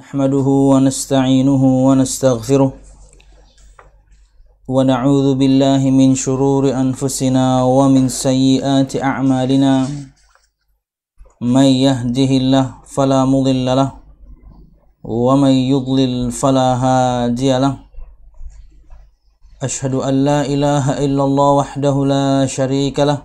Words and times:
نحمده 0.00 0.48
ونستعينه 0.72 1.62
ونستغفره 1.86 2.70
ونعوذ 4.74 5.28
بالله 5.40 5.82
من 6.00 6.14
شرور 6.24 6.62
أنفسنا 6.84 7.44
ومن 7.78 8.08
سيئات 8.08 8.96
أعمالنا. 8.96 9.74
من 11.56 11.68
يهده 11.86 12.30
الله 12.40 12.66
فلا 12.94 13.20
مضل 13.28 13.66
له 13.80 13.90
ومن 15.04 15.54
يضلل 15.72 16.32
فلا 16.32 16.68
هادي 16.84 17.50
له. 17.64 17.74
أشهد 19.62 19.94
أن 20.08 20.14
لا 20.24 20.40
إله 20.54 20.84
إلا 21.04 21.22
الله 21.28 21.50
وحده 21.60 21.96
لا 22.14 22.46
شريك 22.46 22.96
له 23.10 23.18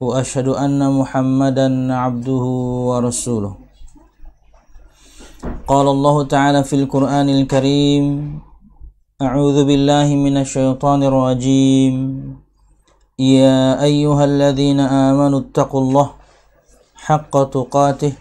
وأشهد 0.00 0.48
أن 0.64 0.78
محمدا 1.00 1.66
عبده 2.02 2.44
ورسوله. 2.90 3.54
قال 5.70 5.86
الله 5.86 6.16
تعالى 6.34 6.60
في 6.66 6.74
القرآن 6.82 7.28
الكريم 7.30 8.04
أعوذ 9.22 9.58
بالله 9.70 10.08
من 10.18 10.42
الشيطان 10.42 11.00
الرجيم. 11.06 11.94
يا 13.18 13.78
أيها 13.78 14.24
الذين 14.24 14.80
آمنوا 14.80 15.40
اتقوا 15.40 15.80
الله 15.80 16.08
حق 17.06 17.34
تقاته 17.54 18.12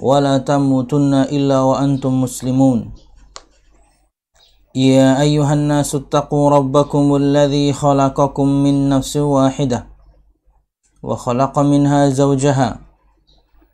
ولا 0.00 0.38
تموتن 0.40 1.28
إلا 1.28 1.60
وأنتم 1.60 2.12
مسلمون. 2.24 2.78
يا 4.72 5.20
أيها 5.20 5.52
الناس 5.52 5.94
اتقوا 5.94 6.50
ربكم 6.50 7.04
الذي 7.16 7.76
خلقكم 7.76 8.48
من 8.48 8.88
نفس 8.88 9.16
واحدة 9.16 9.86
وخلق 11.02 11.54
منها 11.58 12.08
زوجها 12.08 12.68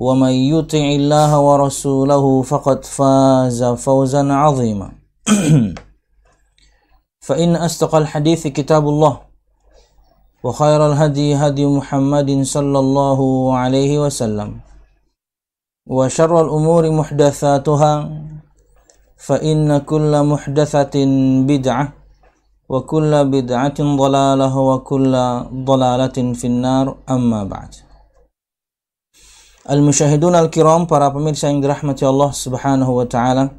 ومن 0.00 0.32
يطع 0.32 0.84
الله 1.00 1.30
ورسوله 1.40 2.42
فقد 2.42 2.84
فاز 2.84 3.64
فوزا 3.64 4.32
عظيما. 4.32 4.88
فإن 7.26 7.56
أصدق 7.56 7.94
الحديث 7.94 8.46
كتاب 8.46 8.88
الله 8.88 9.20
وخير 10.44 10.80
الهدي 10.86 11.34
هدي 11.34 11.66
محمد 11.66 12.42
صلى 12.42 12.78
الله 12.78 13.20
عليه 13.56 13.92
وسلم 14.04 14.50
وشر 15.86 16.32
الأمور 16.40 16.90
محدثاتها 16.90 17.92
فإن 19.16 19.78
كل 19.78 20.12
محدثة 20.32 20.94
بدعة 21.50 21.92
وكل 22.68 23.12
بدعة 23.24 23.78
ضلالة 23.80 24.58
وكل 24.58 25.12
ضلالة 25.70 26.18
في 26.32 26.46
النار 26.46 26.86
أما 27.10 27.44
بعد. 27.44 27.89
Al-Musyahidun 29.68 30.32
Al-Kiram, 30.32 30.88
para 30.88 31.12
pemirsa 31.12 31.52
yang 31.52 31.60
dirahmati 31.60 32.00
Allah 32.08 32.32
Subhanahu 32.32 32.96
wa 32.96 33.04
taala. 33.04 33.52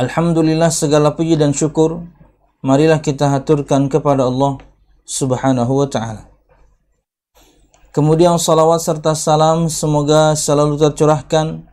Alhamdulillah 0.00 0.72
segala 0.72 1.12
puji 1.12 1.36
dan 1.36 1.52
syukur 1.52 2.08
marilah 2.64 3.04
kita 3.04 3.28
haturkan 3.28 3.92
kepada 3.92 4.24
Allah 4.24 4.56
Subhanahu 5.04 5.84
wa 5.84 5.84
taala. 5.92 6.24
Kemudian 7.92 8.40
salawat 8.40 8.80
serta 8.80 9.12
salam 9.12 9.68
semoga 9.68 10.32
selalu 10.32 10.88
tercurahkan 10.88 11.68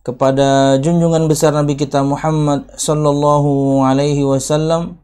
kepada 0.00 0.80
junjungan 0.80 1.28
besar 1.28 1.52
Nabi 1.52 1.76
kita 1.76 2.00
Muhammad 2.00 2.64
sallallahu 2.80 3.84
alaihi 3.84 4.24
wasallam 4.24 4.96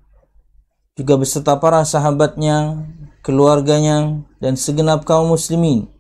juga 0.97 1.21
beserta 1.21 1.61
para 1.61 1.85
sahabatnya, 1.85 2.89
keluarganya 3.21 4.25
dan 4.41 4.57
segenap 4.57 5.05
kaum 5.05 5.29
muslimin 5.29 5.93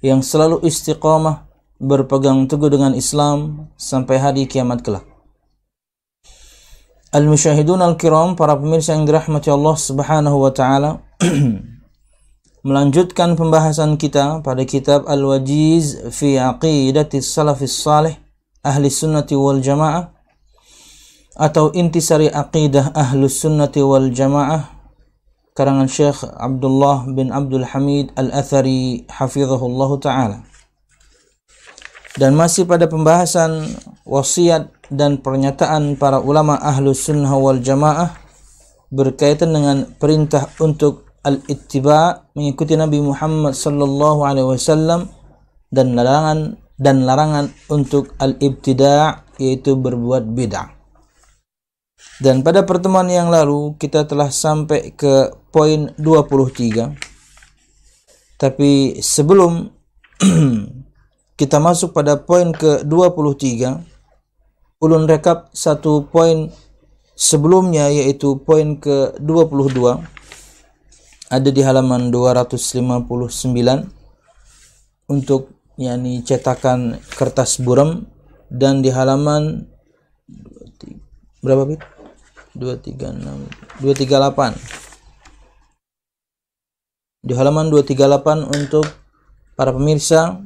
yang 0.00 0.24
selalu 0.24 0.64
istiqamah 0.64 1.48
berpegang 1.80 2.44
teguh 2.44 2.68
dengan 2.68 2.92
Islam 2.92 3.68
sampai 3.76 4.16
hari 4.20 4.44
kiamat 4.44 4.84
kelak. 4.84 5.04
Al-Musyahidun 7.10 7.82
Al-Kiram, 7.82 8.38
para 8.38 8.54
pemirsa 8.54 8.94
yang 8.94 9.02
dirahmati 9.02 9.50
Allah 9.50 9.74
Subhanahu 9.74 10.46
wa 10.46 10.52
taala, 10.54 11.02
melanjutkan 12.66 13.34
pembahasan 13.34 13.96
kita 13.96 14.44
pada 14.44 14.62
kitab 14.68 15.08
Al-Wajiz 15.08 16.12
fi 16.12 16.36
Aqidati 16.36 17.24
Salafis 17.24 17.72
Salih 17.72 18.14
Ahli 18.60 18.92
Sunnati 18.92 19.32
wal 19.32 19.64
Jamaah 19.64 20.12
atau 21.40 21.72
intisari 21.72 22.28
aqidah 22.28 22.92
Ahli 22.92 23.24
Sunnati 23.32 23.80
wal 23.80 24.12
Jamaah 24.12 24.79
karangan 25.54 25.90
Syekh 25.90 26.22
Abdullah 26.24 27.06
bin 27.10 27.34
Abdul 27.34 27.66
Hamid 27.66 28.14
Al-Athari 28.14 29.06
hafizahullah 29.10 29.90
taala. 29.98 30.38
Dan 32.18 32.34
masih 32.34 32.66
pada 32.66 32.90
pembahasan 32.90 33.70
wasiat 34.02 34.70
dan 34.90 35.22
pernyataan 35.22 35.94
para 35.94 36.18
ulama 36.18 36.58
ahlu 36.58 36.90
sunnah 36.90 37.30
wal 37.38 37.62
jamaah 37.62 38.18
berkaitan 38.90 39.54
dengan 39.54 39.86
perintah 39.86 40.50
untuk 40.58 41.06
al-ittiba 41.22 42.26
mengikuti 42.34 42.74
Nabi 42.74 42.98
Muhammad 42.98 43.54
sallallahu 43.54 44.26
alaihi 44.26 44.50
wasallam 44.50 45.06
dan 45.70 45.94
larangan 45.94 46.58
dan 46.80 47.06
larangan 47.06 47.54
untuk 47.70 48.16
al-ibtida' 48.18 49.22
yaitu 49.38 49.78
berbuat 49.78 50.26
bid'ah. 50.34 50.80
Dan 52.20 52.44
pada 52.44 52.64
pertemuan 52.64 53.08
yang 53.08 53.32
lalu 53.32 53.76
kita 53.80 54.04
telah 54.04 54.28
sampai 54.28 54.92
ke 54.92 55.39
poin 55.50 55.92
23. 55.98 56.94
Tapi 58.40 59.02
sebelum 59.02 59.68
kita 61.40 61.58
masuk 61.60 61.92
pada 61.92 62.16
poin 62.16 62.54
ke 62.54 62.86
23, 62.86 63.90
ulun 64.80 65.04
rekap 65.04 65.52
satu 65.52 66.08
poin 66.08 66.48
sebelumnya 67.12 67.92
yaitu 67.92 68.40
poin 68.40 68.80
ke 68.80 69.12
22 69.20 70.00
ada 71.30 71.48
di 71.52 71.60
halaman 71.62 72.08
259 72.08 73.52
untuk 75.12 75.52
yakni 75.76 76.24
cetakan 76.24 76.96
kertas 77.12 77.60
buram 77.60 78.08
dan 78.48 78.80
di 78.80 78.88
halaman 78.88 79.68
berapa 81.44 81.68
bit? 81.68 81.84
236 82.56 83.84
238 83.84 84.89
di 87.30 87.38
halaman 87.38 87.70
238 87.70 88.50
untuk 88.50 88.90
para 89.54 89.70
pemirsa. 89.70 90.42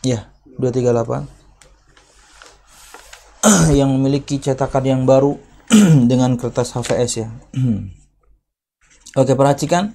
Ya 0.00 0.32
238 0.56 1.28
yang 3.78 3.92
memiliki 3.92 4.40
cetakan 4.40 4.84
yang 4.88 5.04
baru 5.04 5.36
dengan 6.10 6.40
kertas 6.40 6.72
HVS 6.72 7.12
ya. 7.20 7.28
Oke 9.20 9.36
perhatikan. 9.36 9.92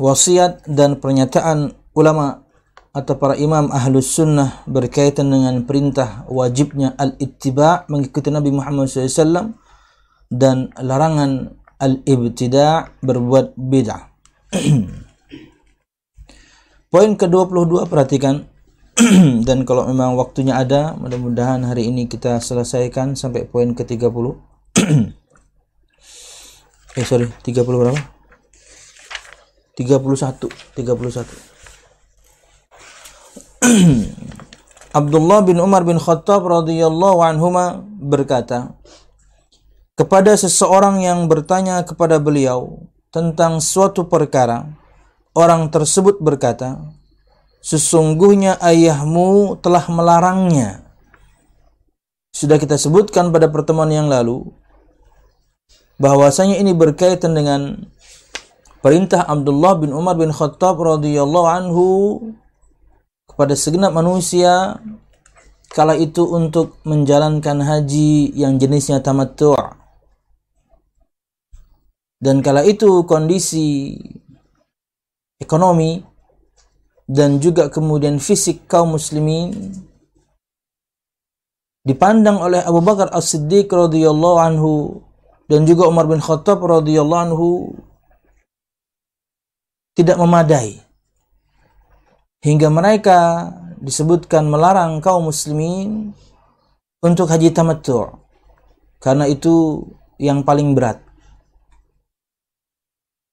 Wasiat 0.00 0.64
dan 0.70 0.96
pernyataan 1.02 1.74
ulama 1.92 2.46
atau 2.94 3.18
para 3.18 3.34
imam 3.36 3.68
ahlus 3.74 4.14
sunnah 4.16 4.62
berkaitan 4.70 5.28
dengan 5.30 5.66
perintah 5.66 6.24
wajibnya 6.30 6.94
al-ittiba 6.94 7.86
mengikuti 7.90 8.30
Nabi 8.30 8.54
Muhammad 8.54 8.86
SAW 8.86 9.54
dan 10.30 10.70
larangan 10.78 11.59
al-ibtida 11.80 12.92
berbuat 13.00 13.56
bid'ah. 13.56 14.12
Poin 16.90 17.14
ke-22 17.14 17.86
perhatikan 17.88 18.50
dan 19.48 19.64
kalau 19.64 19.88
memang 19.88 20.12
waktunya 20.18 20.58
ada 20.60 20.92
mudah-mudahan 20.98 21.64
hari 21.64 21.88
ini 21.88 22.04
kita 22.10 22.40
selesaikan 22.42 23.16
sampai 23.16 23.48
poin 23.48 23.72
ke-30. 23.72 24.36
eh 26.98 27.06
sorry, 27.06 27.30
30 27.46 27.64
berapa? 27.64 27.96
31, 29.78 30.50
31. 30.76 31.50
Abdullah 34.98 35.46
bin 35.46 35.62
Umar 35.62 35.86
bin 35.86 36.02
Khattab 36.02 36.42
radhiyallahu 36.42 37.22
anhuma 37.22 37.86
berkata, 37.86 38.74
kepada 40.00 40.32
seseorang 40.32 41.04
yang 41.04 41.28
bertanya 41.28 41.84
kepada 41.84 42.16
beliau 42.16 42.88
tentang 43.12 43.60
suatu 43.60 44.08
perkara, 44.08 44.64
orang 45.36 45.68
tersebut 45.68 46.24
berkata, 46.24 46.80
sesungguhnya 47.60 48.56
ayahmu 48.64 49.60
telah 49.60 49.84
melarangnya. 49.92 50.88
sudah 52.32 52.56
kita 52.56 52.80
sebutkan 52.80 53.28
pada 53.28 53.50
pertemuan 53.52 53.90
yang 53.92 54.08
lalu 54.08 54.48
bahwasanya 56.00 56.56
ini 56.56 56.72
berkaitan 56.72 57.36
dengan 57.36 57.90
perintah 58.80 59.26
Abdullah 59.28 59.76
bin 59.76 59.92
Umar 59.92 60.16
bin 60.16 60.32
Khattab 60.32 60.80
radhiyallahu 60.80 61.48
anhu 61.50 61.86
kepada 63.28 63.52
segenap 63.58 63.92
manusia 63.92 64.80
kala 65.74 65.98
itu 65.98 66.22
untuk 66.22 66.78
menjalankan 66.86 67.60
haji 67.66 68.30
yang 68.32 68.56
jenisnya 68.62 69.02
tamattu' 69.02 69.79
dan 72.20 72.44
kala 72.44 72.68
itu 72.68 73.08
kondisi 73.08 73.96
ekonomi 75.40 76.04
dan 77.08 77.40
juga 77.40 77.72
kemudian 77.72 78.20
fisik 78.20 78.68
kaum 78.68 78.94
muslimin 78.94 79.56
dipandang 81.82 82.38
oleh 82.38 82.60
Abu 82.60 82.84
Bakar 82.84 83.08
As-Siddiq 83.10 83.72
radhiyallahu 83.72 84.36
anhu 84.36 85.00
dan 85.48 85.64
juga 85.64 85.88
Umar 85.88 86.06
bin 86.06 86.20
Khattab 86.20 86.60
radhiyallahu 86.60 87.24
anhu 87.32 87.74
tidak 89.98 90.20
memadai. 90.20 90.78
Hingga 92.40 92.72
mereka 92.72 93.50
disebutkan 93.82 94.48
melarang 94.48 95.02
kaum 95.02 95.28
muslimin 95.28 96.14
untuk 97.02 97.26
haji 97.28 97.52
tamattu. 97.52 98.06
Karena 99.00 99.28
itu 99.28 99.84
yang 100.20 100.44
paling 100.44 100.76
berat 100.76 101.09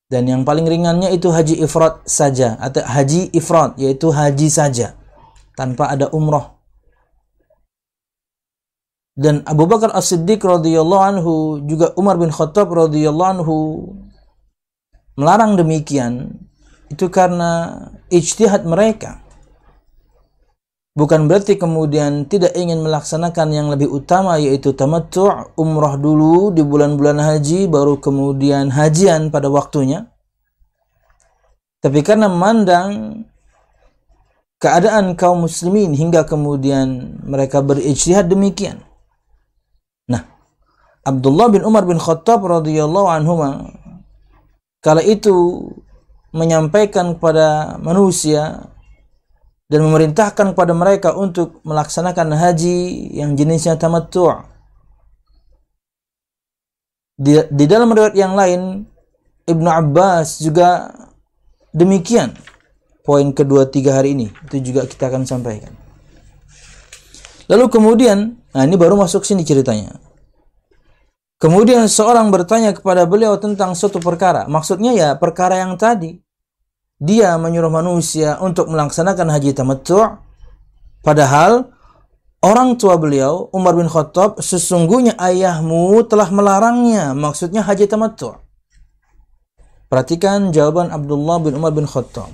dan 0.07 0.23
yang 0.23 0.47
paling 0.47 0.63
ringannya 0.63 1.11
itu 1.11 1.27
haji 1.27 1.59
ifrat 1.67 2.07
saja 2.07 2.55
atau 2.63 2.79
haji 2.83 3.27
ifrat 3.35 3.75
yaitu 3.75 4.07
haji 4.07 4.47
saja 4.47 4.95
tanpa 5.59 5.91
ada 5.91 6.07
umroh. 6.15 6.55
Dan 9.17 9.41
Abu 9.49 9.65
Bakar 9.65 9.91
As-Siddiq 9.97 10.45
radhiyallahu 10.45 11.03
anhu 11.03 11.33
juga 11.65 11.89
Umar 11.97 12.21
bin 12.21 12.29
Khattab 12.29 12.69
radhiyallahu 12.69 13.31
anhu 13.41 13.57
melarang 15.17 15.57
demikian 15.57 16.37
itu 16.87 17.09
karena 17.09 17.81
ijtihad 18.13 18.63
mereka. 18.63 19.26
Bukan 20.97 21.29
berarti 21.29 21.61
kemudian 21.61 22.25
tidak 22.25 22.57
ingin 22.57 22.81
melaksanakan 22.81 23.53
yang 23.53 23.69
lebih 23.69 23.85
utama 23.85 24.41
yaitu 24.41 24.73
tamattu' 24.73 25.53
umrah 25.53 25.93
dulu 25.93 26.49
di 26.49 26.65
bulan-bulan 26.65 27.21
haji 27.21 27.69
baru 27.69 28.01
kemudian 28.01 28.73
hajian 28.73 29.29
pada 29.29 29.45
waktunya. 29.45 30.09
Tapi 31.85 32.01
karena 32.01 32.25
memandang 32.25 33.21
keadaan 34.57 35.13
kaum 35.13 35.45
muslimin 35.45 35.93
hingga 35.93 36.25
kemudian 36.25 37.21
mereka 37.21 37.61
berijtihad 37.61 38.25
demikian. 38.25 38.81
Nah, 40.09 40.25
Abdullah 41.05 41.53
bin 41.53 41.61
Umar 41.61 41.85
bin 41.85 42.01
Khattab 42.01 42.41
radhiyallahu 42.41 43.05
anhu 43.05 43.37
kala 44.81 45.05
itu 45.05 45.61
menyampaikan 46.33 47.13
kepada 47.13 47.77
manusia 47.77 48.65
dan 49.67 49.83
memerintahkan 49.83 50.55
kepada 50.55 50.71
mereka 50.71 51.11
untuk 51.15 51.59
melaksanakan 51.67 52.31
haji 52.35 53.11
yang 53.15 53.35
jenisnya 53.35 53.75
tamattu'. 53.75 54.47
Di, 57.17 57.43
di 57.51 57.65
dalam 57.65 57.91
riwayat 57.91 58.15
yang 58.15 58.37
lain 58.37 58.85
Ibnu 59.47 59.67
Abbas 59.67 60.39
juga 60.39 60.91
demikian. 61.75 62.35
Poin 63.07 63.31
kedua 63.31 63.63
tiga 63.71 63.95
hari 63.95 64.11
ini 64.11 64.27
itu 64.51 64.59
juga 64.71 64.83
kita 64.83 65.07
akan 65.07 65.23
sampaikan. 65.23 65.71
Lalu 67.47 67.71
kemudian, 67.71 68.35
nah 68.51 68.67
ini 68.67 68.75
baru 68.75 68.99
masuk 68.99 69.23
sini 69.23 69.47
ceritanya. 69.47 69.95
Kemudian 71.39 71.87
seorang 71.87 72.27
bertanya 72.27 72.75
kepada 72.75 73.07
beliau 73.07 73.39
tentang 73.39 73.71
suatu 73.71 74.03
perkara. 74.03 74.51
Maksudnya 74.51 74.91
ya 74.91 75.09
perkara 75.15 75.63
yang 75.63 75.79
tadi 75.79 76.19
dia 76.97 77.37
menyuruh 77.37 77.69
manusia 77.69 78.41
untuk 78.41 78.73
melaksanakan 78.73 79.29
haji 79.29 79.53
tamattu' 79.53 80.17
padahal 81.05 81.69
orang 82.41 82.77
tua 82.77 82.97
beliau 82.97 83.53
Umar 83.53 83.77
bin 83.77 83.85
Khattab 83.85 84.41
sesungguhnya 84.41 85.13
ayahmu 85.21 86.01
telah 86.09 86.29
melarangnya. 86.33 87.13
Maksudnya 87.13 87.61
haji 87.61 87.85
tamattu' 87.85 88.33
perhatikan 89.87 90.51
jawaban 90.51 90.91
Abdullah 90.91 91.37
bin 91.39 91.53
Umar 91.55 91.71
bin 91.71 91.87
Khattab. 91.87 92.29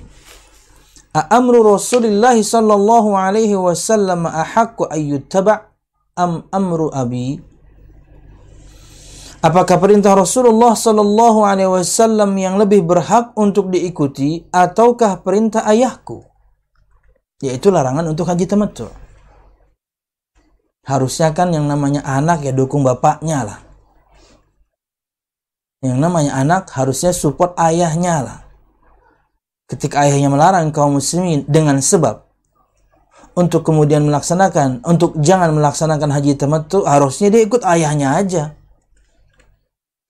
Amru 1.14 1.62
Rasulullah 1.62 2.34
sallallahu 2.34 3.14
alaihi 3.14 3.54
wasallam 3.54 4.26
ahaqqu 4.26 4.90
ayyuttaba' 4.90 5.70
am 6.18 6.46
amru 6.50 6.90
abi 6.90 7.38
Apakah 9.44 9.76
perintah 9.76 10.16
Rasulullah 10.16 10.72
Sallallahu 10.72 11.44
Alaihi 11.44 11.68
Wasallam 11.68 12.32
yang 12.32 12.56
lebih 12.56 12.80
berhak 12.80 13.36
untuk 13.36 13.68
diikuti 13.68 14.40
ataukah 14.48 15.20
perintah 15.20 15.68
ayahku? 15.68 16.24
Yaitu 17.44 17.68
larangan 17.68 18.08
untuk 18.08 18.24
haji 18.24 18.48
tamattu. 18.48 18.88
Harusnya 20.88 21.36
kan 21.36 21.52
yang 21.52 21.68
namanya 21.68 22.00
anak 22.08 22.40
ya 22.40 22.56
dukung 22.56 22.88
bapaknya 22.88 23.44
lah. 23.44 23.58
Yang 25.84 25.98
namanya 26.00 26.40
anak 26.40 26.72
harusnya 26.72 27.12
support 27.12 27.52
ayahnya 27.60 28.24
lah. 28.24 28.38
Ketika 29.68 30.08
ayahnya 30.08 30.32
melarang 30.32 30.72
kaum 30.72 30.96
muslimin 30.96 31.44
dengan 31.44 31.84
sebab 31.84 32.24
untuk 33.36 33.60
kemudian 33.60 34.08
melaksanakan, 34.08 34.80
untuk 34.88 35.20
jangan 35.20 35.52
melaksanakan 35.52 36.16
haji 36.16 36.32
tamattu, 36.32 36.88
harusnya 36.88 37.28
dia 37.28 37.44
ikut 37.44 37.60
ayahnya 37.60 38.16
aja 38.16 38.63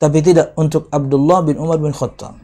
tapi 0.05 0.21
tidak 0.21 0.53
untuk 0.61 0.93
Abdullah 0.93 1.41
bin 1.49 1.57
Umar 1.57 1.81
bin 1.81 1.97
Khattab. 1.97 2.37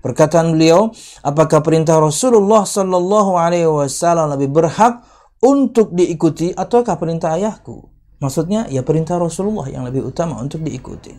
Perkataan 0.00 0.56
beliau, 0.56 0.88
apakah 1.20 1.60
perintah 1.60 2.00
Rasulullah 2.00 2.64
sallallahu 2.64 3.36
alaihi 3.36 3.68
wasallam 3.68 4.32
lebih 4.32 4.48
berhak 4.48 5.04
untuk 5.44 5.92
diikuti 5.92 6.56
ataukah 6.56 6.96
perintah 6.96 7.36
ayahku? 7.36 7.84
Maksudnya 8.16 8.64
ya 8.72 8.80
perintah 8.80 9.20
Rasulullah 9.20 9.68
yang 9.68 9.84
lebih 9.84 10.08
utama 10.08 10.40
untuk 10.40 10.64
diikuti. 10.64 11.12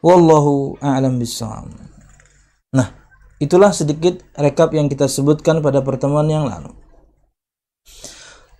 Wallahu 0.00 0.80
a'lam 0.80 1.20
bishawab. 1.20 1.68
Nah, 2.72 2.88
itulah 3.36 3.76
sedikit 3.76 4.24
rekap 4.40 4.72
yang 4.72 4.88
kita 4.88 5.04
sebutkan 5.04 5.60
pada 5.60 5.84
pertemuan 5.84 6.24
yang 6.32 6.48
lalu. 6.48 6.72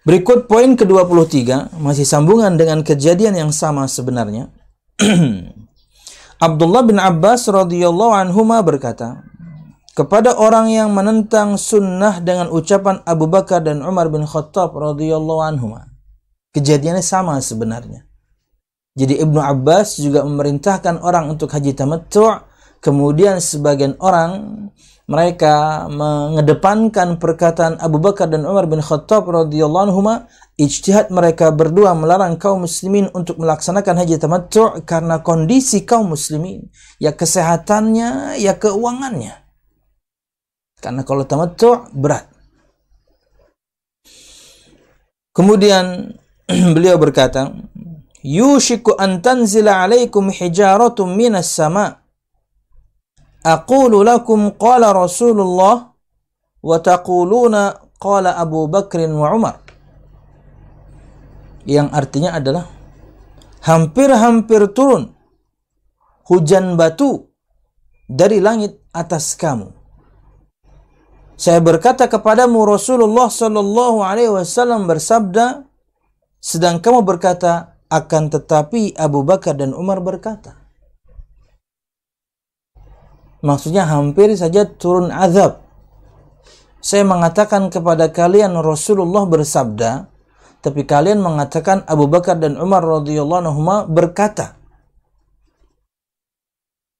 Berikut 0.04 0.44
poin 0.44 0.76
ke-23 0.76 1.72
masih 1.80 2.04
sambungan 2.04 2.56
dengan 2.60 2.84
kejadian 2.84 3.36
yang 3.36 3.52
sama 3.52 3.88
sebenarnya. 3.88 4.52
Abdullah 6.40 6.80
bin 6.88 6.96
Abbas 6.96 7.52
radhiyallahu 7.52 8.16
anhu 8.16 8.40
berkata, 8.64 9.28
kepada 9.92 10.32
orang 10.40 10.72
yang 10.72 10.88
menentang 10.88 11.60
sunnah 11.60 12.24
dengan 12.24 12.48
ucapan 12.48 13.04
Abu 13.04 13.28
Bakar 13.28 13.60
dan 13.60 13.84
Umar 13.84 14.08
bin 14.08 14.24
Khattab 14.24 14.72
radhiyallahu 14.72 15.44
anhu. 15.44 15.76
Kejadiannya 16.56 17.04
sama 17.04 17.36
sebenarnya. 17.44 18.08
Jadi 18.96 19.20
Ibnu 19.20 19.36
Abbas 19.36 20.00
juga 20.00 20.24
memerintahkan 20.24 21.04
orang 21.04 21.28
untuk 21.28 21.52
haji 21.52 21.76
tamattu' 21.76 22.40
kemudian 22.80 23.38
sebagian 23.38 24.00
orang 24.00 24.72
mereka 25.10 25.90
mengedepankan 25.90 27.18
perkataan 27.18 27.82
Abu 27.82 27.98
Bakar 27.98 28.30
dan 28.30 28.46
Umar 28.46 28.70
bin 28.70 28.78
Khattab 28.78 29.26
radhiyallahu 29.26 29.90
anhu 29.90 30.06
ijtihad 30.54 31.10
mereka 31.10 31.50
berdua 31.50 31.98
melarang 31.98 32.38
kaum 32.38 32.62
muslimin 32.62 33.10
untuk 33.10 33.42
melaksanakan 33.42 34.06
haji 34.06 34.22
tamattu 34.22 34.86
karena 34.86 35.18
kondisi 35.18 35.82
kaum 35.82 36.14
muslimin 36.14 36.70
ya 37.02 37.10
kesehatannya 37.10 38.38
ya 38.38 38.54
keuangannya. 38.54 39.34
Karena 40.78 41.02
kalau 41.02 41.26
tamattu 41.26 41.90
berat. 41.90 42.30
Kemudian 45.34 46.14
beliau 46.74 47.02
berkata 47.02 47.50
yushiku 48.22 48.94
an 48.94 49.18
tanzila 49.18 49.82
alaikum 49.82 50.30
hijaratun 50.30 51.18
minas 51.18 51.50
sama 51.50 51.99
aqulu 53.44 54.04
lakum 54.04 54.52
qala 54.56 54.92
rasulullah 54.92 55.92
wa 56.60 56.76
taquluna 56.80 57.80
qala 57.96 58.36
Abu 58.36 58.68
Bakrin 58.68 59.12
wa 59.16 59.32
Umar 59.32 59.56
yang 61.68 61.92
artinya 61.92 62.36
adalah 62.36 62.68
hampir-hampir 63.64 64.72
turun 64.72 65.12
hujan 66.28 66.76
batu 66.78 67.28
dari 68.10 68.42
langit 68.42 68.80
atas 68.90 69.38
kamu. 69.38 69.70
Saya 71.40 71.56
berkata 71.64 72.04
kepadamu 72.04 72.68
Rasulullah 72.68 73.32
Shallallahu 73.32 74.04
Alaihi 74.04 74.28
Wasallam 74.28 74.84
bersabda, 74.84 75.64
sedang 76.36 76.84
kamu 76.84 77.00
berkata 77.00 77.80
akan 77.88 78.28
tetapi 78.28 78.92
Abu 78.92 79.24
Bakar 79.24 79.56
dan 79.56 79.72
Umar 79.72 80.04
berkata. 80.04 80.59
Maksudnya 83.40 83.88
hampir 83.88 84.32
saja 84.36 84.68
turun 84.68 85.08
azab. 85.08 85.64
Saya 86.80 87.04
mengatakan 87.04 87.68
kepada 87.68 88.08
kalian 88.08 88.56
Rasulullah 88.60 89.24
bersabda, 89.28 90.08
tapi 90.60 90.84
kalian 90.84 91.24
mengatakan 91.24 91.84
Abu 91.88 92.08
Bakar 92.08 92.36
dan 92.36 92.60
Umar 92.60 92.84
radhiyallahu 92.84 93.40
anhu 93.44 93.60
berkata. 93.88 94.60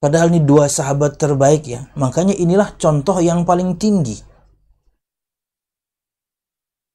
Padahal 0.01 0.33
ini 0.33 0.41
dua 0.41 0.65
sahabat 0.65 1.21
terbaik 1.21 1.69
ya. 1.69 1.85
Makanya 1.93 2.33
inilah 2.33 2.73
contoh 2.81 3.21
yang 3.21 3.45
paling 3.45 3.77
tinggi. 3.77 4.17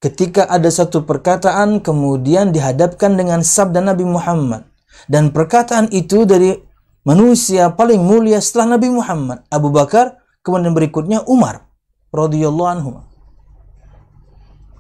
Ketika 0.03 0.51
ada 0.51 0.67
satu 0.67 1.07
perkataan 1.07 1.87
kemudian 1.87 2.51
dihadapkan 2.51 3.15
dengan 3.15 3.47
sabda 3.47 3.79
Nabi 3.79 4.03
Muhammad. 4.03 4.67
Dan 5.07 5.31
perkataan 5.31 5.87
itu 5.95 6.27
dari 6.27 6.66
manusia 7.07 7.71
paling 7.71 8.03
mulia 8.03 8.43
setelah 8.43 8.75
Nabi 8.75 8.91
Muhammad. 8.91 9.47
Abu 9.47 9.71
Bakar, 9.71 10.19
kemudian 10.43 10.75
berikutnya 10.75 11.23
Umar 11.31 11.71
radhiyallahu 12.11 12.69
anhu. 12.69 12.91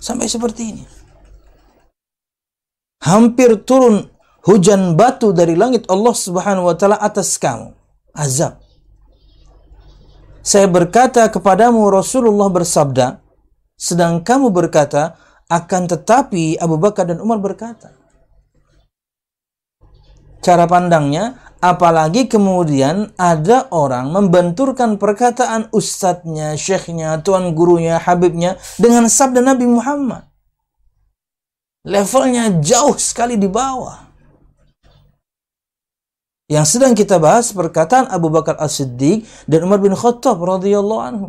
Sampai 0.02 0.26
seperti 0.26 0.74
ini. 0.74 0.84
Hampir 3.06 3.62
turun 3.62 4.10
hujan 4.42 4.98
batu 4.98 5.30
dari 5.30 5.54
langit 5.54 5.86
Allah 5.86 6.14
Subhanahu 6.14 6.66
wa 6.66 6.74
taala 6.74 6.98
atas 6.98 7.38
kamu. 7.38 7.70
Azab. 8.10 8.58
Saya 10.46 10.70
berkata 10.70 11.26
kepadamu 11.26 11.90
Rasulullah 11.90 12.46
bersabda, 12.46 13.18
sedang 13.74 14.22
kamu 14.22 14.54
berkata, 14.54 15.18
akan 15.46 15.90
tetapi 15.90 16.58
Abu 16.58 16.78
Bakar 16.78 17.06
dan 17.10 17.18
Umar 17.18 17.38
berkata. 17.42 17.94
Cara 20.42 20.70
pandangnya, 20.70 21.45
apalagi 21.60 22.28
kemudian 22.28 23.12
ada 23.16 23.68
orang 23.72 24.12
membenturkan 24.12 25.00
perkataan 25.00 25.72
ustadznya, 25.72 26.54
syekhnya, 26.54 27.20
tuan 27.20 27.52
gurunya, 27.56 27.96
habibnya 28.00 28.60
dengan 28.76 29.08
sabda 29.08 29.40
Nabi 29.40 29.66
Muhammad. 29.68 30.28
Levelnya 31.86 32.50
jauh 32.58 32.98
sekali 32.98 33.38
di 33.38 33.46
bawah. 33.46 34.06
Yang 36.46 36.78
sedang 36.78 36.94
kita 36.94 37.18
bahas 37.18 37.50
perkataan 37.50 38.06
Abu 38.06 38.30
Bakar 38.30 38.54
As-Siddiq 38.58 39.26
dan 39.50 39.66
Umar 39.66 39.82
bin 39.82 39.94
Khattab 39.94 40.38
radhiyallahu 40.38 41.02
anhu. 41.02 41.26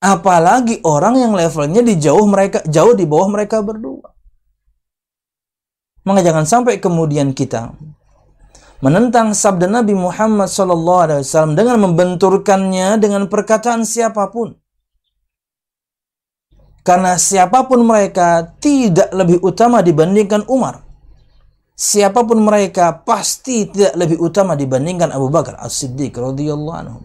Apalagi 0.00 0.80
orang 0.86 1.20
yang 1.20 1.32
levelnya 1.36 1.82
di 1.84 1.98
jauh 1.98 2.24
mereka 2.24 2.64
jauh 2.64 2.96
di 2.96 3.04
bawah 3.04 3.28
mereka 3.28 3.60
berdua. 3.60 4.14
Maka 6.06 6.24
jangan 6.24 6.48
sampai 6.48 6.80
kemudian 6.80 7.36
kita 7.36 7.76
menentang 8.78 9.34
sabda 9.34 9.66
Nabi 9.66 9.94
Muhammad 9.94 10.46
SAW 10.46 11.24
dengan 11.54 11.82
membenturkannya 11.82 12.98
dengan 13.02 13.26
perkataan 13.26 13.82
siapa 13.82 14.30
pun. 14.30 14.54
Karena 16.86 17.20
siapa 17.20 17.68
pun 17.68 17.84
mereka 17.84 18.48
tidak 18.62 19.12
lebih 19.12 19.44
utama 19.44 19.84
dibandingkan 19.84 20.48
Umar. 20.48 20.80
Siapa 21.78 22.24
pun 22.24 22.42
mereka 22.42 23.04
pasti 23.04 23.68
tidak 23.68 23.94
lebih 23.94 24.18
utama 24.18 24.58
dibandingkan 24.58 25.14
Abu 25.14 25.28
Bakar 25.30 25.60
As-Siddiq 25.62 26.16
radhiyallahu 26.16 26.78
anhu. 26.80 26.98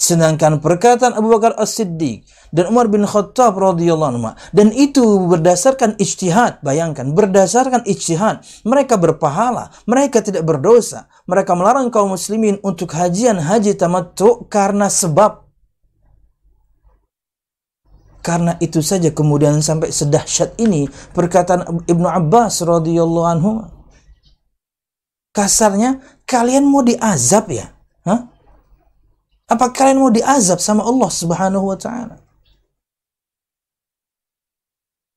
Sedangkan 0.00 0.64
perkataan 0.64 1.12
Abu 1.12 1.28
Bakar 1.28 1.52
As-Siddiq 1.60 2.24
dan 2.56 2.72
Umar 2.72 2.88
bin 2.88 3.04
Khattab 3.04 3.52
radhiyallahu 3.60 4.10
anhu 4.16 4.32
dan 4.48 4.72
itu 4.72 5.04
berdasarkan 5.28 6.00
ijtihad, 6.00 6.64
bayangkan 6.64 7.12
berdasarkan 7.12 7.84
ijtihad, 7.84 8.40
mereka 8.64 8.96
berpahala, 8.96 9.68
mereka 9.84 10.24
tidak 10.24 10.48
berdosa. 10.48 11.04
Mereka 11.28 11.52
melarang 11.52 11.92
kaum 11.92 12.16
muslimin 12.16 12.56
untuk 12.64 12.96
hajian 12.96 13.44
haji 13.44 13.76
tamattu 13.76 14.48
karena 14.48 14.88
sebab 14.88 15.44
karena 18.24 18.56
itu 18.64 18.80
saja 18.80 19.12
kemudian 19.12 19.60
sampai 19.60 19.92
sedahsyat 19.92 20.56
ini 20.64 20.88
perkataan 21.12 21.84
Ibnu 21.84 22.08
Abbas 22.08 22.64
radhiyallahu 22.64 23.28
anhu 23.28 23.68
kasarnya 25.36 26.00
kalian 26.24 26.64
mau 26.64 26.80
diazab 26.80 27.52
ya? 27.52 27.68
Apa 29.50 29.74
kalian 29.74 29.98
mau 29.98 30.14
diazab 30.14 30.62
sama 30.62 30.86
Allah 30.86 31.10
Subhanahu 31.10 31.74
wa 31.74 31.74
taala? 31.74 32.22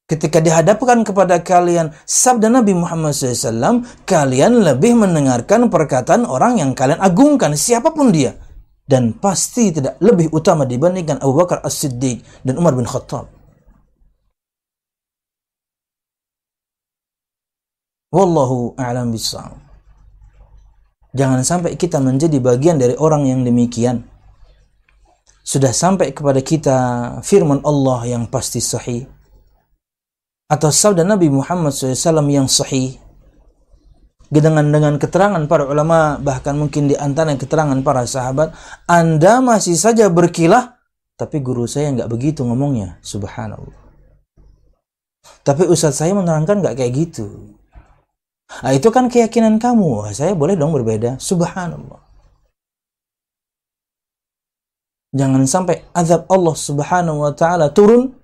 Ketika 0.10 0.42
dihadapkan 0.42 1.06
kepada 1.06 1.38
kalian 1.40 1.94
sabda 2.04 2.50
Nabi 2.50 2.74
Muhammad 2.74 3.14
SAW, 3.14 3.86
kalian 4.10 4.66
lebih 4.66 4.98
mendengarkan 4.98 5.70
perkataan 5.70 6.26
orang 6.26 6.60
yang 6.60 6.74
kalian 6.74 7.00
agungkan, 7.00 7.54
siapa 7.54 7.94
pun 7.94 8.10
dia. 8.10 8.34
Dan 8.84 9.16
pasti 9.16 9.72
tidak 9.72 9.96
lebih 10.04 10.28
utama 10.36 10.68
dibandingkan 10.68 11.24
Abu 11.24 11.40
Bakar 11.40 11.64
As-Siddiq 11.64 12.20
dan 12.44 12.60
Umar 12.60 12.76
bin 12.76 12.84
Khattab. 12.84 13.32
Wallahu 18.12 18.76
a'lam 18.76 19.10
bissawab. 19.10 19.58
Jangan 21.16 21.42
sampai 21.48 21.80
kita 21.80 22.02
menjadi 22.04 22.38
bagian 22.44 22.76
dari 22.76 22.98
orang 23.00 23.30
yang 23.30 23.42
demikian 23.48 24.13
sudah 25.44 25.76
sampai 25.76 26.16
kepada 26.16 26.40
kita 26.40 26.78
firman 27.20 27.60
Allah 27.68 28.08
yang 28.08 28.24
pasti 28.32 28.64
sahih 28.64 29.04
atau 30.48 30.72
sabda 30.72 31.04
Nabi 31.04 31.28
Muhammad 31.28 31.76
SAW 31.76 32.24
yang 32.32 32.48
sahih. 32.48 32.98
Dengan 34.34 34.66
dengan 34.66 34.98
keterangan 34.98 35.46
para 35.46 35.70
ulama 35.70 36.18
bahkan 36.18 36.58
mungkin 36.58 36.90
di 36.90 36.98
antara 36.98 37.30
keterangan 37.38 37.78
para 37.86 38.02
sahabat 38.02 38.50
Anda 38.90 39.46
masih 39.46 39.78
saja 39.78 40.10
berkilah 40.10 40.74
tapi 41.14 41.38
guru 41.38 41.70
saya 41.70 41.94
nggak 41.94 42.10
begitu 42.10 42.42
ngomongnya. 42.42 42.98
Subhanallah. 43.06 43.78
Tapi 45.46 45.70
ustadz 45.70 46.02
saya 46.02 46.18
menerangkan 46.18 46.66
nggak 46.66 46.82
kayak 46.82 46.94
gitu. 46.98 47.54
Nah, 48.66 48.74
itu 48.74 48.90
kan 48.90 49.06
keyakinan 49.06 49.62
kamu. 49.62 50.10
Saya 50.18 50.34
boleh 50.34 50.58
dong 50.58 50.74
berbeda. 50.74 51.22
Subhanallah 51.22 52.13
Jangan 55.14 55.46
sampai 55.46 55.86
azab 55.94 56.26
Allah 56.26 56.56
Subhanahu 56.58 57.22
wa 57.22 57.32
taala 57.38 57.70
turun 57.70 58.18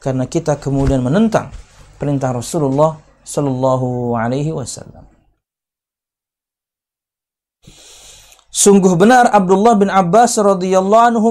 karena 0.00 0.24
kita 0.24 0.56
kemudian 0.56 1.04
menentang 1.04 1.52
perintah 2.00 2.32
Rasulullah 2.32 2.96
sallallahu 3.22 4.16
alaihi 4.16 4.50
wasallam. 4.50 5.12
Sungguh 8.52 8.96
benar 9.00 9.32
Abdullah 9.32 9.76
bin 9.76 9.88
Abbas 9.88 10.36
radhiyallahu 10.36 11.04
anhu 11.12 11.28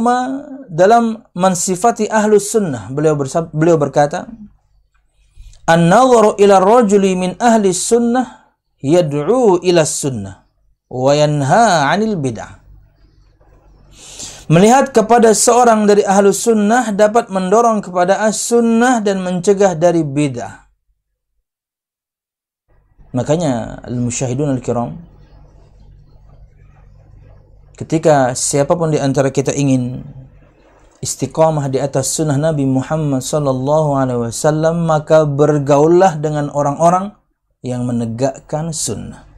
dalam 0.70 1.22
mensifati 1.38 2.10
ahlus 2.10 2.50
sunnah. 2.50 2.89
Beliau, 2.89 3.13
bersab, 3.13 3.53
beliau 3.53 3.77
berkata, 3.77 4.25
An-nazaru 5.70 6.39
ila 6.41 6.58
rajuli 6.58 7.13
min 7.13 7.38
ahli 7.38 7.70
sunnah 7.70 8.58
yad'u 8.81 9.62
ila 9.62 9.86
sunnah 9.86 10.41
wa 10.89 11.12
yanha 11.13 11.93
'anil 11.93 12.17
bid'ah. 12.17 12.60
Melihat 14.51 14.91
kepada 14.91 15.31
seorang 15.31 15.88
dari 15.88 16.03
ahlu 16.03 16.36
sunnah 16.36 16.91
dapat 16.91 17.31
mendorong 17.31 17.79
kepada 17.79 18.20
as-sunnah 18.27 19.00
dan 19.00 19.24
mencegah 19.24 19.79
dari 19.79 20.03
bid'ah. 20.03 20.67
Makanya 23.15 23.79
al-musyahidun 23.88 24.51
al-kiram 24.60 25.00
ketika 27.79 28.38
siapa 28.38 28.75
pun 28.75 28.91
di 28.91 29.00
antara 29.00 29.31
kita 29.31 29.55
ingin 29.55 30.03
istiqamah 31.00 31.72
di 31.72 31.79
atas 31.79 32.13
sunnah 32.13 32.38
Nabi 32.38 32.67
Muhammad 32.67 33.25
sallallahu 33.25 33.98
alaihi 33.98 34.22
wasallam 34.29 34.86
maka 34.86 35.25
bergaullah 35.25 36.20
dengan 36.20 36.53
orang-orang 36.53 37.15
yang 37.63 37.88
menegakkan 37.88 38.70
sunnah. 38.75 39.30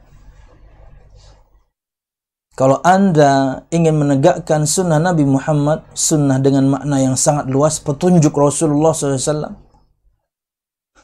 Kalau 2.54 2.78
Anda 2.86 3.66
ingin 3.74 3.98
menegakkan 3.98 4.62
sunnah 4.62 5.02
Nabi 5.02 5.26
Muhammad, 5.26 5.82
sunnah 5.90 6.38
dengan 6.38 6.70
makna 6.70 7.02
yang 7.02 7.18
sangat 7.18 7.50
luas, 7.50 7.82
petunjuk 7.82 8.30
Rasulullah 8.30 8.94
SAW. 8.94 9.58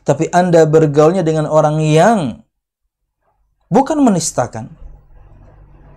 Tapi 0.06 0.30
Anda 0.30 0.62
bergaulnya 0.62 1.26
dengan 1.26 1.50
orang 1.50 1.82
yang 1.82 2.46
bukan 3.66 3.98
menistakan. 3.98 4.70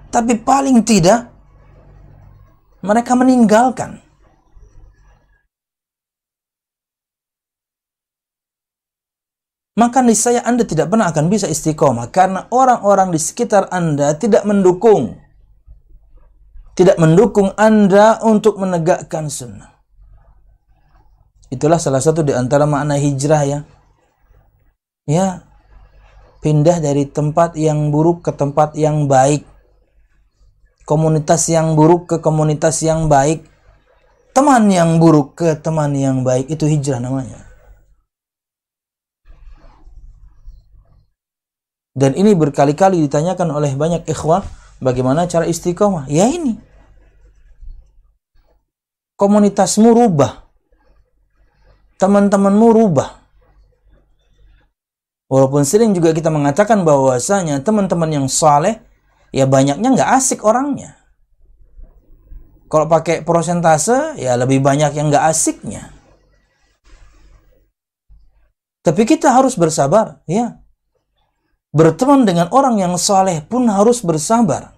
Tapi 0.09 0.41
paling 0.41 0.81
tidak, 0.81 1.29
mereka 2.81 3.13
meninggalkan. 3.13 4.01
Maka 9.77 10.01
niscaya 10.01 10.41
Anda 10.45 10.65
tidak 10.65 10.89
pernah 10.89 11.13
akan 11.13 11.29
bisa 11.29 11.45
istiqomah 11.45 12.09
karena 12.09 12.45
orang-orang 12.49 13.09
di 13.09 13.17
sekitar 13.17 13.69
Anda 13.73 14.13
tidak 14.13 14.45
mendukung 14.45 15.17
tidak 16.73 16.97
mendukung 16.97 17.53
Anda 17.53 18.17
untuk 18.25 18.57
menegakkan 18.57 19.29
sunnah. 19.29 19.73
Itulah 21.53 21.77
salah 21.77 22.01
satu 22.01 22.25
di 22.25 22.33
antara 22.33 22.65
makna 22.65 22.97
hijrah 22.97 23.43
ya. 23.45 23.59
Ya, 25.05 25.45
pindah 26.41 26.81
dari 26.81 27.05
tempat 27.05 27.53
yang 27.53 27.93
buruk 27.93 28.25
ke 28.25 28.33
tempat 28.33 28.73
yang 28.73 29.05
baik. 29.05 29.45
Komunitas 30.89 31.47
yang 31.53 31.77
buruk 31.77 32.09
ke 32.09 32.17
komunitas 32.17 32.81
yang 32.81 33.05
baik. 33.05 33.45
Teman 34.33 34.65
yang 34.73 34.97
buruk 34.97 35.37
ke 35.37 35.53
teman 35.61 35.93
yang 35.93 36.25
baik 36.25 36.49
itu 36.49 36.65
hijrah 36.65 36.97
namanya. 36.97 37.45
Dan 41.93 42.17
ini 42.17 42.33
berkali-kali 42.33 42.97
ditanyakan 43.05 43.53
oleh 43.53 43.77
banyak 43.77 44.09
ikhwah 44.09 44.41
bagaimana 44.83 45.25
cara 45.25 45.47
istiqomah? 45.47 46.11
Ya 46.11 46.27
ini. 46.27 46.59
Komunitasmu 49.15 49.89
rubah. 49.95 50.43
Teman-temanmu 51.97 52.67
rubah. 52.75 53.23
Walaupun 55.31 55.63
sering 55.65 55.95
juga 55.95 56.11
kita 56.11 56.27
mengatakan 56.29 56.83
bahwasanya 56.83 57.63
teman-teman 57.63 58.11
yang 58.11 58.27
saleh 58.29 58.77
ya 59.33 59.49
banyaknya 59.49 59.95
nggak 59.95 60.11
asik 60.19 60.43
orangnya. 60.45 60.99
Kalau 62.69 62.85
pakai 62.89 63.23
prosentase 63.25 64.19
ya 64.19 64.37
lebih 64.37 64.59
banyak 64.59 64.93
yang 64.93 65.09
nggak 65.09 65.25
asiknya. 65.29 65.93
Tapi 68.83 69.07
kita 69.07 69.31
harus 69.31 69.55
bersabar, 69.55 70.19
ya. 70.27 70.62
Berteman 71.73 72.21
dengan 72.21 72.53
orang 72.53 72.77
yang 72.77 72.93
saleh 73.01 73.41
pun 73.41 73.65
harus 73.65 74.05
bersabar. 74.05 74.77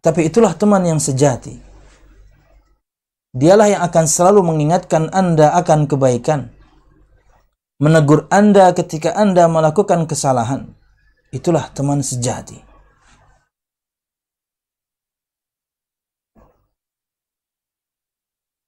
Tapi 0.00 0.20
itulah 0.24 0.56
teman 0.56 0.80
yang 0.88 0.96
sejati. 0.96 1.60
Dialah 3.36 3.68
yang 3.68 3.82
akan 3.84 4.06
selalu 4.08 4.40
mengingatkan 4.48 5.12
Anda 5.12 5.52
akan 5.60 5.84
kebaikan. 5.84 6.56
Menegur 7.76 8.24
Anda 8.32 8.72
ketika 8.72 9.12
Anda 9.12 9.44
melakukan 9.44 10.08
kesalahan. 10.08 10.72
Itulah 11.36 11.68
teman 11.76 12.00
sejati. 12.00 12.65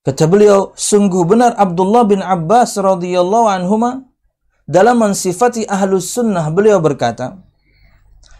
Kata 0.08 0.24
beliau, 0.24 0.72
sungguh 0.72 1.20
benar 1.28 1.52
Abdullah 1.60 2.08
bin 2.08 2.24
Abbas 2.24 2.80
radhiyallahu 2.80 3.44
anhuma 3.44 4.08
dalam 4.64 5.04
mensifati 5.04 5.68
ahlus 5.68 6.16
sunnah 6.16 6.48
beliau 6.48 6.80
berkata, 6.80 7.36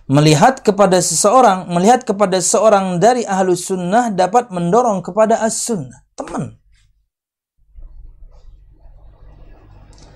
melihat 0.08 0.64
kepada 0.64 0.96
seseorang, 0.96 1.68
melihat 1.68 2.08
kepada 2.08 2.40
seorang 2.40 2.96
dari 2.96 3.28
ahlus 3.28 3.68
sunnah 3.68 4.08
dapat 4.08 4.48
mendorong 4.48 5.04
kepada 5.04 5.44
as 5.44 5.60
sunnah, 5.60 6.08
teman. 6.16 6.56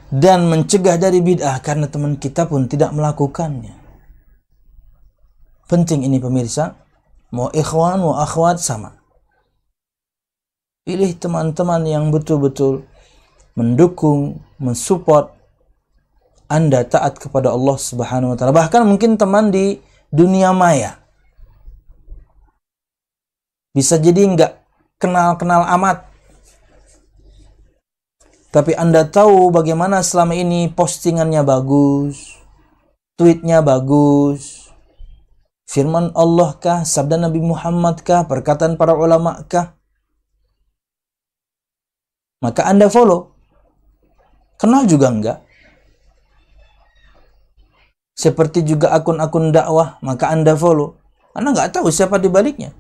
Dan 0.09 0.49
mencegah 0.49 0.97
dari 0.97 1.21
bid'ah 1.21 1.61
karena 1.61 1.85
teman 1.85 2.17
kita 2.17 2.49
pun 2.49 2.65
tidak 2.65 2.97
melakukannya. 2.97 3.77
Penting 5.69 6.09
ini 6.09 6.17
pemirsa, 6.17 6.81
mau 7.29 7.53
ikhwan, 7.53 8.01
mau 8.01 8.17
akhwat 8.17 8.57
sama 8.57 9.02
Pilih 10.83 11.15
teman-teman 11.15 11.87
yang 11.87 12.11
betul-betul 12.11 12.83
mendukung, 13.55 14.43
mensupport 14.59 15.31
Anda 16.51 16.83
taat 16.83 17.23
kepada 17.23 17.55
Allah 17.55 17.79
Subhanahu 17.79 18.35
wa 18.35 18.37
taala. 18.37 18.51
Bahkan 18.51 18.83
mungkin 18.91 19.15
teman 19.15 19.55
di 19.55 19.79
dunia 20.11 20.51
maya. 20.51 20.99
Bisa 23.71 23.95
jadi 23.95 24.27
nggak 24.27 24.53
kenal-kenal 24.99 25.71
amat. 25.79 26.03
Tapi 28.51 28.75
Anda 28.75 29.07
tahu 29.07 29.55
bagaimana 29.55 30.03
selama 30.03 30.35
ini 30.35 30.67
postingannya 30.67 31.47
bagus, 31.47 32.37
tweetnya 33.15 33.63
bagus, 33.63 34.67
firman 35.71 36.11
Allah 36.19 36.59
kah, 36.59 36.85
sabda 36.85 37.17
Nabi 37.23 37.41
Muhammad 37.41 38.05
kah, 38.05 38.29
perkataan 38.29 38.77
para 38.77 38.93
ulama 38.93 39.47
kah, 39.49 39.79
maka 42.43 42.67
Anda 42.67 42.91
follow. 42.91 43.31
Kenal 44.59 44.91
juga 44.91 45.09
enggak? 45.09 45.39
Seperti 48.19 48.67
juga 48.67 48.93
akun-akun 48.93 49.55
dakwah, 49.55 50.03
maka 50.03 50.29
Anda 50.29 50.59
follow. 50.59 50.99
Anda 51.33 51.55
nggak 51.55 51.79
tahu 51.79 51.89
siapa 51.89 52.19
di 52.19 52.29
baliknya. 52.29 52.75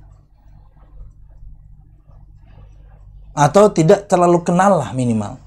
Atau 3.32 3.72
tidak 3.72 4.10
terlalu 4.10 4.44
kenal 4.44 4.76
lah 4.76 4.90
minimal. 4.92 5.40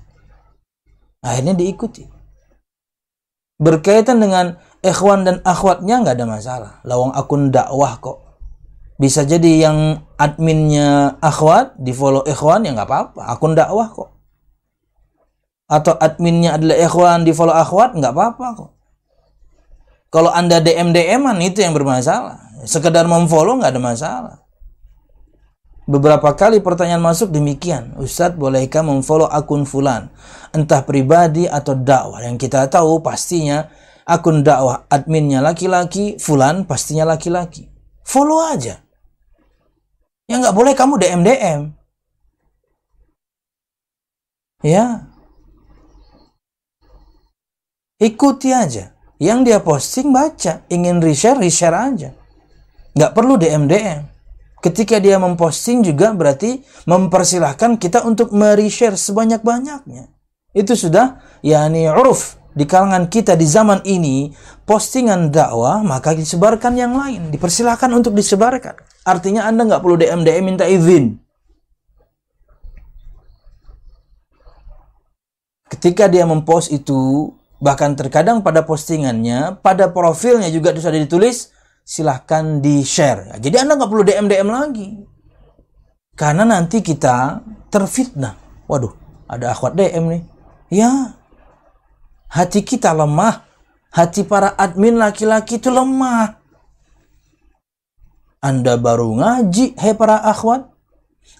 Akhirnya 1.22 1.54
diikuti. 1.54 2.10
Berkaitan 3.62 4.20
dengan 4.20 4.58
ikhwan 4.82 5.22
dan 5.22 5.38
akhwatnya 5.46 6.02
nggak 6.02 6.16
ada 6.18 6.28
masalah. 6.28 6.72
Lawang 6.82 7.14
akun 7.14 7.54
dakwah 7.54 8.02
kok. 8.02 8.18
Bisa 8.98 9.22
jadi 9.22 9.70
yang 9.70 10.02
adminnya 10.16 11.20
akhwat, 11.20 11.76
di 11.80 11.92
follow 11.92 12.24
ikhwan 12.24 12.64
ya 12.68 12.72
nggak 12.76 12.88
apa-apa. 12.88 13.22
Akun 13.32 13.56
dakwah 13.56 13.88
kok. 13.92 14.10
Atau 15.66 15.98
adminnya 15.98 16.56
adalah 16.56 16.78
ikhwan, 16.78 17.24
di 17.26 17.32
follow 17.32 17.56
akhwat 17.56 17.98
nggak 17.98 18.14
apa-apa 18.14 18.46
kok. 18.56 18.72
Kalau 20.14 20.32
anda 20.32 20.64
DM 20.64 20.96
DM-an 20.96 21.44
itu 21.44 21.60
yang 21.60 21.76
bermasalah. 21.76 22.64
Sekedar 22.64 23.04
memfollow 23.04 23.60
nggak 23.60 23.76
ada 23.76 23.82
masalah. 23.84 24.36
Beberapa 25.86 26.34
kali 26.34 26.64
pertanyaan 26.64 27.04
masuk 27.04 27.30
demikian. 27.30 27.94
Ustadz 28.00 28.40
bolehkah 28.40 28.82
memfollow 28.82 29.28
akun 29.28 29.68
fulan? 29.68 30.10
Entah 30.56 30.82
pribadi 30.88 31.46
atau 31.46 31.76
dakwah. 31.76 32.24
Yang 32.24 32.48
kita 32.48 32.66
tahu 32.72 33.04
pastinya 33.04 33.70
akun 34.08 34.42
dakwah 34.42 34.88
adminnya 34.88 35.44
laki-laki, 35.44 36.18
fulan 36.18 36.64
pastinya 36.64 37.06
laki-laki. 37.06 37.70
Follow 38.02 38.40
aja. 38.50 38.85
Ya 40.26 40.42
nggak 40.42 40.56
boleh 40.58 40.74
kamu 40.74 40.98
DM 40.98 41.22
DM. 41.22 41.62
Ya. 44.66 45.06
Ikuti 48.02 48.50
aja. 48.50 48.98
Yang 49.22 49.40
dia 49.46 49.60
posting 49.62 50.10
baca. 50.10 50.66
Ingin 50.68 51.00
reshare, 51.00 51.38
reshare 51.38 51.78
aja. 51.78 52.10
Nggak 52.98 53.12
perlu 53.14 53.38
DM 53.38 53.70
DM. 53.70 54.02
Ketika 54.66 54.98
dia 54.98 55.22
memposting 55.22 55.86
juga 55.86 56.10
berarti 56.18 56.66
mempersilahkan 56.90 57.78
kita 57.78 58.02
untuk 58.02 58.34
mereshare 58.34 58.98
sebanyak-banyaknya. 58.98 60.10
Itu 60.58 60.74
sudah 60.74 61.22
yakni 61.46 61.86
uruf 61.86 62.42
di 62.56 62.64
kalangan 62.64 63.12
kita 63.12 63.36
di 63.36 63.44
zaman 63.44 63.84
ini 63.84 64.32
postingan 64.64 65.30
dakwah 65.30 65.84
maka 65.84 66.16
disebarkan 66.16 66.74
yang 66.80 66.96
lain 66.96 67.30
dipersilahkan 67.30 67.92
untuk 67.92 68.16
disebarkan 68.16 68.96
Artinya 69.06 69.46
Anda 69.46 69.70
nggak 69.70 69.82
perlu 69.86 69.96
DM 70.02 70.26
DM 70.26 70.44
minta 70.50 70.66
izin. 70.66 71.22
Ketika 75.70 76.10
dia 76.10 76.26
mempost 76.26 76.74
itu, 76.74 77.30
bahkan 77.62 77.94
terkadang 77.94 78.42
pada 78.42 78.66
postingannya, 78.66 79.62
pada 79.62 79.94
profilnya 79.94 80.50
juga 80.50 80.74
sudah 80.74 80.98
ditulis, 80.98 81.54
silahkan 81.86 82.66
di-share. 82.66 83.38
Jadi 83.38 83.56
Anda 83.62 83.78
nggak 83.78 83.90
perlu 83.94 84.04
DM 84.10 84.26
DM 84.26 84.50
lagi. 84.50 84.90
Karena 86.18 86.42
nanti 86.42 86.82
kita 86.82 87.46
terfitnah. 87.70 88.34
Waduh, 88.66 88.98
ada 89.30 89.54
akhwat 89.54 89.78
DM 89.78 90.18
nih. 90.18 90.24
Ya, 90.74 91.14
hati 92.36 92.68
kita 92.68 92.92
lemah. 92.92 93.48
Hati 93.96 94.28
para 94.28 94.52
admin 94.60 95.00
laki-laki 95.00 95.56
itu 95.56 95.72
lemah. 95.72 96.36
Anda 98.44 98.76
baru 98.76 99.16
ngaji, 99.16 99.80
hei 99.80 99.96
para 99.96 100.20
akhwat. 100.20 100.68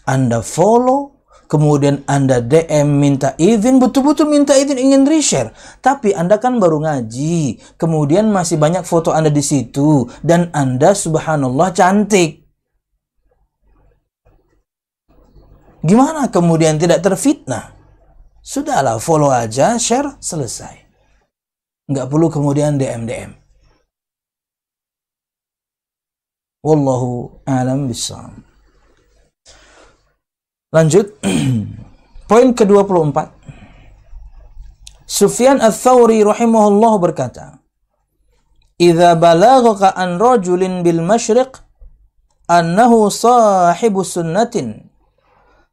Anda 0.08 0.40
follow, 0.40 1.20
kemudian 1.52 2.08
Anda 2.08 2.40
DM 2.40 2.96
minta 2.96 3.36
izin, 3.36 3.78
betul-betul 3.78 4.32
minta 4.32 4.56
izin 4.56 4.80
ingin 4.80 5.04
reshare. 5.04 5.52
Tapi 5.84 6.16
Anda 6.16 6.40
kan 6.40 6.58
baru 6.58 6.80
ngaji, 6.80 7.60
kemudian 7.76 8.32
masih 8.32 8.56
banyak 8.56 8.88
foto 8.88 9.12
Anda 9.12 9.28
di 9.28 9.44
situ 9.44 10.08
dan 10.24 10.48
Anda 10.56 10.96
subhanallah 10.96 11.76
cantik. 11.76 12.48
Gimana 15.86 16.32
kemudian 16.34 16.82
tidak 16.82 17.06
terfitnah? 17.06 17.76
Sudahlah, 18.42 18.98
follow 18.98 19.30
aja, 19.30 19.78
share, 19.78 20.18
selesai. 20.18 20.85
Nggak 21.86 22.10
perlu 22.10 22.28
kemudian 22.34 22.82
DM-DM. 22.82 23.46
Wallahu 26.66 27.46
alam 27.46 27.86
bisawab. 27.86 28.42
Lanjut. 30.74 31.14
Poin 32.30 32.50
ke-24. 32.58 33.18
Sufyan 35.06 35.62
Ats-Tsauri 35.62 36.26
rahimahullah 36.26 36.94
berkata, 36.98 37.62
"Idza 38.82 39.14
balaghaka 39.14 39.94
an 39.94 40.18
rajulin 40.18 40.82
bil 40.82 41.06
masyriq 41.06 41.62
annahu 42.50 43.14
sahibu 43.14 44.02
sunnatin 44.02 44.90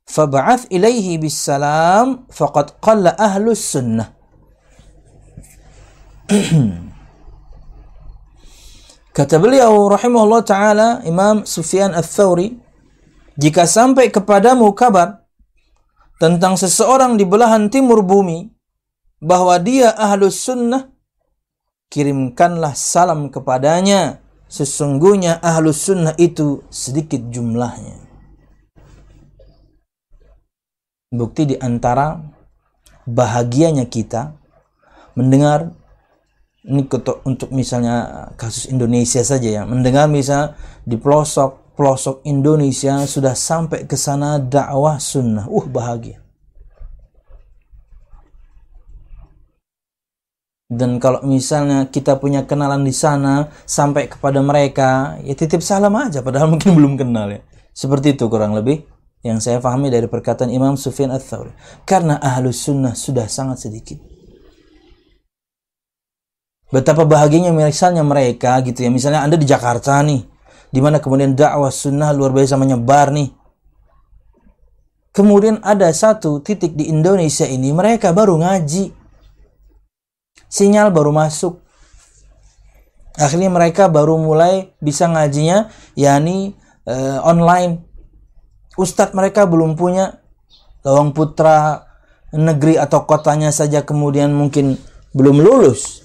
fab'ath 0.04 0.68
ilaihi 0.68 1.16
bis 1.16 1.40
salam 1.40 2.28
faqad 2.28 2.76
qalla 2.84 3.16
ahlus 3.16 3.64
sunnah." 3.64 4.21
Kata 9.16 9.36
beliau 9.36 9.90
rahimahullah 9.90 10.42
taala 10.46 11.02
Imam 11.04 11.44
Sufyan 11.44 11.92
Ats-Tsauri, 11.92 12.56
jika 13.36 13.66
sampai 13.68 14.08
kepadamu 14.08 14.72
kabar 14.72 15.26
tentang 16.16 16.56
seseorang 16.56 17.18
di 17.18 17.26
belahan 17.26 17.68
timur 17.68 18.00
bumi, 18.06 18.48
bahwa 19.20 19.58
dia 19.60 19.92
ahlus 19.94 20.42
sunnah, 20.42 20.88
kirimkanlah 21.90 22.74
salam 22.74 23.30
kepadanya. 23.30 24.22
Sesungguhnya 24.52 25.40
ahlus 25.40 25.88
sunnah 25.88 26.12
itu 26.20 26.60
sedikit 26.68 27.24
jumlahnya. 27.32 28.04
Bukti 31.08 31.48
di 31.48 31.56
antara 31.56 32.20
bahagianya 33.08 33.88
kita 33.88 34.36
mendengar 35.16 35.72
ini 36.62 36.86
untuk 37.26 37.50
misalnya 37.50 38.30
kasus 38.38 38.70
Indonesia 38.70 39.18
saja 39.26 39.48
ya. 39.50 39.62
Mendengar 39.66 40.06
misal 40.06 40.54
di 40.86 40.94
pelosok 40.94 41.74
pelosok 41.74 42.22
Indonesia 42.22 43.02
sudah 43.02 43.34
sampai 43.34 43.90
ke 43.90 43.98
sana 43.98 44.38
dakwah 44.38 45.02
sunnah. 45.02 45.50
Uh 45.50 45.66
bahagia. 45.66 46.22
Dan 50.72 50.96
kalau 51.02 51.20
misalnya 51.28 51.92
kita 51.92 52.16
punya 52.16 52.48
kenalan 52.48 52.80
di 52.80 52.96
sana 52.96 53.52
sampai 53.68 54.08
kepada 54.08 54.40
mereka 54.40 55.20
ya 55.20 55.36
titip 55.36 55.60
salam 55.60 55.92
aja 56.00 56.24
padahal 56.24 56.48
mungkin 56.56 56.72
belum 56.78 56.94
kenal 56.96 57.28
ya. 57.28 57.42
Seperti 57.74 58.16
itu 58.16 58.30
kurang 58.30 58.56
lebih 58.56 58.86
yang 59.20 59.42
saya 59.42 59.58
pahami 59.58 59.90
dari 59.90 60.06
perkataan 60.08 60.48
Imam 60.48 60.78
Sufyan 60.78 61.12
Ats-Tsauri 61.12 61.52
karena 61.84 62.18
ahlus 62.22 62.64
sunnah 62.64 62.96
sudah 62.96 63.28
sangat 63.28 63.68
sedikit 63.68 64.11
Betapa 66.72 67.04
bahagianya 67.04 67.52
misalnya 67.52 68.00
mereka 68.00 68.56
gitu 68.64 68.80
ya. 68.80 68.88
Misalnya 68.88 69.20
Anda 69.20 69.36
di 69.36 69.44
Jakarta 69.44 70.00
nih. 70.00 70.32
di 70.72 70.80
mana 70.80 71.04
kemudian 71.04 71.36
dakwah 71.36 71.68
sunnah 71.68 72.16
luar 72.16 72.32
biasa 72.32 72.56
menyebar 72.56 73.12
nih. 73.12 73.28
Kemudian 75.12 75.60
ada 75.60 75.92
satu 75.92 76.40
titik 76.40 76.72
di 76.72 76.88
Indonesia 76.88 77.44
ini 77.44 77.76
mereka 77.76 78.08
baru 78.16 78.40
ngaji. 78.40 78.88
Sinyal 80.48 80.88
baru 80.88 81.12
masuk. 81.12 81.60
Akhirnya 83.20 83.52
mereka 83.52 83.92
baru 83.92 84.16
mulai 84.16 84.72
bisa 84.80 85.04
ngajinya 85.12 85.68
yakni 85.92 86.56
uh, 86.88 87.20
online. 87.20 87.84
Ustadz 88.80 89.12
mereka 89.12 89.44
belum 89.44 89.76
punya 89.76 90.24
lawang 90.80 91.12
putra 91.12 91.84
negeri 92.32 92.80
atau 92.80 93.04
kotanya 93.04 93.52
saja 93.52 93.84
kemudian 93.84 94.32
mungkin 94.32 94.80
belum 95.12 95.44
lulus 95.44 96.01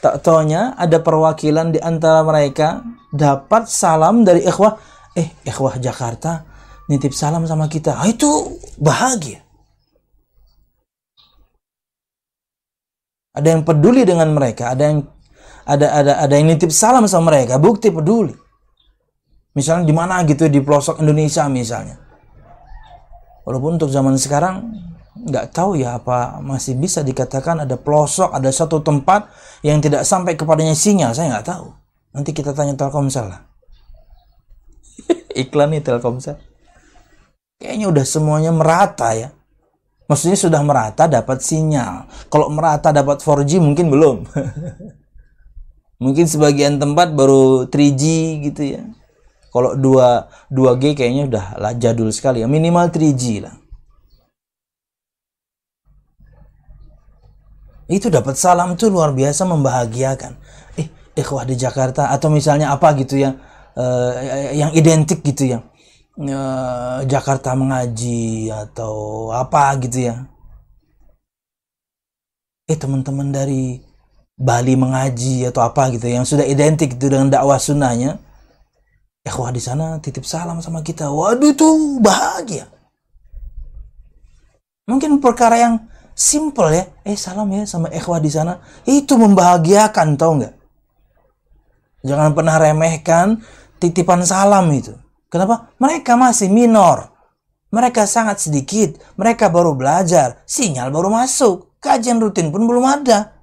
Tak 0.00 0.24
taunya 0.24 0.72
ada 0.80 0.96
perwakilan 1.04 1.76
di 1.76 1.80
antara 1.80 2.24
mereka 2.24 2.80
dapat 3.12 3.68
salam 3.68 4.24
dari 4.24 4.40
ikhwah. 4.48 4.80
Eh, 5.12 5.28
ikhwah 5.44 5.76
Jakarta 5.76 6.48
nitip 6.88 7.12
salam 7.12 7.44
sama 7.44 7.68
kita. 7.68 8.00
Ah, 8.00 8.08
itu 8.08 8.58
bahagia. 8.80 9.44
Ada 13.30 13.54
yang 13.54 13.62
peduli 13.62 14.02
dengan 14.02 14.34
mereka, 14.34 14.74
ada 14.74 14.90
yang 14.90 15.06
ada 15.62 15.86
ada 15.94 16.12
ada 16.18 16.34
yang 16.34 16.50
nitip 16.50 16.74
salam 16.74 17.06
sama 17.06 17.30
mereka, 17.30 17.62
bukti 17.62 17.94
peduli. 17.94 18.34
Misalnya 19.54 19.86
di 19.86 19.94
mana 19.94 20.18
gitu 20.26 20.50
di 20.50 20.58
pelosok 20.58 20.98
Indonesia 20.98 21.46
misalnya. 21.46 22.00
Walaupun 23.46 23.78
untuk 23.78 23.90
zaman 23.90 24.18
sekarang 24.18 24.66
nggak 25.20 25.52
tahu 25.52 25.76
ya 25.76 26.00
apa 26.00 26.40
masih 26.40 26.76
bisa 26.80 27.04
dikatakan 27.04 27.68
ada 27.68 27.76
pelosok, 27.76 28.32
ada 28.32 28.48
satu 28.48 28.80
tempat 28.80 29.28
yang 29.60 29.82
tidak 29.84 30.08
sampai 30.08 30.38
kepadanya 30.38 30.72
sinyal, 30.72 31.12
saya 31.12 31.36
nggak 31.36 31.48
tahu. 31.48 31.68
Nanti 32.10 32.30
kita 32.34 32.56
tanya 32.56 32.74
Telkomsel 32.74 33.30
lah. 33.30 33.40
Iklan 35.42 35.76
nih 35.76 35.82
Telkomsel. 35.84 36.40
Kayaknya 37.60 37.86
udah 37.92 38.04
semuanya 38.08 38.52
merata 38.56 39.12
ya. 39.12 39.30
Maksudnya 40.10 40.34
sudah 40.34 40.58
merata 40.66 41.06
dapat 41.06 41.38
sinyal. 41.38 42.10
Kalau 42.32 42.50
merata 42.50 42.90
dapat 42.90 43.22
4G 43.22 43.62
mungkin 43.62 43.92
belum. 43.92 44.26
mungkin 46.02 46.26
sebagian 46.26 46.80
tempat 46.82 47.14
baru 47.14 47.70
3G 47.70 48.02
gitu 48.50 48.62
ya. 48.74 48.82
Kalau 49.54 49.78
2 49.78 50.50
2G 50.50 50.98
kayaknya 50.98 51.30
udah 51.30 51.46
lah 51.62 51.72
jadul 51.78 52.10
sekali 52.10 52.42
ya. 52.42 52.50
Minimal 52.50 52.90
3G 52.90 53.22
lah. 53.44 53.54
Itu 57.90 58.06
dapat 58.06 58.38
salam 58.38 58.78
tuh 58.78 58.86
luar 58.86 59.10
biasa 59.10 59.42
membahagiakan. 59.50 60.38
Eh, 60.78 60.86
ikhwah 61.18 61.42
di 61.42 61.58
Jakarta 61.58 62.14
atau 62.14 62.30
misalnya 62.30 62.70
apa 62.70 62.94
gitu 62.94 63.18
ya, 63.18 63.34
uh, 63.74 64.14
yang 64.54 64.70
identik 64.78 65.26
gitu 65.26 65.58
ya. 65.58 65.66
Uh, 66.14 67.02
Jakarta 67.10 67.58
mengaji 67.58 68.46
atau 68.54 69.28
apa 69.34 69.74
gitu 69.82 70.06
ya. 70.06 70.30
Eh 72.70 72.78
teman-teman 72.78 73.34
dari 73.34 73.82
Bali 74.38 74.78
mengaji 74.78 75.50
atau 75.50 75.66
apa 75.66 75.90
gitu 75.90 76.06
yang 76.06 76.22
sudah 76.22 76.46
identik 76.46 76.94
itu 76.94 77.10
dengan 77.10 77.26
dakwah 77.26 77.58
sunnahnya. 77.58 78.22
Ikhwah 79.26 79.50
di 79.50 79.58
sana 79.58 79.98
titip 79.98 80.22
salam 80.22 80.62
sama 80.62 80.86
kita. 80.86 81.10
Waduh 81.10 81.58
tuh 81.58 81.98
bahagia. 81.98 82.70
Mungkin 84.86 85.18
perkara 85.18 85.58
yang 85.58 85.89
Simple 86.20 86.68
ya. 86.76 86.84
Eh 87.08 87.16
salam 87.16 87.48
ya 87.48 87.64
sama 87.64 87.88
ikhwah 87.88 88.20
di 88.20 88.28
sana. 88.28 88.60
Itu 88.84 89.16
membahagiakan 89.16 90.20
tau 90.20 90.36
nggak? 90.36 90.54
Jangan 92.04 92.36
pernah 92.36 92.60
remehkan 92.60 93.40
titipan 93.80 94.20
salam 94.28 94.68
itu. 94.68 94.92
Kenapa? 95.32 95.72
Mereka 95.80 96.20
masih 96.20 96.52
minor. 96.52 97.08
Mereka 97.72 98.04
sangat 98.04 98.44
sedikit. 98.44 99.00
Mereka 99.16 99.48
baru 99.48 99.72
belajar. 99.72 100.44
Sinyal 100.44 100.92
baru 100.92 101.08
masuk. 101.08 101.80
Kajian 101.80 102.20
rutin 102.20 102.52
pun 102.52 102.68
belum 102.68 102.84
ada. 102.84 103.40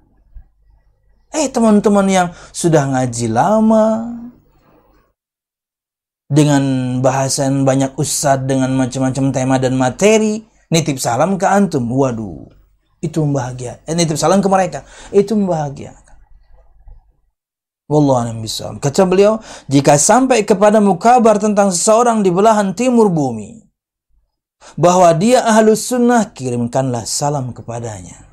Eh 1.34 1.50
teman-teman 1.50 2.06
yang 2.06 2.28
sudah 2.54 2.86
ngaji 2.94 3.26
lama. 3.26 4.06
Dengan 6.30 6.62
bahasan 7.02 7.66
banyak 7.66 7.98
ustadz 7.98 8.46
dengan 8.46 8.70
macam-macam 8.78 9.34
tema 9.34 9.58
dan 9.58 9.74
materi. 9.74 10.46
Nitip 10.70 11.02
salam 11.02 11.34
ke 11.34 11.48
antum. 11.48 11.82
Waduh 11.90 12.57
itu 12.98 13.22
membahagiakan. 13.22 13.86
Eh, 13.86 13.94
itu 14.02 14.18
salam 14.18 14.42
ke 14.42 14.48
mereka. 14.50 14.82
Itu 15.14 15.38
membahagiakan. 15.38 16.16
Wallahu 17.88 18.44
bisa. 18.44 18.68
Kata 18.76 19.08
beliau, 19.08 19.40
jika 19.64 19.96
sampai 19.96 20.44
kepadamu 20.44 21.00
kabar 21.00 21.40
tentang 21.40 21.72
seseorang 21.72 22.20
di 22.20 22.28
belahan 22.28 22.76
timur 22.76 23.08
bumi, 23.08 23.64
bahwa 24.76 25.08
dia 25.16 25.40
ahlus 25.40 25.88
sunnah, 25.88 26.28
kirimkanlah 26.36 27.08
salam 27.08 27.56
kepadanya. 27.56 28.28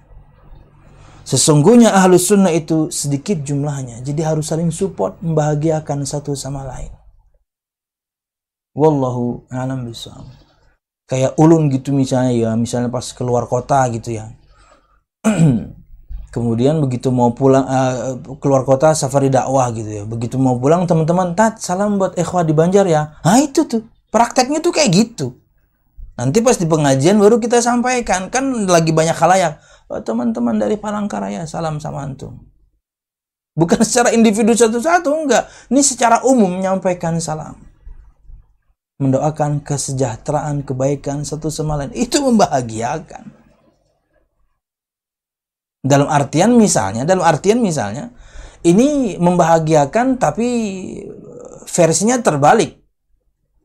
Sesungguhnya 1.23 1.95
ahlus 1.95 2.27
sunnah 2.27 2.51
itu 2.51 2.91
sedikit 2.91 3.39
jumlahnya, 3.47 4.03
jadi 4.03 4.35
harus 4.35 4.51
saling 4.51 4.75
support, 4.75 5.23
membahagiakan 5.23 6.03
satu 6.03 6.35
sama 6.35 6.67
lain. 6.67 6.91
Wallahu 8.75 9.47
a'lam 9.47 9.87
bishawab. 9.87 10.27
Kayak 11.07 11.39
ulun 11.39 11.71
gitu 11.71 11.95
misalnya 11.95 12.35
ya, 12.35 12.51
misalnya 12.59 12.91
pas 12.91 13.07
keluar 13.15 13.47
kota 13.47 13.87
gitu 13.93 14.19
ya 14.19 14.35
kemudian 16.35 16.83
begitu 16.83 17.15
mau 17.15 17.31
pulang 17.31 17.63
uh, 17.63 18.19
keluar 18.43 18.67
kota 18.67 18.91
safari 18.91 19.31
dakwah 19.31 19.71
gitu 19.71 19.87
ya. 19.87 20.03
Begitu 20.03 20.35
mau 20.35 20.59
pulang 20.59 20.83
teman-teman 20.83 21.31
tat 21.31 21.63
salam 21.63 21.95
buat 21.95 22.19
ikhwah 22.19 22.43
di 22.43 22.51
Banjar 22.51 22.83
ya. 22.83 23.15
Nah 23.23 23.39
itu 23.39 23.63
tuh. 23.63 23.87
Prakteknya 24.11 24.59
tuh 24.63 24.71
kayak 24.71 24.91
gitu. 24.91 25.35
Nanti 26.15 26.39
pas 26.39 26.55
di 26.55 26.67
pengajian 26.67 27.19
baru 27.19 27.39
kita 27.39 27.59
sampaikan. 27.59 28.27
Kan 28.31 28.67
lagi 28.67 28.91
banyak 28.91 29.15
halayak. 29.15 29.59
Oh, 29.91 29.99
teman-teman 29.99 30.55
dari 30.55 30.75
Palangkaraya 30.75 31.47
salam 31.47 31.79
sama 31.79 32.03
antum. 32.03 32.35
Bukan 33.55 33.79
secara 33.87 34.11
individu 34.11 34.51
satu-satu 34.55 35.11
enggak. 35.11 35.47
Ini 35.71 35.81
secara 35.83 36.23
umum 36.27 36.51
menyampaikan 36.51 37.15
salam. 37.19 37.59
Mendoakan 38.99 39.59
kesejahteraan 39.63 40.63
kebaikan 40.63 41.27
satu 41.27 41.51
sama 41.51 41.75
lain. 41.75 41.91
Itu 41.91 42.23
membahagiakan 42.23 43.44
dalam 45.85 46.09
artian 46.09 46.57
misalnya, 46.57 47.05
dalam 47.05 47.21
artian 47.21 47.61
misalnya, 47.61 48.09
ini 48.65 49.21
membahagiakan 49.21 50.17
tapi 50.17 50.49
versinya 51.69 52.17
terbalik. 52.17 52.81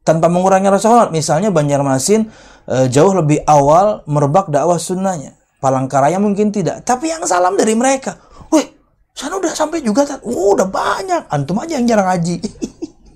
Tanpa 0.05 0.29
mengurangi 0.29 0.69
rasa 0.69 0.93
hormat. 0.93 1.13
Misalnya 1.13 1.49
Banjarmasin 1.49 2.29
e, 2.69 2.77
jauh 2.93 3.13
lebih 3.17 3.41
awal 3.49 4.05
merebak 4.05 4.53
dakwah 4.53 4.77
sunnahnya. 4.77 5.37
Palangkaraya 5.61 6.21
mungkin 6.21 6.53
tidak. 6.53 6.85
Tapi 6.85 7.13
yang 7.13 7.25
salam 7.25 7.57
dari 7.57 7.77
mereka. 7.77 8.17
Wih, 8.53 8.65
sana 9.13 9.37
udah 9.37 9.53
sampai 9.53 9.85
juga. 9.85 10.05
Oh, 10.25 10.57
udah 10.57 10.69
banyak. 10.69 11.29
Antum 11.29 11.61
aja 11.61 11.77
yang 11.77 11.89
jarang 11.89 12.09
haji. 12.09 12.41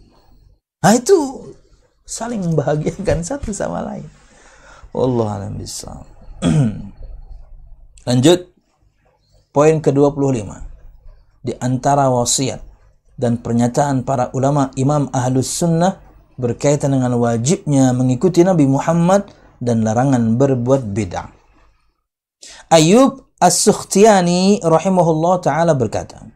nah 0.85 0.93
itu 0.93 1.17
saling 2.05 2.41
membahagiakan 2.45 3.25
satu 3.25 3.53
sama 3.53 3.81
lain. 3.81 4.09
Allah 4.93 5.29
alam. 5.41 5.57
Lanjut. 8.09 8.54
Poin 9.55 9.79
ke-25. 9.79 10.51
Di 11.47 11.55
antara 11.63 12.11
wasiat 12.11 12.59
dan 13.15 13.39
pernyataan 13.39 14.03
para 14.03 14.35
ulama 14.35 14.75
imam 14.75 15.07
ahlus 15.15 15.47
sunnah 15.47 16.03
berkaitan 16.35 16.91
dengan 16.91 17.15
wajibnya 17.23 17.95
mengikuti 17.95 18.43
Nabi 18.43 18.67
Muhammad 18.67 19.31
dan 19.63 19.87
larangan 19.87 20.35
berbuat 20.35 20.91
bid'ah. 20.91 21.31
Ayub 22.75 23.31
As-Sukhtiyani 23.39 24.59
rahimahullah 24.59 25.35
taala 25.39 25.79
berkata, 25.79 26.27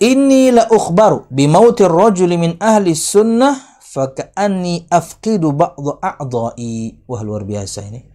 Inni 0.00 0.48
la 0.56 0.72
ukhbaru 0.72 1.28
bimautir 1.28 1.92
rajuli 1.92 2.40
min 2.40 2.56
ahli 2.56 2.96
sunnah 2.96 3.78
faka'anni 3.92 4.88
afqidu 4.88 5.52
ba'dha 5.52 6.00
a'dha'i. 6.00 7.04
Wah 7.04 7.20
luar 7.20 7.44
biasa 7.44 7.84
ini. 7.92 8.11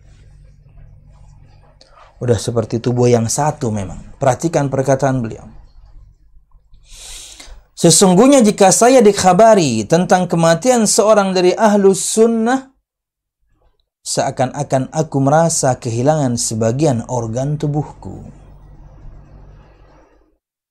Udah 2.17 2.37
seperti 2.37 2.81
tubuh 2.81 3.05
yang 3.05 3.29
satu 3.29 3.69
memang. 3.69 4.17
Perhatikan 4.17 4.73
perkataan 4.73 5.21
beliau. 5.21 5.45
Sesungguhnya 7.77 8.41
jika 8.41 8.73
saya 8.73 9.05
dikhabari 9.05 9.85
tentang 9.85 10.25
kematian 10.25 10.89
seorang 10.89 11.29
dari 11.29 11.53
ahlus 11.53 12.01
sunnah, 12.01 12.73
seakan-akan 14.01 14.89
aku 14.89 15.17
merasa 15.21 15.77
kehilangan 15.77 16.41
sebagian 16.41 17.05
organ 17.05 17.61
tubuhku. 17.61 18.25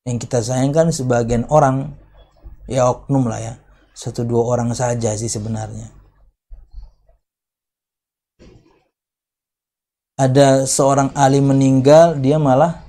Yang 0.02 0.26
kita 0.26 0.42
sayangkan 0.42 0.90
sebagian 0.90 1.46
orang, 1.46 1.94
ya 2.66 2.90
oknum 2.90 3.30
lah 3.30 3.38
ya, 3.38 3.54
satu 3.94 4.26
dua 4.26 4.42
orang 4.58 4.74
saja 4.74 5.14
sih 5.14 5.30
sebenarnya. 5.30 5.95
Ada 10.16 10.64
seorang 10.64 11.12
alim 11.12 11.52
meninggal, 11.52 12.16
dia 12.16 12.40
malah 12.40 12.80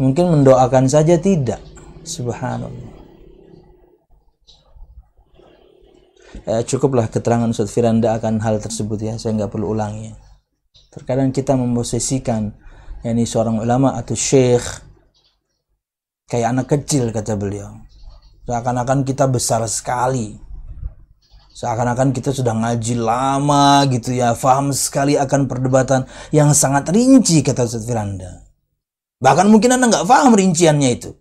mungkin 0.00 0.40
mendoakan 0.40 0.88
saja 0.88 1.20
tidak 1.20 1.60
Subhanallah. 2.02 2.90
Ya, 6.42 6.64
cukuplah 6.66 7.06
keterangan 7.06 7.46
Ustaz 7.52 7.70
Firanda 7.70 8.16
akan 8.18 8.42
hal 8.42 8.58
tersebut 8.58 8.98
ya, 8.98 9.14
saya 9.20 9.36
nggak 9.36 9.52
perlu 9.52 9.76
ulangi. 9.76 10.10
Terkadang 10.90 11.30
kita 11.30 11.54
memposisikan 11.54 12.50
yakni 13.04 13.28
seorang 13.28 13.62
ulama 13.62 13.94
atau 13.94 14.16
syekh 14.16 14.64
kayak 16.26 16.56
anak 16.56 16.66
kecil 16.72 17.12
kata 17.12 17.36
beliau. 17.36 17.84
Seakan-akan 18.48 19.06
kita 19.06 19.28
besar 19.30 19.62
sekali. 19.68 20.34
Seakan-akan 21.52 22.16
kita 22.16 22.32
sudah 22.32 22.56
ngaji 22.56 22.96
lama 22.96 23.84
gitu 23.92 24.16
ya, 24.16 24.32
faham 24.32 24.72
sekali 24.72 25.20
akan 25.20 25.44
perdebatan 25.44 26.08
yang 26.32 26.56
sangat 26.56 26.88
rinci 26.88 27.44
kata 27.44 27.68
Ustaz 27.68 27.84
Firanda. 27.84 28.48
Bahkan 29.20 29.52
mungkin 29.52 29.76
Anda 29.76 29.92
nggak 29.92 30.08
paham 30.08 30.32
rinciannya 30.32 30.90
itu. 30.96 31.12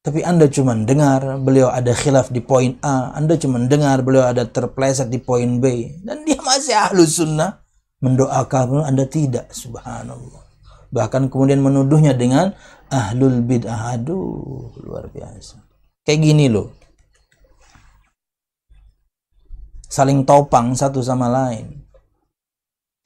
Tapi 0.00 0.22
Anda 0.22 0.46
cuma 0.46 0.72
dengar 0.78 1.38
beliau 1.42 1.68
ada 1.68 1.90
khilaf 1.90 2.32
di 2.32 2.38
poin 2.38 2.78
A, 2.80 3.10
Anda 3.12 3.36
cuma 3.36 3.58
dengar 3.58 4.00
beliau 4.06 4.24
ada 4.24 4.46
terpleset 4.46 5.10
di 5.10 5.18
poin 5.18 5.58
B, 5.58 5.98
dan 6.06 6.22
dia 6.22 6.38
masih 6.40 6.78
ahlus 6.78 7.18
sunnah 7.18 7.60
mendoakan 8.00 8.86
Anda 8.86 9.04
tidak, 9.10 9.50
subhanallah. 9.50 10.46
Bahkan 10.94 11.26
kemudian 11.28 11.58
menuduhnya 11.58 12.14
dengan 12.14 12.54
ahlul 12.86 13.42
bid'ah, 13.42 13.98
aduh 13.98 14.72
luar 14.78 15.10
biasa. 15.10 15.58
Kayak 16.06 16.20
gini 16.22 16.46
loh, 16.54 16.70
saling 19.86 20.26
topang 20.26 20.74
satu 20.74 21.02
sama 21.02 21.30
lain, 21.30 21.86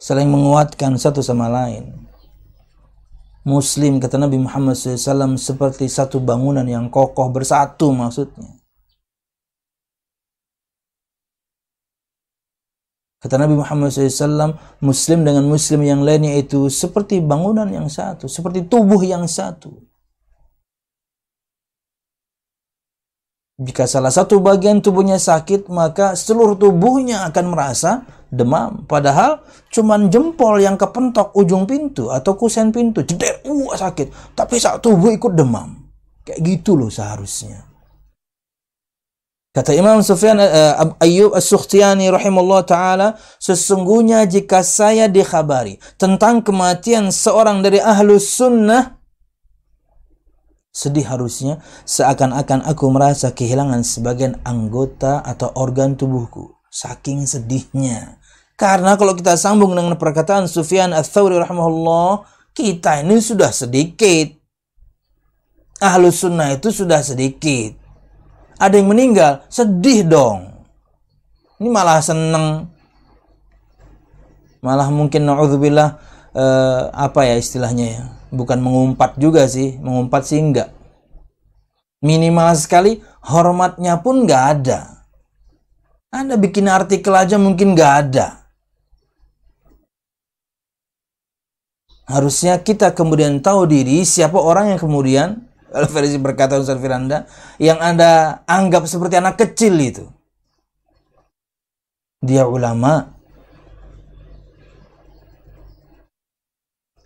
saling 0.01 0.29
menguatkan 0.29 0.97
satu 0.97 1.21
sama 1.21 1.49
lain. 1.49 1.97
Muslim 3.41 3.97
kata 3.97 4.21
Nabi 4.21 4.37
Muhammad 4.37 4.77
SAW 4.77 5.41
seperti 5.41 5.89
satu 5.89 6.21
bangunan 6.21 6.65
yang 6.69 6.93
kokoh 6.93 7.33
bersatu 7.33 7.89
maksudnya. 7.89 8.61
Kata 13.21 13.37
Nabi 13.37 13.53
Muhammad 13.53 13.93
SAW, 13.93 14.57
Muslim 14.81 15.29
dengan 15.29 15.45
Muslim 15.45 15.85
yang 15.85 16.01
lainnya 16.01 16.41
itu 16.41 16.73
seperti 16.73 17.21
bangunan 17.21 17.69
yang 17.69 17.85
satu, 17.85 18.25
seperti 18.25 18.65
tubuh 18.65 19.05
yang 19.05 19.29
satu. 19.29 19.90
Jika 23.61 23.85
salah 23.85 24.09
satu 24.09 24.41
bagian 24.41 24.81
tubuhnya 24.81 25.21
sakit, 25.21 25.69
maka 25.69 26.17
seluruh 26.17 26.57
tubuhnya 26.57 27.29
akan 27.29 27.45
merasa 27.53 28.09
demam. 28.33 28.89
Padahal 28.89 29.45
cuman 29.69 30.09
jempol 30.09 30.57
yang 30.65 30.81
kepentok 30.81 31.37
ujung 31.37 31.69
pintu 31.69 32.09
atau 32.09 32.41
kusen 32.41 32.73
pintu. 32.73 33.05
Jeder, 33.05 33.45
uh 33.45 33.77
sakit. 33.77 34.33
Tapi 34.33 34.57
saat 34.57 34.81
tubuh 34.81 35.13
ikut 35.13 35.37
demam. 35.37 35.77
Kayak 36.25 36.41
gitu 36.41 36.73
loh 36.73 36.89
seharusnya. 36.89 37.69
Kata 39.51 39.75
Imam 39.75 39.99
Sufyan 39.99 40.39
uh, 40.39 40.95
Ayyub 41.03 41.35
As-Sukhtiyani 41.35 42.07
rahimahullah 42.07 42.63
taala, 42.63 43.09
sesungguhnya 43.43 44.23
jika 44.31 44.63
saya 44.63 45.11
dikhabari 45.11 45.75
tentang 45.99 46.39
kematian 46.39 47.11
seorang 47.11 47.59
dari 47.59 47.83
ahlus 47.83 48.31
sunnah, 48.31 49.00
sedih 50.71 51.07
harusnya 51.07 51.59
seakan-akan 51.83 52.63
aku 52.63 52.87
merasa 52.95 53.35
kehilangan 53.35 53.83
sebagian 53.83 54.39
anggota 54.47 55.23
atau 55.23 55.51
organ 55.59 55.99
tubuhku. 55.99 56.55
Saking 56.71 57.27
sedihnya. 57.27 58.23
Karena 58.55 58.95
kalau 58.95 59.19
kita 59.19 59.35
sambung 59.35 59.75
dengan 59.75 59.99
perkataan 59.99 60.47
Sufyan 60.47 60.95
Ats-Tsauri 60.95 61.43
rahimahullah, 61.43 62.23
kita 62.55 63.03
ini 63.03 63.19
sudah 63.19 63.51
sedikit. 63.51 64.39
Ahlus 65.83 66.23
sunnah 66.23 66.55
itu 66.55 66.71
sudah 66.71 67.03
sedikit. 67.03 67.75
Ada 68.61 68.79
yang 68.79 68.93
meninggal, 68.93 69.49
sedih 69.49 70.05
dong. 70.05 70.69
Ini 71.57 71.73
malah 71.73 72.05
seneng. 72.05 72.69
Malah 74.61 74.93
mungkin 74.93 75.25
na'udzubillah 75.25 75.89
eh, 76.37 76.83
apa 76.93 77.21
ya 77.25 77.41
istilahnya 77.41 77.87
ya. 77.97 78.05
Bukan 78.31 78.63
mengumpat 78.63 79.19
juga 79.19 79.47
sih, 79.51 79.79
mengumpat 79.83 80.23
sih 80.27 80.39
enggak. 80.39 80.71
Minimal 82.01 82.55
sekali 82.57 83.03
hormatnya 83.27 84.01
pun 84.01 84.25
enggak 84.25 84.45
ada. 84.57 84.81
Anda 86.11 86.35
bikin 86.39 86.67
artikel 86.67 87.15
aja 87.15 87.39
mungkin 87.39 87.79
enggak 87.79 87.93
ada 88.07 88.41
Harusnya 92.11 92.59
kita 92.59 92.91
kemudian 92.91 93.39
tahu 93.39 93.71
diri 93.71 94.03
siapa 94.03 94.35
orang 94.35 94.75
yang 94.75 94.81
kemudian 94.83 95.47
versi 95.95 96.19
berkata 96.19 96.59
Ustaz 96.59 96.83
Firanda 96.83 97.31
yang 97.63 97.79
Anda 97.79 98.43
anggap 98.51 98.91
seperti 98.91 99.23
anak 99.23 99.39
kecil 99.39 99.79
itu. 99.79 100.11
Dia 102.19 102.51
ulama. 102.51 103.20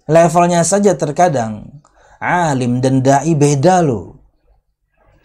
Levelnya 0.05 0.61
saja 0.67 0.93
terkadang 0.97 1.81
alim 2.21 2.81
dan 2.85 3.01
dai 3.01 3.33
beda 3.33 3.81
loh. 3.81 4.21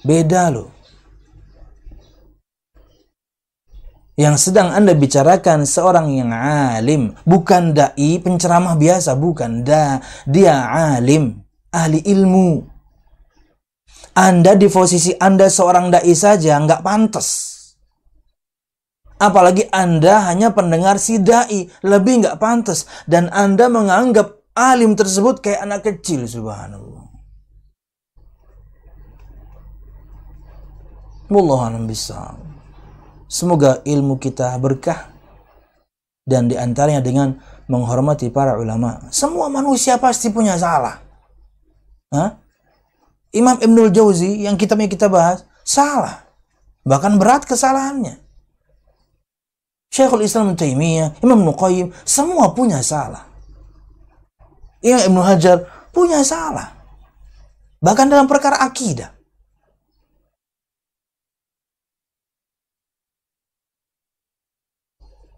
Beda 0.04 0.48
loh. 0.48 0.80
yang 4.20 4.36
sedang 4.36 4.76
Anda 4.76 4.92
bicarakan 5.00 5.63
seorang 5.63 6.12
yang 6.12 6.36
alim, 6.36 7.15
bukan 7.24 7.72
dai 7.72 8.20
penceramah 8.20 8.76
biasa, 8.76 9.15
bukan 9.15 9.63
da, 9.63 10.04
dia 10.28 10.68
alim, 10.68 11.39
ahli 11.72 12.04
ilmu. 12.04 12.68
Anda 14.20 14.60
di 14.60 14.68
posisi 14.68 15.15
Anda 15.15 15.48
seorang 15.48 15.88
dai 15.88 16.12
saja 16.12 16.60
nggak 16.60 16.84
pantas. 16.84 17.56
Apalagi 19.24 19.72
Anda 19.72 20.28
hanya 20.28 20.52
pendengar 20.52 21.00
si 21.00 21.24
dai, 21.24 21.72
lebih 21.88 22.28
nggak 22.28 22.44
pantas 22.44 22.92
dan 23.08 23.32
Anda 23.32 23.72
menganggap 23.72 24.38
alim 24.60 25.00
tersebut 25.00 25.39
kayak 25.39 25.63
anak 25.63 25.88
kecil, 25.88 26.28
subhanallah. 26.28 27.08
Wallahu 31.32 31.62
a'lam 31.63 31.88
Semoga 33.30 33.86
ilmu 33.86 34.17
kita 34.17 34.58
berkah 34.58 35.13
dan 36.26 36.50
di 36.50 36.58
antaranya 36.58 37.00
dengan 37.00 37.38
menghormati 37.69 38.34
para 38.34 38.58
ulama. 38.58 39.08
Semua 39.13 39.45
manusia 39.48 40.02
pasti 40.02 40.34
punya 40.34 40.58
salah. 40.58 40.98
Hah? 42.10 42.41
Imam 43.30 43.62
Ibnul 43.62 43.93
Jauzi 43.93 44.41
yang 44.41 44.58
kitabnya 44.58 44.89
kita 44.89 45.06
bahas 45.06 45.45
salah. 45.62 46.26
Bahkan 46.82 47.22
berat 47.22 47.45
kesalahannya. 47.45 48.17
Syekhul 49.93 50.26
Islam 50.26 50.58
Taimiyah, 50.58 51.22
Imam 51.22 51.45
Nuqayyim, 51.45 51.93
semua 52.02 52.58
punya 52.58 52.82
salah. 52.82 53.29
Imam 54.80 55.02
Ibnu 55.04 55.22
Hajar 55.24 55.68
punya 55.92 56.24
salah. 56.24 56.76
Bahkan 57.80 58.08
dalam 58.12 58.28
perkara 58.28 58.60
akidah. 58.60 59.15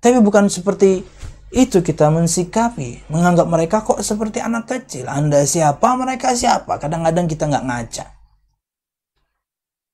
Tapi 0.01 0.17
bukan 0.17 0.49
seperti 0.49 1.05
itu 1.53 1.77
kita 1.85 2.09
mensikapi, 2.09 3.05
menganggap 3.13 3.45
mereka 3.45 3.85
kok 3.85 4.01
seperti 4.01 4.41
anak 4.41 4.65
kecil. 4.65 5.05
Anda 5.05 5.45
siapa, 5.45 5.93
mereka 5.93 6.33
siapa. 6.33 6.81
Kadang-kadang 6.81 7.29
kita 7.29 7.45
nggak 7.45 7.65
ngaca. 7.69 8.05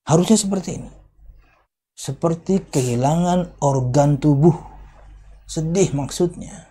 Harusnya 0.07 0.39
seperti 0.39 0.79
ini. 0.79 0.91
Seperti 1.91 2.63
kehilangan 2.63 3.59
organ 3.59 4.15
tubuh. 4.15 4.55
Sedih 5.43 5.91
maksudnya. 5.91 6.66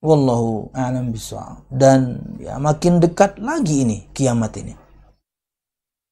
Wallahu 0.00 0.72
a'lam 0.72 1.12
bishawab. 1.12 1.68
Dan 1.68 2.24
ya 2.40 2.56
makin 2.56 3.04
dekat 3.04 3.36
lagi 3.36 3.84
ini 3.84 4.08
kiamat 4.16 4.56
ini. 4.56 4.74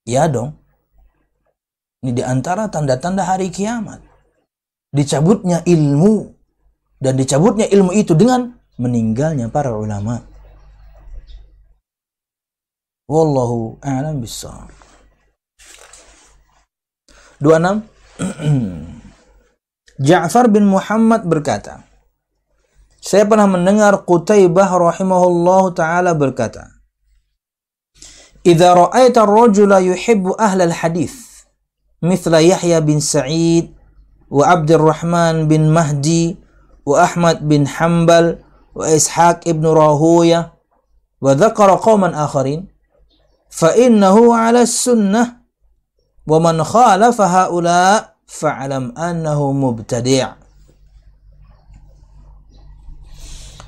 Ya 0.04 0.28
dong. 0.28 0.56
Ini 2.04 2.12
di 2.12 2.22
antara 2.22 2.68
tanda-tanda 2.68 3.24
hari 3.24 3.48
kiamat. 3.48 4.04
Dicabutnya 4.92 5.64
ilmu 5.64 6.32
dan 7.00 7.16
dicabutnya 7.16 7.64
ilmu 7.68 7.92
itu 7.96 8.12
dengan 8.12 8.52
meninggalnya 8.76 9.48
para 9.48 9.72
ulama. 9.72 10.20
Wallahu 13.08 13.80
a'lam 13.80 14.20
bishawab. 14.20 14.68
26 17.40 17.88
Ja'far 20.08 20.46
bin 20.52 20.68
Muhammad 20.68 21.24
berkata, 21.24 21.87
saya 23.08 23.24
pernah 23.24 23.48
mendengar 23.48 24.04
Qutaibah 24.04 24.68
rahimahullah 24.68 25.72
taala 25.72 26.12
berkata, 26.12 26.76
"Idza 28.44 28.76
ra'aita 28.76 29.24
ar-rajula 29.24 29.80
yuhibbu 29.80 30.36
ahla 30.36 30.68
al-hadith, 30.68 31.48
mithla 32.04 32.44
Yahya 32.44 32.84
bin 32.84 33.00
Sa'id 33.00 33.72
wa 34.28 34.44
Abdurrahman 34.52 35.48
bin 35.48 35.72
Mahdi 35.72 36.36
wa 36.84 37.00
Ahmad 37.00 37.48
bin 37.48 37.64
Hanbal 37.64 38.44
wa 38.76 38.84
Ishaq 38.84 39.48
ibn 39.48 39.64
Rahuya 39.64 40.52
wa 41.16 41.32
dzakara 41.32 41.80
qauman 41.80 42.12
akharin, 42.12 42.68
fa 43.48 43.72
innahu 43.72 44.36
'ala 44.36 44.68
as-sunnah 44.68 45.48
wa 46.28 46.36
man 46.44 46.60
khalafa 46.60 47.24
haula 47.24 48.20
fa'lam 48.28 48.92
annahu 49.00 49.56
mubtadi'." 49.56 50.37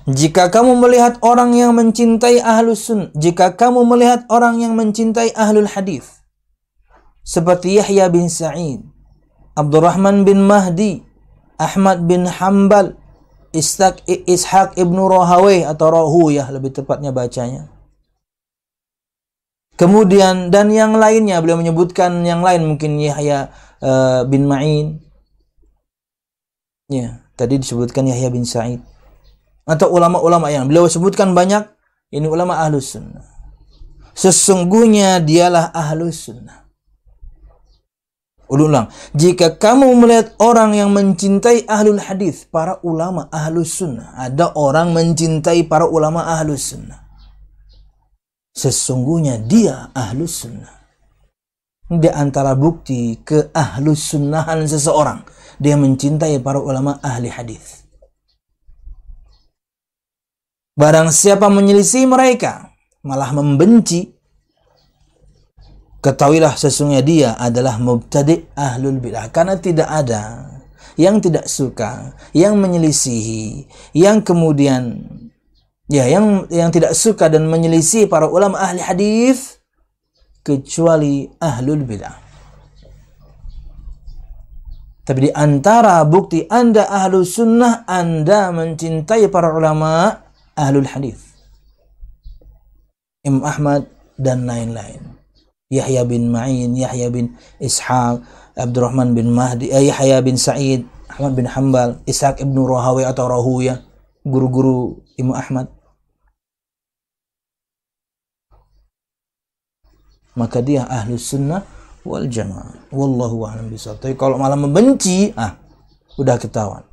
Jika 0.08 0.48
kamu 0.48 0.80
melihat 0.80 1.20
orang 1.20 1.52
yang 1.52 1.76
mencintai 1.76 2.40
ahlus 2.40 2.88
sun, 2.88 3.12
jika 3.12 3.52
kamu 3.52 3.84
melihat 3.84 4.24
orang 4.32 4.56
yang 4.56 4.72
mencintai 4.72 5.36
ahlul 5.36 5.68
hadis, 5.68 6.24
seperti 7.20 7.76
Yahya 7.76 8.08
bin 8.08 8.32
Sa'id, 8.32 8.80
Abdurrahman 9.52 10.24
bin 10.24 10.48
Mahdi, 10.48 11.04
Ahmad 11.60 12.08
bin 12.08 12.24
Hambal, 12.24 12.96
Ishaq, 13.52 14.00
Ishaq 14.08 14.80
ibnu 14.80 15.04
Rohawai 15.04 15.68
atau 15.68 15.92
Rohuyah 15.92 16.48
lebih 16.48 16.72
tepatnya 16.72 17.12
bacanya. 17.12 17.68
Kemudian 19.76 20.48
dan 20.48 20.72
yang 20.72 20.96
lainnya 20.96 21.40
beliau 21.44 21.60
menyebutkan 21.60 22.24
yang 22.24 22.40
lain 22.40 22.64
mungkin 22.64 22.96
Yahya 22.96 23.52
uh, 23.84 24.24
bin 24.24 24.48
Ma'in. 24.48 25.04
Ya, 26.88 27.20
tadi 27.36 27.60
disebutkan 27.60 28.08
Yahya 28.08 28.32
bin 28.32 28.48
Sa'id 28.48 28.80
atau 29.64 29.88
ulama-ulama 29.92 30.48
yang 30.48 30.66
beliau 30.66 30.90
sebutkan 30.90 31.32
banyak 31.36 31.66
ini 32.10 32.26
ulama 32.26 32.58
ahlus 32.58 32.96
sunnah. 32.98 33.22
Sesungguhnya 34.14 35.22
dialah 35.22 35.70
ahlus 35.70 36.26
sunnah. 36.26 36.66
Ulang 38.50 38.90
jika 39.14 39.54
kamu 39.54 39.94
melihat 39.94 40.34
orang 40.42 40.74
yang 40.74 40.90
mencintai 40.90 41.70
ahlul 41.70 42.02
hadis 42.02 42.42
para 42.42 42.82
ulama 42.82 43.30
ahlus 43.30 43.78
sunnah. 43.78 44.10
Ada 44.18 44.58
orang 44.58 44.90
mencintai 44.90 45.70
para 45.70 45.86
ulama 45.86 46.26
ahlus 46.26 46.74
sunnah. 46.74 47.06
Sesungguhnya 48.50 49.38
dia 49.38 49.94
ahlus 49.94 50.42
sunnah. 50.42 50.82
Di 51.86 52.10
antara 52.10 52.58
bukti 52.58 53.22
ke 53.22 53.54
ahlus 53.54 54.14
sunnahan 54.14 54.66
seseorang 54.66 55.22
dia 55.58 55.74
mencintai 55.76 56.38
para 56.40 56.62
ulama 56.62 56.96
ahli 57.02 57.28
hadis 57.28 57.79
Barang 60.78 61.10
siapa 61.10 61.50
menyelisih 61.50 62.06
mereka, 62.06 62.70
malah 63.02 63.34
membenci, 63.34 64.14
ketahuilah 66.00 66.56
sesungguhnya 66.56 67.02
dia 67.04 67.30
adalah 67.36 67.76
mubtadi 67.76 68.48
ahlul 68.56 69.02
bidah. 69.02 69.28
Karena 69.34 69.58
tidak 69.58 69.88
ada 69.90 70.46
yang 70.96 71.18
tidak 71.18 71.50
suka, 71.50 72.14
yang 72.32 72.56
menyelisihi, 72.56 73.66
yang 73.98 74.22
kemudian 74.24 75.04
ya 75.90 76.06
yang 76.06 76.46
yang 76.48 76.70
tidak 76.70 76.94
suka 76.94 77.26
dan 77.26 77.50
menyelisih 77.50 78.06
para 78.06 78.30
ulama 78.30 78.62
ahli 78.62 78.78
hadis 78.78 79.58
kecuali 80.46 81.28
ahlul 81.42 81.82
bidah. 81.82 82.30
Tapi 85.04 85.26
di 85.26 85.30
antara 85.34 86.06
bukti 86.06 86.46
Anda 86.46 86.86
ahlu 86.86 87.26
sunnah, 87.26 87.82
Anda 87.82 88.54
mencintai 88.54 89.26
para 89.26 89.50
ulama 89.50 90.22
ahlul 90.60 90.84
hadis. 90.84 91.32
Imam 93.24 93.44
Ahmad 93.44 93.88
dan 94.20 94.44
lain-lain. 94.44 95.20
Yahya 95.70 96.02
bin 96.02 96.34
Ma'in, 96.34 96.74
Yahya 96.74 97.08
bin 97.14 97.38
Ishaq, 97.62 98.20
Abdurrahman 98.58 99.14
bin 99.14 99.30
Mahdi, 99.30 99.70
eh, 99.70 99.86
Yahya 99.86 100.18
bin 100.20 100.34
Sa'id, 100.34 100.82
Ahmad 101.06 101.38
bin 101.38 101.46
Hambal, 101.46 102.02
Ishaq 102.10 102.42
ibnu 102.42 102.66
Rahawi 102.66 103.06
atau 103.06 103.30
Rahuya, 103.30 103.78
guru-guru 104.26 104.98
Imam 105.14 105.38
Ahmad. 105.38 105.70
Maka 110.34 110.58
dia 110.62 110.86
ahlu 110.86 111.14
sunnah 111.20 111.62
wal 112.06 112.26
jamaah. 112.26 112.88
Wallahu 112.90 113.44
a'lam 113.46 113.68
bishawab. 113.68 114.00
Tapi 114.00 114.14
kalau 114.16 114.40
malah 114.40 114.56
membenci, 114.56 115.34
ah, 115.36 115.58
udah 116.16 116.40
ketahuan. 116.40 116.86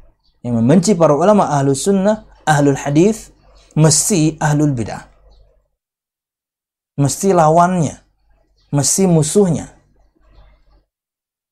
Yang 0.43 0.53
membenci 0.61 0.91
para 0.93 1.15
ulama 1.15 1.49
ahlu 1.49 1.73
sunnah, 1.73 2.27
ahlul 2.45 2.77
hadis, 2.77 3.33
mesti 3.77 4.35
ahlul 4.41 4.73
bidah. 4.73 5.05
Mesti 6.97 7.29
lawannya. 7.31 7.95
Mesti 8.73 9.05
musuhnya. 9.05 9.69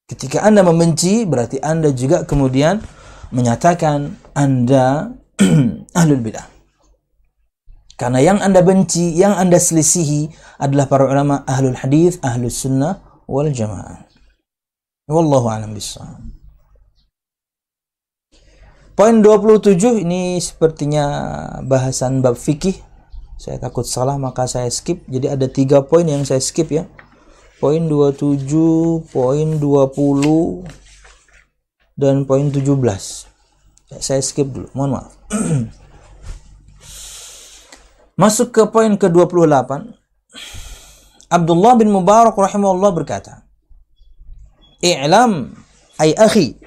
Ketika 0.09 0.41
Anda 0.41 0.65
membenci, 0.65 1.23
berarti 1.23 1.61
Anda 1.61 1.93
juga 1.93 2.25
kemudian 2.25 2.81
menyatakan 3.29 4.17
Anda 4.33 5.13
ahlul 5.99 6.21
bidah. 6.21 6.45
Karena 7.95 8.19
yang 8.19 8.43
Anda 8.43 8.59
benci, 8.59 9.15
yang 9.15 9.39
Anda 9.39 9.55
selisihi 9.55 10.27
adalah 10.59 10.91
para 10.91 11.07
ulama 11.07 11.47
ahlul 11.47 11.79
hadis, 11.79 12.19
ahlus 12.19 12.59
sunnah 12.59 12.99
wal 13.23 13.47
jamaah. 13.47 14.03
Wallahu 15.07 15.47
a'lam 15.47 15.71
bishawab. 15.71 16.34
Poin 18.95 19.19
27 19.19 20.07
ini 20.07 20.39
sepertinya 20.39 21.03
bahasan 21.67 22.23
bab 22.23 22.39
fikih. 22.39 22.79
Saya 23.35 23.59
takut 23.59 23.83
salah 23.83 24.15
maka 24.15 24.47
saya 24.47 24.71
skip. 24.71 25.03
Jadi 25.11 25.27
ada 25.27 25.51
tiga 25.51 25.83
poin 25.83 26.07
yang 26.07 26.23
saya 26.23 26.39
skip 26.39 26.71
ya. 26.71 26.87
Poin 27.59 27.91
27, 27.91 28.47
poin 29.11 29.59
20, 29.59 30.63
dan 31.99 32.23
poin 32.23 32.47
17. 32.47 32.63
Saya 33.99 34.23
skip 34.23 34.47
dulu, 34.47 34.71
mohon 34.71 34.95
maaf. 34.95 35.11
Masuk 38.23 38.55
ke 38.55 38.63
poin 38.71 38.95
ke-28. 38.95 39.91
Abdullah 41.27 41.75
bin 41.75 41.91
Mubarak 41.91 42.39
rahimahullah 42.39 42.95
berkata, 42.95 43.43
"I'lam 44.79 45.51
ay 45.99 46.15
akhi 46.15 46.64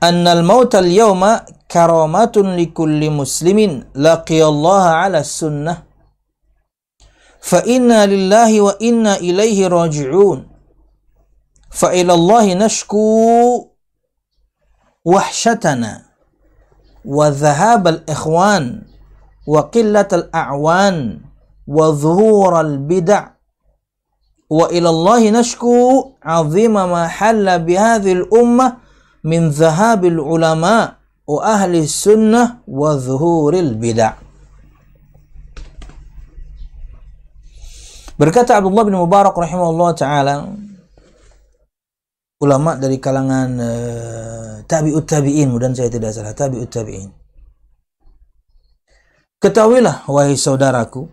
annal 0.00 0.42
mautal 0.46 0.86
yawma 0.86 1.42
karamatun 1.66 2.54
likulli 2.54 3.10
muslimin 3.10 3.82
laqiyallaha 3.94 5.02
ala 5.02 5.24
sunnah 5.26 5.82
fa 7.42 7.62
inna 7.66 8.06
lillahi 8.06 8.60
wa 8.62 8.78
inna 8.78 9.18
ilaihi 9.18 9.66
raji'un 9.68 10.46
fa 11.70 11.90
ila 11.94 12.14
Allahi 12.14 12.54
nashku 12.54 13.02
wahshatana 15.04 16.06
wa 17.04 17.30
dhahab 17.30 17.86
al-ikhwan 17.86 18.86
wa 19.50 19.66
qillat 19.70 20.14
al-a'wan 20.14 21.26
wa 21.66 21.90
dhuhur 21.90 22.54
al-bid'a 22.54 23.34
wa 24.46 24.70
ila 24.70 24.88
Allahi 24.94 25.34
min 29.24 29.50
zahabil 29.50 30.18
ulama 30.18 30.98
wa 31.28 31.38
ahli 31.44 31.84
sunnah 31.84 32.62
wa 32.64 32.96
zuhuril 32.96 33.76
bid'ah. 33.76 34.18
Berkata 38.18 38.58
Abdullah 38.58 38.82
bin 38.82 38.98
Mubarak 38.98 39.38
rahimahullah 39.38 39.90
taala 39.94 40.34
ulama 42.42 42.74
dari 42.74 42.98
kalangan 42.98 43.50
uh, 43.58 44.52
tabi'ut 44.66 45.06
tabi'in 45.06 45.50
mudah 45.50 45.70
saya 45.74 45.90
tidak 45.90 46.14
salah 46.14 46.34
tabi'ut 46.34 46.70
tabi'in 46.70 47.10
Ketahuilah 49.38 50.06
wahai 50.10 50.34
saudaraku 50.34 51.06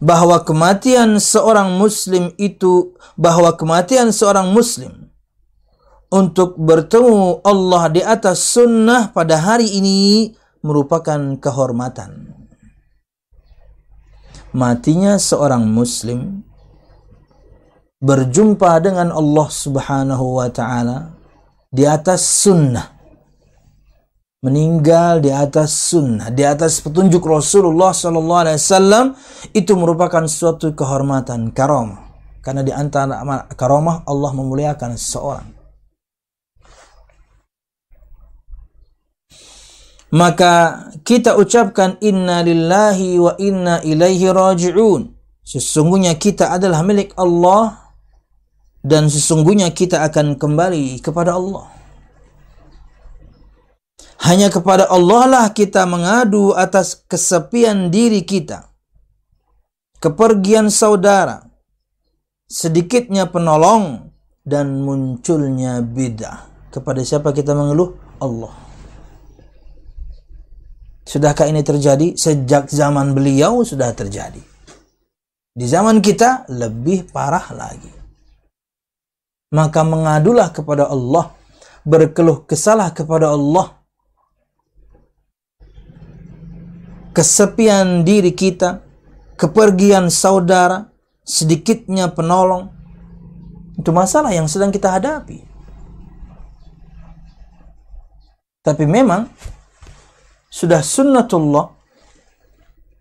bahwa 0.00 0.40
kematian 0.44 1.16
seorang 1.20 1.76
muslim 1.76 2.32
itu 2.36 2.96
bahwa 3.16 3.52
kematian 3.52 4.12
seorang 4.12 4.52
muslim 4.52 5.08
untuk 6.10 6.54
bertemu 6.54 7.42
Allah 7.42 7.90
di 7.90 8.02
atas 8.02 8.38
sunnah 8.54 9.10
pada 9.10 9.38
hari 9.42 9.66
ini 9.78 10.30
merupakan 10.62 11.18
kehormatan. 11.38 12.34
Matinya 14.56 15.20
seorang 15.20 15.68
muslim 15.68 16.46
berjumpa 18.00 18.80
dengan 18.80 19.12
Allah 19.12 19.48
Subhanahu 19.50 20.40
wa 20.40 20.48
taala 20.48 21.12
di 21.68 21.84
atas 21.84 22.24
sunnah. 22.24 22.94
Meninggal 24.44 25.26
di 25.26 25.32
atas 25.34 25.74
sunnah, 25.74 26.30
di 26.30 26.46
atas 26.46 26.78
petunjuk 26.78 27.24
Rasulullah 27.24 27.90
sallallahu 27.90 28.42
alaihi 28.46 28.60
wasallam 28.62 29.06
itu 29.50 29.74
merupakan 29.74 30.22
suatu 30.28 30.70
kehormatan, 30.70 31.50
karamah. 31.50 32.06
Karena 32.46 32.62
di 32.62 32.70
antara 32.70 33.26
karamah 33.58 34.06
Allah 34.06 34.30
memuliakan 34.30 34.94
seseorang. 34.94 35.55
Maka 40.14 40.86
kita 41.02 41.34
ucapkan 41.34 41.98
inna 41.98 42.42
lillahi 42.46 43.18
wa 43.18 43.34
inna 43.42 43.82
ilaihi 43.82 44.30
raji'un. 44.30 45.10
Sesungguhnya 45.46 46.18
kita 46.18 46.50
adalah 46.54 46.82
milik 46.82 47.14
Allah 47.14 47.94
dan 48.82 49.10
sesungguhnya 49.10 49.70
kita 49.74 50.02
akan 50.06 50.38
kembali 50.38 51.02
kepada 51.02 51.34
Allah. 51.38 51.70
Hanya 54.26 54.50
kepada 54.50 54.90
Allah 54.90 55.22
lah 55.26 55.46
kita 55.54 55.86
mengadu 55.86 56.50
atas 56.54 56.98
kesepian 57.06 57.94
diri 57.94 58.26
kita. 58.26 58.74
Kepergian 60.02 60.70
saudara, 60.70 61.46
sedikitnya 62.50 63.30
penolong 63.30 64.10
dan 64.42 64.82
munculnya 64.82 65.82
bid'ah. 65.82 66.70
Kepada 66.74 67.02
siapa 67.06 67.30
kita 67.30 67.54
mengeluh? 67.54 67.94
Allah. 68.18 68.65
Sudahkah 71.06 71.46
ini 71.46 71.62
terjadi? 71.62 72.18
Sejak 72.18 72.66
zaman 72.66 73.14
beliau 73.14 73.62
sudah 73.62 73.94
terjadi. 73.94 74.42
Di 75.56 75.66
zaman 75.70 76.02
kita 76.02 76.50
lebih 76.50 77.06
parah 77.14 77.46
lagi. 77.54 77.94
Maka 79.54 79.86
mengadulah 79.86 80.50
kepada 80.50 80.90
Allah, 80.90 81.30
berkeluh 81.86 82.42
kesalah 82.42 82.90
kepada 82.90 83.30
Allah. 83.30 83.78
Kesepian 87.14 88.02
diri 88.02 88.34
kita, 88.34 88.82
kepergian 89.38 90.10
saudara, 90.10 90.90
sedikitnya 91.22 92.12
penolong, 92.12 92.68
itu 93.78 93.88
masalah 93.94 94.34
yang 94.34 94.50
sedang 94.50 94.74
kita 94.74 94.92
hadapi. 94.92 95.40
Tapi 98.60 98.84
memang 98.84 99.30
sudah 100.56 100.80
sunnatullah 100.80 101.76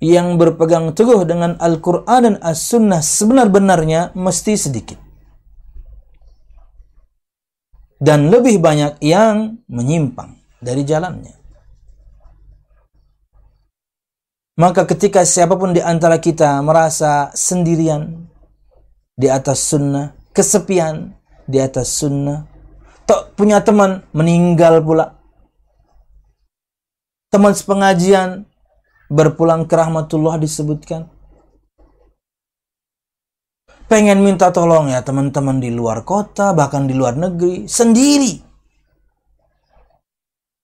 yang 0.03 0.35
berpegang 0.35 0.91
teguh 0.91 1.23
dengan 1.23 1.55
Al-Quran 1.55 2.19
dan 2.27 2.35
As-Sunnah 2.43 2.99
sebenar-benarnya 2.99 4.11
mesti 4.11 4.59
sedikit. 4.59 4.99
Dan 7.95 8.27
lebih 8.27 8.59
banyak 8.59 8.99
yang 8.99 9.63
menyimpang 9.71 10.35
dari 10.59 10.83
jalannya. 10.83 11.31
Maka 14.59 14.83
ketika 14.83 15.23
siapa 15.23 15.55
pun 15.55 15.71
di 15.71 15.79
antara 15.79 16.19
kita 16.19 16.59
merasa 16.59 17.31
sendirian 17.31 18.27
di 19.15 19.31
atas 19.31 19.63
sunnah, 19.63 20.11
kesepian 20.35 21.15
di 21.47 21.59
atas 21.63 21.87
sunnah, 22.03 22.43
tak 23.07 23.35
punya 23.39 23.63
teman 23.63 24.03
meninggal 24.11 24.83
pula, 24.83 25.14
teman 27.35 27.51
sepengajian 27.51 28.47
berpulang 29.11 29.67
ke 29.67 29.75
rahmatullah 29.75 30.39
disebutkan. 30.39 31.11
Pengen 33.91 34.23
minta 34.23 34.55
tolong 34.55 34.87
ya 34.87 35.03
teman-teman 35.03 35.59
di 35.59 35.67
luar 35.69 36.07
kota, 36.07 36.55
bahkan 36.55 36.87
di 36.87 36.95
luar 36.95 37.19
negeri, 37.19 37.67
sendiri. 37.67 38.39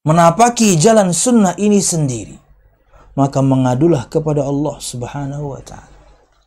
Menapaki 0.07 0.79
jalan 0.79 1.11
sunnah 1.11 1.53
ini 1.59 1.83
sendiri. 1.83 2.39
Maka 3.19 3.43
mengadulah 3.43 4.07
kepada 4.07 4.47
Allah 4.47 4.79
subhanahu 4.79 5.51
wa 5.51 5.61
ta'ala. 5.61 5.91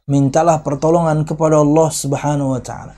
Mintalah 0.08 0.64
pertolongan 0.64 1.28
kepada 1.28 1.60
Allah 1.60 1.92
subhanahu 1.92 2.56
wa 2.56 2.62
ta'ala. 2.64 2.96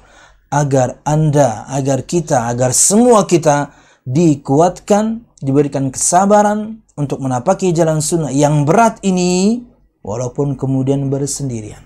Agar 0.49 1.03
anda, 1.03 1.67
agar 1.69 2.07
kita, 2.07 2.47
agar 2.47 2.71
semua 2.71 3.27
kita 3.27 3.75
dikuatkan, 4.07 5.26
diberikan 5.41 5.93
kesabaran, 5.93 6.87
untuk 6.97 7.21
menapaki 7.21 7.77
jalan 7.77 8.01
sunnah 8.01 8.33
yang 8.33 8.65
berat 8.65 8.99
ini 9.05 9.61
walaupun 10.01 10.57
kemudian 10.57 11.13
bersendirian. 11.13 11.85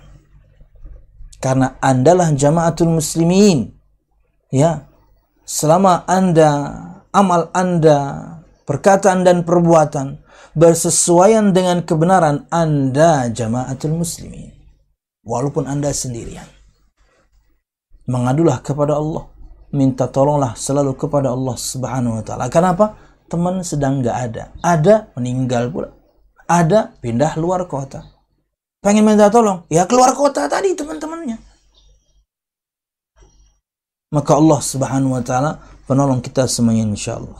Karena 1.43 1.75
andalah 1.83 2.31
jamaatul 2.31 2.95
muslimin. 2.95 3.75
Ya. 4.49 4.87
Selama 5.43 6.07
Anda 6.07 6.51
amal 7.11 7.51
Anda, 7.51 7.99
perkataan 8.63 9.27
dan 9.27 9.43
perbuatan 9.43 10.23
bersesuaian 10.55 11.51
dengan 11.51 11.83
kebenaran 11.83 12.47
Anda 12.47 13.27
jamaatul 13.27 13.99
muslimin. 13.99 14.55
Walaupun 15.27 15.67
Anda 15.67 15.91
sendirian. 15.91 16.47
Mengadulah 18.07 18.63
kepada 18.63 18.95
Allah. 18.95 19.27
Minta 19.71 20.07
tolonglah 20.07 20.55
selalu 20.55 20.99
kepada 20.99 21.31
Allah 21.31 21.55
Subhanahu 21.55 22.19
wa 22.19 22.23
taala. 22.23 22.51
Kenapa? 22.51 23.10
Teman 23.31 23.63
sedang 23.63 24.03
nggak 24.03 24.17
ada. 24.27 24.43
Ada 24.59 25.15
meninggal 25.15 25.71
pula. 25.71 25.95
Ada 26.51 26.91
pindah 26.99 27.39
luar 27.39 27.63
kota. 27.71 28.03
Pengen 28.83 29.07
minta 29.07 29.31
tolong, 29.31 29.63
ya 29.71 29.87
keluar 29.87 30.11
kota 30.11 30.51
tadi 30.51 30.75
teman-temannya. 30.75 31.39
Maka 34.11 34.31
Allah 34.35 34.59
Subhanahu 34.59 35.15
wa 35.15 35.23
taala 35.23 35.63
penolong 35.87 36.19
kita 36.19 36.43
semuanya 36.51 36.83
insyaallah. 36.91 37.39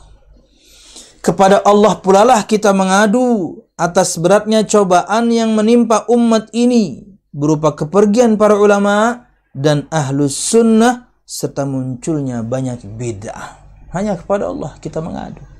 Kepada 1.20 1.60
Allah 1.66 2.00
pula 2.00 2.24
lah 2.24 2.40
kita 2.48 2.72
mengadu 2.72 3.60
atas 3.76 4.16
beratnya 4.16 4.64
cobaan 4.64 5.28
yang 5.28 5.52
menimpa 5.52 6.08
umat 6.08 6.48
ini 6.56 7.04
berupa 7.34 7.76
kepergian 7.76 8.40
para 8.40 8.56
ulama 8.56 9.28
dan 9.52 9.90
ahlus 9.92 10.38
sunnah 10.38 11.12
serta 11.26 11.68
munculnya 11.68 12.40
banyak 12.40 12.86
bid'ah. 12.96 13.60
Hanya 13.92 14.16
kepada 14.16 14.48
Allah 14.48 14.72
kita 14.80 15.04
mengadu 15.04 15.51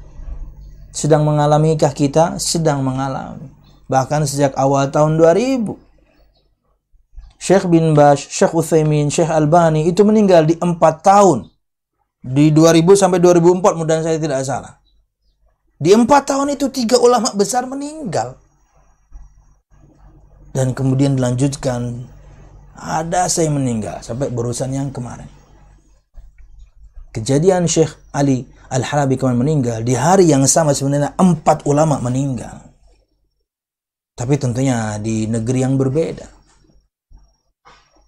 sedang 0.92 1.24
mengalami 1.24 1.74
kah 1.80 1.90
kita? 1.90 2.36
Sedang 2.36 2.84
mengalami. 2.84 3.48
Bahkan 3.88 4.28
sejak 4.28 4.52
awal 4.60 4.92
tahun 4.92 5.16
2000. 5.16 5.74
Syekh 7.42 7.66
bin 7.66 7.96
Bash, 7.98 8.30
Syekh 8.30 8.54
Uthaymin, 8.54 9.10
Syekh 9.10 9.26
Albani 9.26 9.90
itu 9.90 10.06
meninggal 10.06 10.46
di 10.46 10.54
4 10.54 10.78
tahun. 11.02 11.50
Di 12.22 12.54
2000 12.54 12.94
sampai 12.94 13.18
2004 13.18 13.74
mudah 13.74 13.98
saya 13.98 14.20
tidak 14.20 14.46
salah. 14.46 14.78
Di 15.82 15.90
4 15.90 16.06
tahun 16.06 16.54
itu 16.54 16.70
tiga 16.70 17.02
ulama 17.02 17.34
besar 17.34 17.66
meninggal. 17.66 18.38
Dan 20.54 20.70
kemudian 20.70 21.18
dilanjutkan 21.18 22.06
ada 22.78 23.26
saya 23.26 23.50
meninggal 23.50 23.98
sampai 24.06 24.30
berurusan 24.30 24.70
yang 24.70 24.94
kemarin. 24.94 25.26
Kejadian 27.10 27.66
Syekh 27.66 27.92
Ali 28.14 28.46
Al-Halabi 28.72 29.20
kemarin 29.20 29.40
meninggal, 29.44 29.78
di 29.84 29.92
hari 29.92 30.32
yang 30.32 30.48
sama 30.48 30.72
sebenarnya 30.72 31.12
empat 31.20 31.68
ulama 31.68 32.00
meninggal. 32.00 32.72
Tapi 34.16 34.40
tentunya 34.40 34.96
di 34.96 35.28
negeri 35.28 35.60
yang 35.60 35.76
berbeda. 35.76 36.24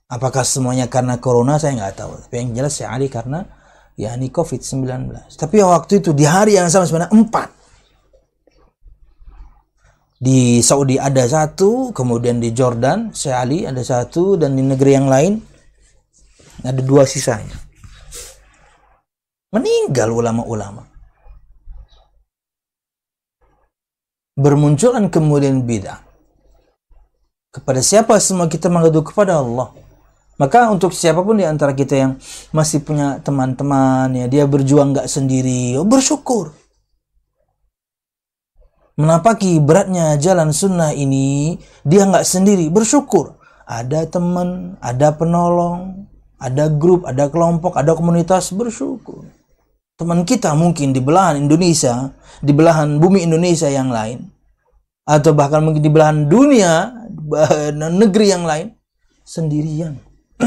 Apakah 0.08 0.44
semuanya 0.44 0.88
karena 0.88 1.20
corona 1.20 1.56
saya 1.56 1.76
nggak 1.80 1.96
tahu. 1.96 2.12
Tapi 2.28 2.34
yang 2.38 2.50
jelas 2.56 2.76
ya 2.80 2.92
Ali 2.92 3.08
karena 3.08 3.44
ya 3.96 4.12
ini 4.14 4.28
COVID-19. 4.28 5.10
Tapi 5.32 5.56
waktu 5.64 6.04
itu 6.04 6.12
di 6.12 6.24
hari 6.28 6.60
yang 6.60 6.68
sama 6.68 6.84
sebenarnya 6.84 7.12
empat. 7.12 7.48
Di 10.20 10.64
Saudi 10.64 10.96
ada 10.96 11.24
satu, 11.28 11.92
kemudian 11.92 12.40
di 12.40 12.54
Jordan, 12.54 13.12
saya 13.12 13.44
Ali 13.44 13.68
ada 13.68 13.82
satu, 13.84 14.40
dan 14.40 14.56
di 14.56 14.64
negeri 14.64 14.92
yang 14.96 15.08
lain 15.10 15.36
ada 16.64 16.80
dua 16.80 17.04
sisanya. 17.04 17.63
Meninggal 19.54 20.10
ulama-ulama. 20.10 20.82
Bermunculan 24.34 25.06
kemudian 25.06 25.62
bid'ah. 25.62 26.02
Kepada 27.54 27.78
siapa 27.78 28.18
semua 28.18 28.50
kita 28.50 28.66
mengadu 28.66 29.06
kepada 29.06 29.38
Allah. 29.38 29.70
Maka 30.42 30.74
untuk 30.74 30.90
siapa 30.90 31.22
pun 31.22 31.38
di 31.38 31.46
antara 31.46 31.70
kita 31.70 31.94
yang 31.94 32.12
masih 32.50 32.82
punya 32.82 33.22
teman-teman 33.22 34.10
ya 34.18 34.26
dia 34.26 34.42
berjuang 34.50 34.90
nggak 34.90 35.06
sendiri, 35.06 35.78
oh, 35.78 35.86
bersyukur. 35.86 36.50
Menapaki 38.98 39.62
beratnya 39.62 40.18
jalan 40.18 40.50
sunnah 40.50 40.90
ini, 40.90 41.62
dia 41.86 42.02
nggak 42.02 42.26
sendiri, 42.26 42.66
bersyukur. 42.74 43.38
Ada 43.70 44.10
teman, 44.10 44.74
ada 44.82 45.14
penolong, 45.14 46.10
ada 46.42 46.66
grup, 46.66 47.06
ada 47.06 47.30
kelompok, 47.30 47.78
ada 47.78 47.94
komunitas, 47.94 48.50
bersyukur 48.50 49.43
teman 49.94 50.26
kita 50.26 50.50
mungkin 50.58 50.90
di 50.90 50.98
belahan 50.98 51.38
Indonesia, 51.38 52.10
di 52.42 52.50
belahan 52.50 52.98
bumi 52.98 53.22
Indonesia 53.22 53.70
yang 53.70 53.94
lain, 53.94 54.26
atau 55.06 55.30
bahkan 55.30 55.62
mungkin 55.62 55.82
di 55.82 55.90
belahan 55.90 56.26
dunia 56.26 56.90
negeri 58.02 58.26
yang 58.34 58.42
lain 58.42 58.74
sendirian. 59.22 59.94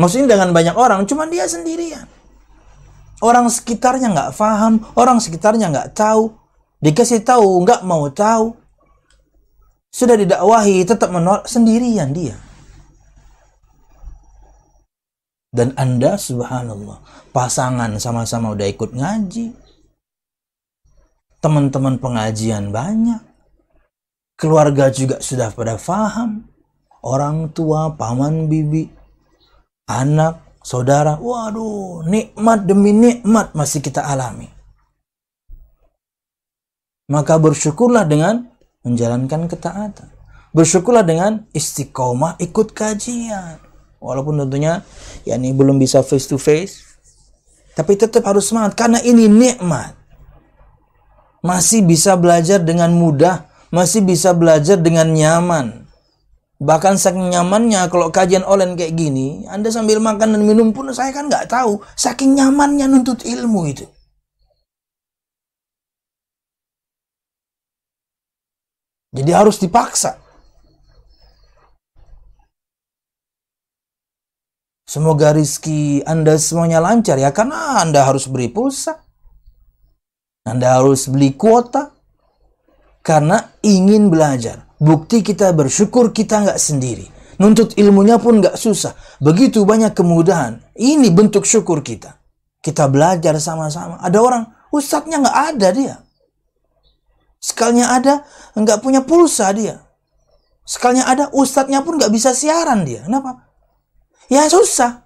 Maksudnya 0.00 0.34
dengan 0.34 0.50
banyak 0.50 0.74
orang 0.74 1.06
cuma 1.06 1.30
dia 1.30 1.46
sendirian. 1.46 2.10
Orang 3.22 3.46
sekitarnya 3.46 4.10
nggak 4.10 4.34
paham 4.34 4.82
orang 4.98 5.22
sekitarnya 5.22 5.70
nggak 5.70 5.94
tahu. 5.94 6.34
Dikasih 6.82 7.22
tahu 7.22 7.62
nggak 7.62 7.86
mau 7.86 8.10
tahu. 8.10 8.58
Sudah 9.94 10.18
didakwahi 10.18 10.82
tetap 10.82 11.14
menolak 11.14 11.46
sendirian 11.46 12.10
dia 12.10 12.43
dan 15.54 15.70
anda 15.78 16.18
subhanallah 16.18 16.98
pasangan 17.30 17.94
sama-sama 18.02 18.58
udah 18.58 18.66
ikut 18.66 18.90
ngaji. 18.90 19.54
Teman-teman 21.38 22.02
pengajian 22.02 22.74
banyak. 22.74 23.22
Keluarga 24.34 24.90
juga 24.90 25.22
sudah 25.22 25.54
pada 25.54 25.78
faham. 25.78 26.50
Orang 27.06 27.54
tua 27.54 27.94
paman 27.94 28.50
bibi 28.50 28.90
anak 29.86 30.58
saudara. 30.58 31.22
Waduh 31.22 32.02
nikmat 32.02 32.66
demi 32.66 32.90
nikmat 32.90 33.54
masih 33.54 33.78
kita 33.78 34.02
alami. 34.02 34.50
Maka 37.06 37.38
bersyukurlah 37.38 38.08
dengan 38.08 38.50
menjalankan 38.82 39.46
ketaatan. 39.46 40.08
Bersyukurlah 40.50 41.04
dengan 41.04 41.46
istiqomah 41.52 42.40
ikut 42.40 42.72
kajian. 42.72 43.63
Walaupun 44.04 44.36
tentunya 44.44 44.84
ya 45.24 45.40
ini 45.40 45.56
belum 45.56 45.80
bisa 45.80 46.04
face 46.04 46.28
to 46.28 46.36
face. 46.36 46.84
Tapi 47.72 47.96
tetap 47.96 48.20
harus 48.28 48.52
semangat 48.52 48.76
karena 48.76 49.00
ini 49.00 49.26
nikmat. 49.32 49.96
Masih 51.40 51.80
bisa 51.80 52.12
belajar 52.14 52.60
dengan 52.60 52.92
mudah, 52.92 53.48
masih 53.72 54.04
bisa 54.04 54.36
belajar 54.36 54.76
dengan 54.76 55.08
nyaman. 55.08 55.88
Bahkan 56.60 57.00
saking 57.00 57.34
nyamannya 57.34 57.88
kalau 57.90 58.08
kajian 58.14 58.46
online 58.46 58.78
kayak 58.78 58.94
gini, 58.94 59.48
Anda 59.50 59.68
sambil 59.74 59.98
makan 59.98 60.38
dan 60.38 60.42
minum 60.46 60.70
pun 60.70 60.88
saya 60.94 61.10
kan 61.10 61.26
nggak 61.26 61.50
tahu. 61.50 61.82
Saking 61.98 62.38
nyamannya 62.38 62.86
nuntut 62.86 63.24
ilmu 63.26 63.68
itu. 63.68 63.84
Jadi 69.14 69.30
harus 69.30 69.58
dipaksa. 69.62 70.23
Semoga 74.84 75.32
rizki 75.32 76.04
Anda 76.04 76.36
semuanya 76.36 76.84
lancar 76.84 77.16
ya 77.16 77.32
karena 77.32 77.80
Anda 77.80 78.04
harus 78.04 78.28
beri 78.28 78.52
pulsa. 78.52 79.00
Anda 80.44 80.76
harus 80.76 81.08
beli 81.08 81.32
kuota 81.32 81.88
karena 83.00 83.56
ingin 83.64 84.12
belajar. 84.12 84.68
Bukti 84.76 85.24
kita 85.24 85.56
bersyukur 85.56 86.12
kita 86.12 86.44
nggak 86.44 86.60
sendiri. 86.60 87.08
Nuntut 87.40 87.74
ilmunya 87.80 88.20
pun 88.20 88.44
nggak 88.44 88.60
susah. 88.60 88.92
Begitu 89.18 89.64
banyak 89.64 89.96
kemudahan. 89.96 90.60
Ini 90.76 91.08
bentuk 91.10 91.48
syukur 91.48 91.80
kita. 91.80 92.20
Kita 92.60 92.88
belajar 92.88 93.40
sama-sama. 93.40 93.98
Ada 94.04 94.18
orang, 94.20 94.44
ustadznya 94.68 95.20
nggak 95.24 95.38
ada 95.52 95.68
dia. 95.72 95.94
Sekalinya 97.40 97.92
ada, 97.92 98.14
nggak 98.56 98.80
punya 98.80 99.04
pulsa 99.04 99.52
dia. 99.52 99.80
Sekalinya 100.64 101.04
ada, 101.04 101.24
ustadznya 101.32 101.84
pun 101.84 102.00
nggak 102.00 102.12
bisa 102.12 102.32
siaran 102.32 102.88
dia. 102.88 103.04
Kenapa? 103.04 103.43
Ya 104.32 104.48
susah. 104.48 105.04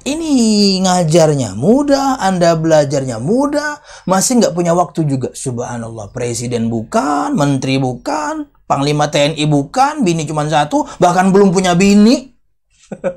Ini 0.00 0.80
ngajarnya 0.80 1.52
mudah, 1.60 2.16
Anda 2.24 2.56
belajarnya 2.56 3.20
mudah, 3.20 3.84
masih 4.08 4.40
nggak 4.40 4.56
punya 4.56 4.72
waktu 4.72 5.04
juga. 5.04 5.28
Subhanallah, 5.36 6.08
presiden 6.08 6.72
bukan, 6.72 7.36
menteri 7.36 7.76
bukan, 7.76 8.48
panglima 8.64 9.12
TNI 9.12 9.44
bukan, 9.44 10.00
bini 10.00 10.24
cuma 10.24 10.48
satu, 10.48 10.88
bahkan 10.96 11.28
belum 11.28 11.52
punya 11.52 11.76
bini. 11.76 12.32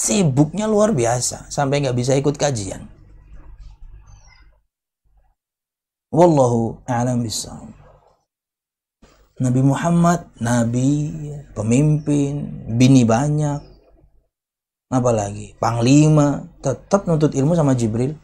Sibuknya 0.00 0.64
luar 0.64 0.96
biasa, 0.96 1.52
sampai 1.52 1.84
nggak 1.84 1.98
bisa 2.00 2.16
ikut 2.16 2.40
kajian. 2.40 2.88
Wallahu 6.10 6.82
a'lam 6.88 7.20
bishawab. 7.22 7.69
Nabi 9.40 9.64
Muhammad, 9.64 10.28
nabi, 10.36 11.16
pemimpin, 11.56 12.44
bini 12.76 13.08
banyak. 13.08 13.64
Apalagi 14.92 15.56
panglima, 15.56 16.44
tetap 16.60 17.08
nuntut 17.08 17.32
ilmu 17.32 17.56
sama 17.56 17.72
Jibril. 17.72 18.20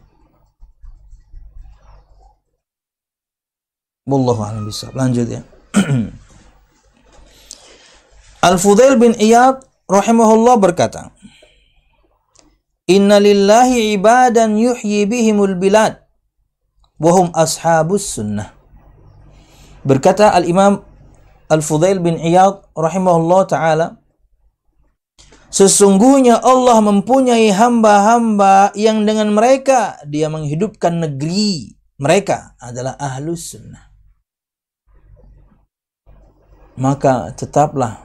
Wallahu 4.04 4.44
a'lam 4.44 4.68
bishawab. 4.68 4.92
Lanjut 4.92 5.26
ya. 5.26 5.42
Al-Fudail 8.52 8.94
bin 9.00 9.16
Iyad 9.18 9.64
rahimahullah 9.90 10.54
berkata, 10.62 11.10
Inna 12.86 13.18
lillahi 13.18 13.98
ibadan 13.98 14.54
yuhyi 14.54 15.10
bihimul 15.10 15.58
bilad 15.58 16.06
wahum 17.02 17.34
ashabus 17.34 18.14
sunnah. 18.14 18.54
Berkata 19.82 20.30
Al-Imam 20.30 20.86
Al-Fudail 21.47 22.03
bin 22.03 22.18
Iyad 22.18 22.74
rahimahullah 22.74 23.42
taala 23.47 23.86
Sesungguhnya 25.57 26.42
Allah 26.42 26.84
mempunyai 26.84 27.49
hamba-hamba 27.49 28.76
yang 28.76 29.09
dengan 29.09 29.32
mereka 29.32 29.97
dia 30.05 30.28
menghidupkan 30.28 31.01
negeri. 31.01 31.72
Mereka 31.97 32.61
adalah 32.61 33.01
ahlus 33.01 33.57
sunnah. 33.57 33.88
Maka 36.76 37.32
tetaplah 37.32 38.05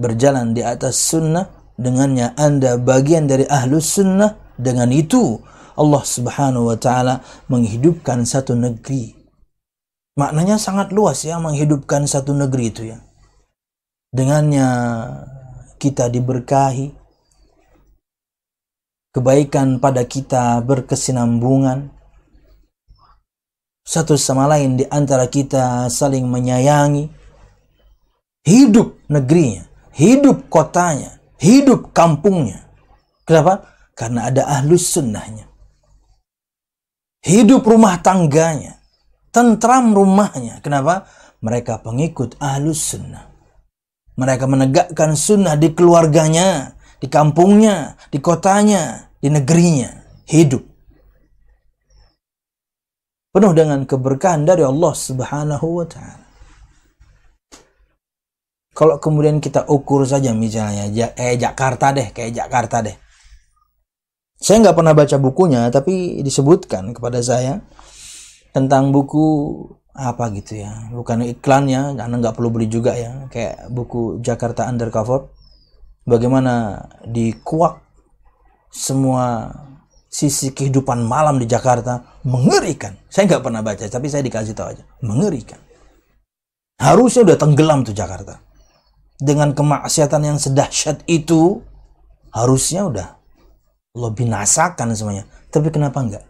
berjalan 0.00 0.56
di 0.56 0.64
atas 0.64 0.96
sunnah 0.96 1.76
dengannya 1.76 2.32
anda 2.40 2.80
bagian 2.80 3.28
dari 3.28 3.44
ahlus 3.44 4.00
sunnah 4.00 4.32
dengan 4.56 4.88
itu 4.88 5.36
Allah 5.76 6.02
Subhanahu 6.08 6.72
wa 6.72 6.78
taala 6.80 7.20
menghidupkan 7.52 8.24
satu 8.24 8.56
negeri. 8.56 9.17
Maknanya 10.18 10.58
sangat 10.58 10.90
luas 10.90 11.22
ya 11.22 11.38
menghidupkan 11.38 12.02
satu 12.10 12.34
negeri 12.34 12.64
itu 12.74 12.82
ya. 12.90 12.98
Dengannya 14.10 14.68
kita 15.78 16.10
diberkahi. 16.10 16.90
Kebaikan 19.14 19.78
pada 19.78 20.02
kita 20.02 20.58
berkesinambungan. 20.66 21.94
Satu 23.86 24.18
sama 24.20 24.50
lain 24.50 24.82
di 24.82 24.84
antara 24.90 25.30
kita 25.30 25.86
saling 25.88 26.26
menyayangi. 26.26 27.08
Hidup 28.42 28.98
negerinya, 29.06 29.70
hidup 29.94 30.50
kotanya, 30.50 31.22
hidup 31.38 31.94
kampungnya. 31.94 32.66
Kenapa? 33.22 33.70
Karena 33.94 34.32
ada 34.32 34.48
ahlus 34.48 34.88
sunnahnya 34.88 35.48
hidup 37.28 37.66
rumah 37.66 37.98
tangganya, 38.00 38.77
tentram 39.32 39.94
rumahnya. 39.94 40.60
Kenapa? 40.60 41.08
Mereka 41.44 41.80
pengikut 41.86 42.36
ahlus 42.42 42.94
sunnah. 42.94 43.30
Mereka 44.18 44.50
menegakkan 44.50 45.14
sunnah 45.14 45.54
di 45.54 45.70
keluarganya, 45.70 46.74
di 46.98 47.06
kampungnya, 47.06 47.94
di 48.10 48.18
kotanya, 48.18 49.14
di 49.22 49.30
negerinya. 49.30 49.94
Hidup. 50.28 50.60
Penuh 53.30 53.52
dengan 53.54 53.86
keberkahan 53.86 54.42
dari 54.42 54.66
Allah 54.66 54.92
subhanahu 54.92 55.66
wa 55.78 55.86
ta'ala. 55.86 56.26
Kalau 58.74 58.98
kemudian 58.98 59.38
kita 59.38 59.66
ukur 59.70 60.06
saja 60.06 60.34
misalnya, 60.34 60.90
eh 61.14 61.34
Jakarta 61.38 61.94
deh, 61.94 62.10
kayak 62.10 62.34
Jakarta 62.34 62.82
deh 62.82 62.96
saya 64.38 64.62
nggak 64.62 64.76
pernah 64.78 64.94
baca 64.94 65.16
bukunya, 65.18 65.66
tapi 65.66 66.22
disebutkan 66.22 66.94
kepada 66.94 67.18
saya 67.18 67.58
tentang 68.58 68.90
buku 68.90 69.54
apa 69.94 70.30
gitu 70.34 70.62
ya, 70.62 70.90
bukan 70.94 71.26
iklannya, 71.26 71.94
karena 71.98 72.14
nggak 72.18 72.34
perlu 72.34 72.50
beli 72.54 72.66
juga 72.70 72.94
ya, 72.94 73.26
kayak 73.30 73.70
buku 73.70 74.22
Jakarta 74.22 74.66
Undercover, 74.70 75.30
bagaimana 76.06 76.86
dikuak 77.02 77.82
semua 78.70 79.50
sisi 80.08 80.54
kehidupan 80.54 81.04
malam 81.04 81.36
di 81.36 81.44
Jakarta 81.50 82.22
mengerikan. 82.24 82.96
Saya 83.10 83.26
nggak 83.26 83.44
pernah 83.44 83.60
baca, 83.60 83.84
tapi 83.90 84.06
saya 84.06 84.22
dikasih 84.22 84.54
tahu 84.54 84.68
aja, 84.72 84.84
mengerikan. 85.02 85.60
Harusnya 86.78 87.26
udah 87.26 87.38
tenggelam 87.38 87.82
tuh 87.82 87.94
Jakarta. 87.94 88.38
Dengan 89.18 89.50
kemaksiatan 89.50 90.22
yang 90.22 90.38
sedahsyat 90.38 91.02
itu, 91.10 91.58
harusnya 92.30 92.86
udah 92.86 93.08
Allah 93.98 94.12
binasakan 94.14 94.94
semuanya. 94.94 95.26
Tapi 95.50 95.74
kenapa 95.74 95.98
enggak? 95.98 96.24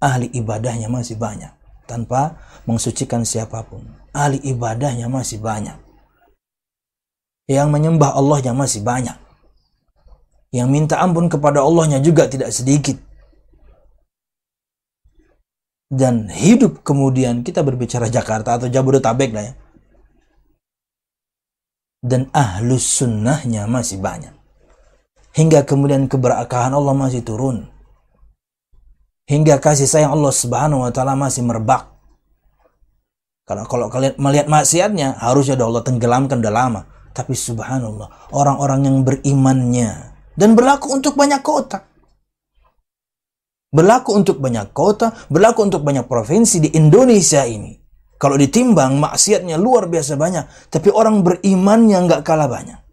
Ahli 0.00 0.28
ibadahnya 0.32 0.92
masih 0.92 1.16
banyak. 1.16 1.52
Tanpa 1.86 2.36
mensucikan 2.68 3.22
siapa 3.22 3.62
pun. 3.64 3.86
Ahli 4.12 4.42
ibadahnya 4.44 5.08
masih 5.08 5.40
banyak. 5.40 5.78
Yang 7.46 7.68
menyembah 7.70 8.12
Allahnya 8.18 8.52
masih 8.52 8.82
banyak. 8.82 9.14
Yang 10.50 10.68
minta 10.68 10.96
ampun 10.98 11.30
kepada 11.30 11.62
Allahnya 11.62 12.02
juga 12.02 12.26
tidak 12.26 12.50
sedikit. 12.50 12.98
Dan 15.86 16.26
hidup 16.26 16.82
kemudian 16.82 17.46
kita 17.46 17.62
berbicara 17.62 18.10
Jakarta 18.10 18.58
atau 18.58 18.66
Jabodetabek 18.66 19.30
lah 19.30 19.44
ya. 19.46 19.54
Dan 22.02 22.26
ahlus 22.34 22.82
sunnahnya 22.82 23.70
masih 23.70 24.02
banyak. 24.02 24.34
Hingga 25.38 25.62
kemudian 25.62 26.10
keberakahan 26.10 26.74
Allah 26.74 26.94
masih 26.96 27.22
turun. 27.22 27.75
Hingga 29.26 29.58
kasih 29.58 29.90
sayang 29.90 30.14
Allah 30.14 30.30
subhanahu 30.30 30.86
wa 30.86 30.90
ta'ala 30.94 31.18
masih 31.18 31.42
merebak. 31.42 31.90
Karena 33.42 33.66
kalau 33.66 33.90
kalian 33.90 34.14
melihat 34.22 34.46
maksiatnya, 34.46 35.18
harusnya 35.18 35.58
Allah 35.58 35.82
tenggelamkan 35.82 36.38
udah 36.38 36.54
lama. 36.54 36.80
Tapi 37.10 37.34
subhanallah, 37.34 38.30
orang-orang 38.30 38.86
yang 38.86 38.96
berimannya 39.02 40.14
dan 40.38 40.54
berlaku 40.54 40.94
untuk 40.94 41.18
banyak 41.18 41.42
kota. 41.42 41.82
Berlaku 43.74 44.14
untuk 44.14 44.38
banyak 44.38 44.70
kota, 44.70 45.10
berlaku 45.26 45.66
untuk 45.66 45.82
banyak 45.82 46.06
provinsi 46.06 46.62
di 46.62 46.68
Indonesia 46.78 47.42
ini. 47.42 47.74
Kalau 48.16 48.38
ditimbang 48.38 49.02
maksiatnya 49.02 49.58
luar 49.58 49.90
biasa 49.90 50.14
banyak, 50.14 50.70
tapi 50.70 50.88
orang 50.94 51.26
berimannya 51.26 51.98
nggak 52.06 52.22
kalah 52.22 52.46
banyak 52.46 52.85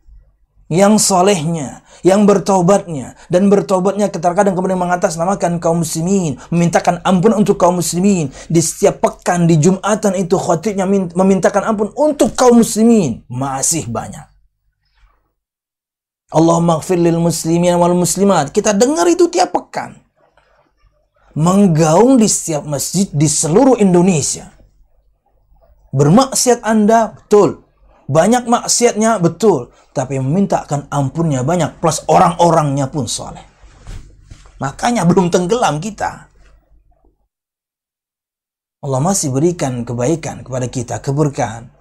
yang 0.72 0.96
solehnya, 0.96 1.84
yang 2.04 2.24
bertobatnya, 2.24 3.20
dan 3.28 3.48
bertobatnya 3.48 4.08
terkadang 4.12 4.56
kemudian 4.56 4.80
mengatasnamakan 4.80 5.60
kaum 5.60 5.84
muslimin, 5.84 6.40
memintakan 6.52 7.04
ampun 7.04 7.36
untuk 7.36 7.60
kaum 7.60 7.80
muslimin. 7.80 8.32
Di 8.48 8.62
setiap 8.64 9.04
pekan, 9.04 9.48
di 9.48 9.60
Jumatan 9.60 10.16
itu 10.20 10.40
khotibnya 10.40 10.88
memintakan 10.90 11.64
ampun 11.68 11.92
untuk 11.96 12.36
kaum 12.36 12.64
muslimin. 12.64 13.24
Masih 13.28 13.88
banyak. 13.88 14.34
Allahumma 16.34 16.82
gfir 16.82 16.98
lil 16.98 17.22
muslimin 17.22 17.78
wal 17.78 17.94
muslimat. 17.94 18.50
Kita 18.50 18.74
dengar 18.74 19.06
itu 19.06 19.30
tiap 19.30 19.54
pekan. 19.54 20.02
Menggaung 21.38 22.18
di 22.18 22.30
setiap 22.30 22.66
masjid 22.66 23.10
di 23.10 23.30
seluruh 23.30 23.78
Indonesia. 23.78 24.50
Bermaksiat 25.94 26.66
Anda, 26.66 27.14
betul. 27.14 27.63
Banyak 28.08 28.48
maksiatnya, 28.48 29.22
betul 29.24 29.72
tapi 29.94 30.18
memintakan 30.18 30.90
ampunnya 30.90 31.46
banyak 31.46 31.78
plus 31.78 32.02
orang-orangnya 32.10 32.90
pun 32.90 33.06
soleh. 33.06 33.46
Makanya 34.58 35.06
belum 35.06 35.30
tenggelam 35.30 35.78
kita. 35.78 36.34
Allah 38.84 39.00
masih 39.00 39.32
berikan 39.32 39.88
kebaikan 39.88 40.44
kepada 40.44 40.68
kita, 40.68 41.00
keberkahan. 41.00 41.72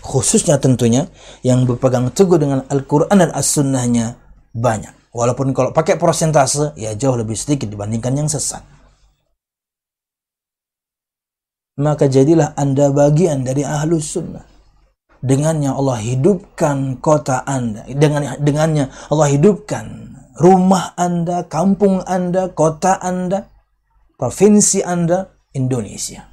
Khususnya 0.00 0.62
tentunya 0.62 1.10
yang 1.42 1.66
berpegang 1.66 2.12
teguh 2.14 2.38
dengan 2.38 2.62
Al-Quran 2.70 3.18
dan 3.18 3.34
As-Sunnahnya 3.34 4.16
banyak. 4.54 4.94
Walaupun 5.10 5.50
kalau 5.50 5.74
pakai 5.74 5.98
persentase, 5.98 6.70
ya 6.78 6.94
jauh 6.94 7.18
lebih 7.18 7.34
sedikit 7.34 7.66
dibandingkan 7.66 8.14
yang 8.14 8.28
sesat. 8.30 8.62
Maka 11.82 12.06
jadilah 12.06 12.54
anda 12.54 12.94
bagian 12.94 13.42
dari 13.42 13.66
ahlus 13.66 14.14
sunnah 14.14 14.59
dengannya 15.20 15.72
Allah 15.72 16.00
hidupkan 16.00 17.00
kota 17.00 17.44
Anda. 17.44 17.84
Dengan 17.88 18.40
dengannya 18.40 18.88
Allah 19.12 19.28
hidupkan 19.28 20.16
rumah 20.40 20.96
Anda, 20.96 21.44
kampung 21.46 22.00
Anda, 22.04 22.52
kota 22.52 22.96
Anda, 23.00 23.48
provinsi 24.16 24.84
Anda, 24.84 25.32
Indonesia. 25.52 26.28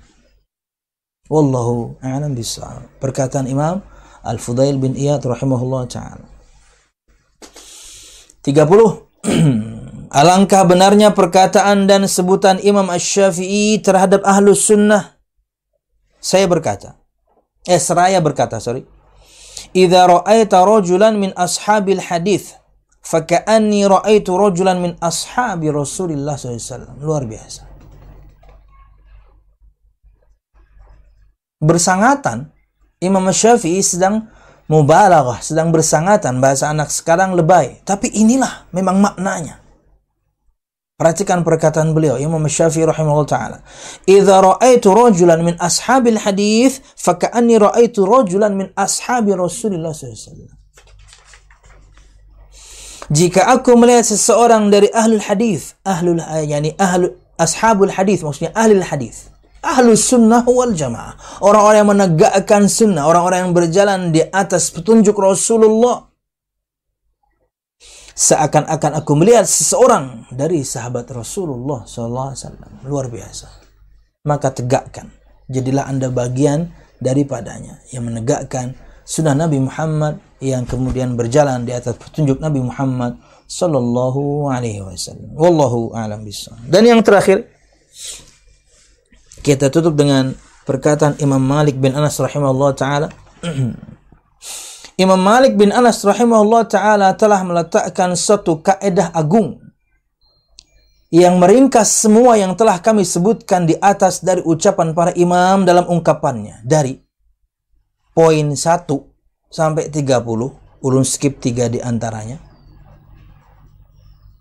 Wallahu 1.28 2.00
a'lam 2.00 2.32
bishawab. 2.32 2.88
Perkataan 3.04 3.52
Imam 3.52 3.84
Al-Fudail 4.24 4.80
bin 4.80 4.96
Iyad 4.96 5.24
rahimahullah 5.28 5.84
taala. 5.92 6.26
30 8.48 8.64
Alangkah 10.08 10.64
benarnya 10.64 11.12
perkataan 11.12 11.84
dan 11.84 12.08
sebutan 12.08 12.64
Imam 12.64 12.88
Ash-Syafi'i 12.88 13.84
terhadap 13.84 14.24
Ahlus 14.24 14.64
Sunnah. 14.64 15.20
Saya 16.24 16.48
berkata, 16.48 16.96
eh 17.68 17.78
seraya 17.78 18.24
berkata 18.24 18.64
sorry. 18.64 18.88
Idza 19.76 20.08
ra'aita 20.08 20.64
rajulan 20.64 21.20
min 21.20 21.36
ashabil 21.36 22.00
hadith 22.00 22.56
faka'anni 23.04 23.84
ra'aitu 23.84 24.32
rajulan 24.34 24.80
min 24.80 24.92
ashabi 25.04 25.68
Rasulillah 25.68 26.40
SAW 26.40 26.98
luar 27.04 27.28
biasa. 27.28 27.68
Bersangatan 31.60 32.54
Imam 33.04 33.28
Syafi'i 33.34 33.84
sedang 33.84 34.30
mubalaghah 34.72 35.44
sedang 35.44 35.74
bersangatan 35.76 36.40
bahasa 36.40 36.72
anak 36.72 36.88
sekarang 36.94 37.36
lebay. 37.36 37.84
Tapi 37.84 38.08
inilah 38.14 38.70
memang 38.72 39.04
maknanya 39.04 39.67
Perhatikan 40.98 41.46
perkataan 41.46 41.94
beliau 41.94 42.18
Imam 42.18 42.42
Syafi'i 42.42 42.82
rahimahullah 42.82 43.30
taala. 43.30 43.58
"Idza 44.10 44.42
ra'aitu 44.42 44.90
rajulan 44.90 45.46
min 45.46 45.54
ashabil 45.62 46.18
hadis, 46.18 46.82
faka'anni 46.98 47.62
ra'aitu 47.62 48.02
rajulan 48.02 48.58
min 48.58 48.74
ashabi 48.74 49.38
Rasulillah 49.38 49.94
SAW." 49.94 50.50
Jika 53.14 53.46
aku 53.46 53.78
melihat 53.78 54.10
seseorang 54.10 54.74
dari 54.74 54.90
ahlul 54.90 55.22
hadis, 55.22 55.78
ahlul 55.86 56.18
yani 56.50 56.74
ahlu 56.82 57.14
ashabul 57.38 57.94
hadis 57.94 58.26
maksudnya 58.26 58.50
ahlul 58.58 58.82
hadis. 58.82 59.30
Ahlus 59.62 60.02
sunnah 60.02 60.50
wal 60.50 60.74
jamaah. 60.74 61.14
Orang-orang 61.46 61.78
yang 61.78 61.92
menegakkan 61.94 62.66
sunnah, 62.66 63.06
orang-orang 63.06 63.46
yang 63.46 63.54
berjalan 63.54 64.10
di 64.10 64.26
atas 64.34 64.74
petunjuk 64.74 65.14
Rasulullah 65.14 66.07
seakan-akan 68.18 68.98
aku 68.98 69.14
melihat 69.14 69.46
seseorang 69.46 70.26
dari 70.34 70.66
sahabat 70.66 71.06
Rasulullah 71.14 71.86
SAW. 71.86 72.34
Luar 72.90 73.14
biasa. 73.14 73.48
Maka 74.26 74.58
tegakkan. 74.58 75.14
Jadilah 75.46 75.86
anda 75.86 76.10
bagian 76.10 76.74
daripadanya. 76.98 77.78
Yang 77.94 78.04
menegakkan 78.10 78.74
sunnah 79.06 79.38
Nabi 79.38 79.62
Muhammad 79.62 80.18
yang 80.42 80.66
kemudian 80.66 81.14
berjalan 81.14 81.64
di 81.64 81.72
atas 81.78 81.94
petunjuk 81.96 82.42
Nabi 82.42 82.66
Muhammad 82.66 83.22
Sallallahu 83.46 84.50
Alaihi 84.50 84.82
Wasallam. 84.82 85.38
Wallahu 85.38 85.94
a'lam 85.96 86.26
Dan 86.68 86.84
yang 86.84 87.00
terakhir 87.06 87.48
kita 89.46 89.72
tutup 89.72 89.96
dengan 89.96 90.36
perkataan 90.68 91.16
Imam 91.24 91.40
Malik 91.40 91.80
bin 91.80 91.96
Anas 91.96 92.20
rahimahullah 92.20 92.76
taala 92.76 93.08
Imam 94.98 95.22
Malik 95.22 95.54
bin 95.54 95.70
Anas 95.70 96.02
rahimahullah 96.02 96.66
taala 96.66 97.14
telah 97.14 97.46
meletakkan 97.46 98.18
satu 98.18 98.66
kaedah 98.66 99.14
agung 99.14 99.62
yang 101.14 101.38
meringkas 101.38 102.02
semua 102.02 102.34
yang 102.34 102.58
telah 102.58 102.82
kami 102.82 103.06
sebutkan 103.06 103.70
di 103.70 103.78
atas 103.78 104.26
dari 104.26 104.42
ucapan 104.42 104.98
para 104.98 105.14
imam 105.14 105.70
dalam 105.70 105.86
ungkapannya. 105.86 106.66
Dari 106.66 106.98
poin 108.10 108.58
1 108.58 108.58
sampai 109.54 109.94
30 109.94 110.82
ulun 110.82 111.06
skip 111.06 111.38
3 111.46 111.78
di 111.78 111.80
antaranya. 111.80 112.42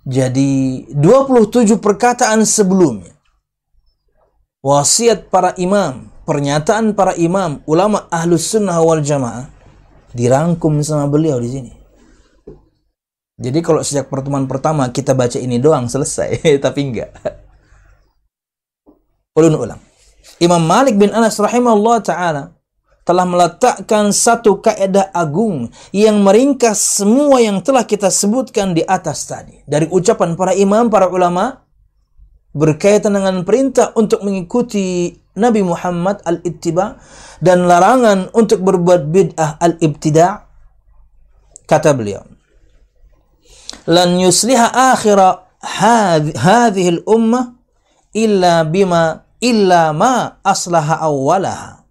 Jadi 0.08 0.88
27 0.88 1.76
perkataan 1.84 2.48
sebelumnya 2.48 3.12
wasiat 4.64 5.28
para 5.28 5.52
imam 5.60 6.08
pernyataan 6.24 6.96
para 6.96 7.12
imam 7.12 7.60
ulama 7.68 8.08
ahlus 8.08 8.56
sunnah 8.56 8.80
wal 8.80 9.04
jamaah 9.04 9.55
dirangkum 10.12 10.78
sama 10.84 11.10
beliau 11.10 11.40
di 11.40 11.50
sini. 11.50 11.72
Jadi 13.36 13.60
kalau 13.60 13.84
sejak 13.84 14.08
pertemuan 14.08 14.48
pertama 14.48 14.88
kita 14.88 15.12
baca 15.12 15.36
ini 15.36 15.60
doang 15.60 15.90
selesai, 15.90 16.40
tapi 16.64 16.80
enggak. 16.88 17.12
Ulun 19.36 19.56
ulang. 19.56 19.80
Imam 20.40 20.64
Malik 20.64 20.96
bin 20.96 21.12
Anas 21.12 21.36
rahimahullah 21.36 21.98
taala 22.00 22.56
telah 23.06 23.22
meletakkan 23.22 24.10
satu 24.10 24.58
kaidah 24.58 25.14
agung 25.14 25.70
yang 25.94 26.26
meringkas 26.26 26.98
semua 26.98 27.38
yang 27.38 27.62
telah 27.62 27.86
kita 27.86 28.10
sebutkan 28.10 28.74
di 28.74 28.82
atas 28.82 29.30
tadi. 29.30 29.62
Dari 29.62 29.86
ucapan 29.86 30.34
para 30.34 30.56
imam, 30.56 30.90
para 30.90 31.06
ulama 31.06 31.62
berkaitan 32.56 33.14
dengan 33.14 33.44
perintah 33.44 33.92
untuk 33.94 34.24
mengikuti 34.24 35.14
Nabi 35.36 35.60
Muhammad 35.60 36.24
al-ittiba 36.24 36.96
dan 37.44 37.68
larangan 37.68 38.32
untuk 38.32 38.64
berbuat 38.64 39.12
bid'ah 39.12 39.60
al-ibtida' 39.60 40.48
kata 41.68 41.92
beliau. 41.92 42.24
Lan 43.86 44.16
yusliha 44.16 44.72
akhira 44.96 45.46
hadhihi 45.60 47.00
al-ummah 47.00 47.54
illa 48.16 48.64
bima 48.64 49.28
illa 49.44 49.92
ma 49.92 50.40
aslaha 50.40 51.04
awwalaha. 51.04 51.84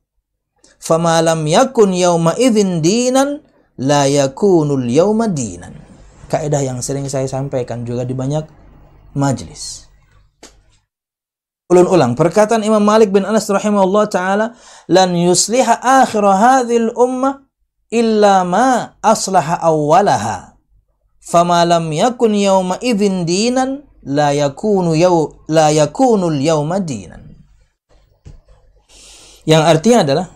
Fama 0.81 1.21
lam 1.21 1.45
yakun 1.45 1.93
yawma 1.93 2.33
idzin 2.37 2.81
dinan 2.81 3.45
la 3.77 4.09
yakunul 4.09 4.89
yawma 4.89 5.29
dinan. 5.29 5.77
Kaidah 6.25 6.65
yang 6.65 6.81
sering 6.81 7.05
saya 7.05 7.29
sampaikan 7.29 7.85
juga 7.85 8.01
di 8.01 8.17
banyak 8.17 8.49
majlis 9.13 9.85
Ulun 11.65 11.89
ulang. 11.89 12.13
Perkataan 12.13 12.61
Imam 12.61 12.81
Malik 12.81 13.09
bin 13.09 13.25
Anas 13.25 13.49
rahimahullah 13.49 14.05
taala 14.05 14.53
lan 14.85 15.17
yusliha 15.17 15.81
akhir 15.81 16.21
hadhil 16.21 16.93
ummah 16.93 17.41
illa 17.89 18.45
ma 18.45 18.93
aslaha 19.01 19.57
awwalaha. 19.65 20.61
Fama 21.25 21.65
lam 21.65 21.89
yakun 21.89 22.37
yawma 22.37 22.77
idzin 22.85 23.25
dinan 23.25 23.81
la 24.05 24.29
yakunu 24.29 24.93
yaw 24.93 25.25
la 25.49 25.73
yakunul 25.73 26.37
yawma 26.37 26.77
dinan. 26.85 27.33
Yang 29.49 29.63
artinya 29.65 29.99
adalah 30.05 30.27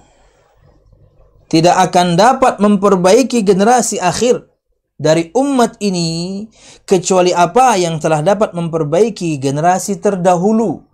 tidak 1.46 1.78
akan 1.78 2.18
dapat 2.18 2.58
memperbaiki 2.58 3.46
generasi 3.46 4.02
akhir 4.02 4.50
dari 4.98 5.30
umat 5.38 5.78
ini 5.78 6.42
kecuali 6.90 7.38
apa 7.38 7.78
yang 7.78 8.02
telah 8.02 8.26
dapat 8.26 8.58
memperbaiki 8.58 9.38
generasi 9.38 10.02
terdahulu 10.02 10.89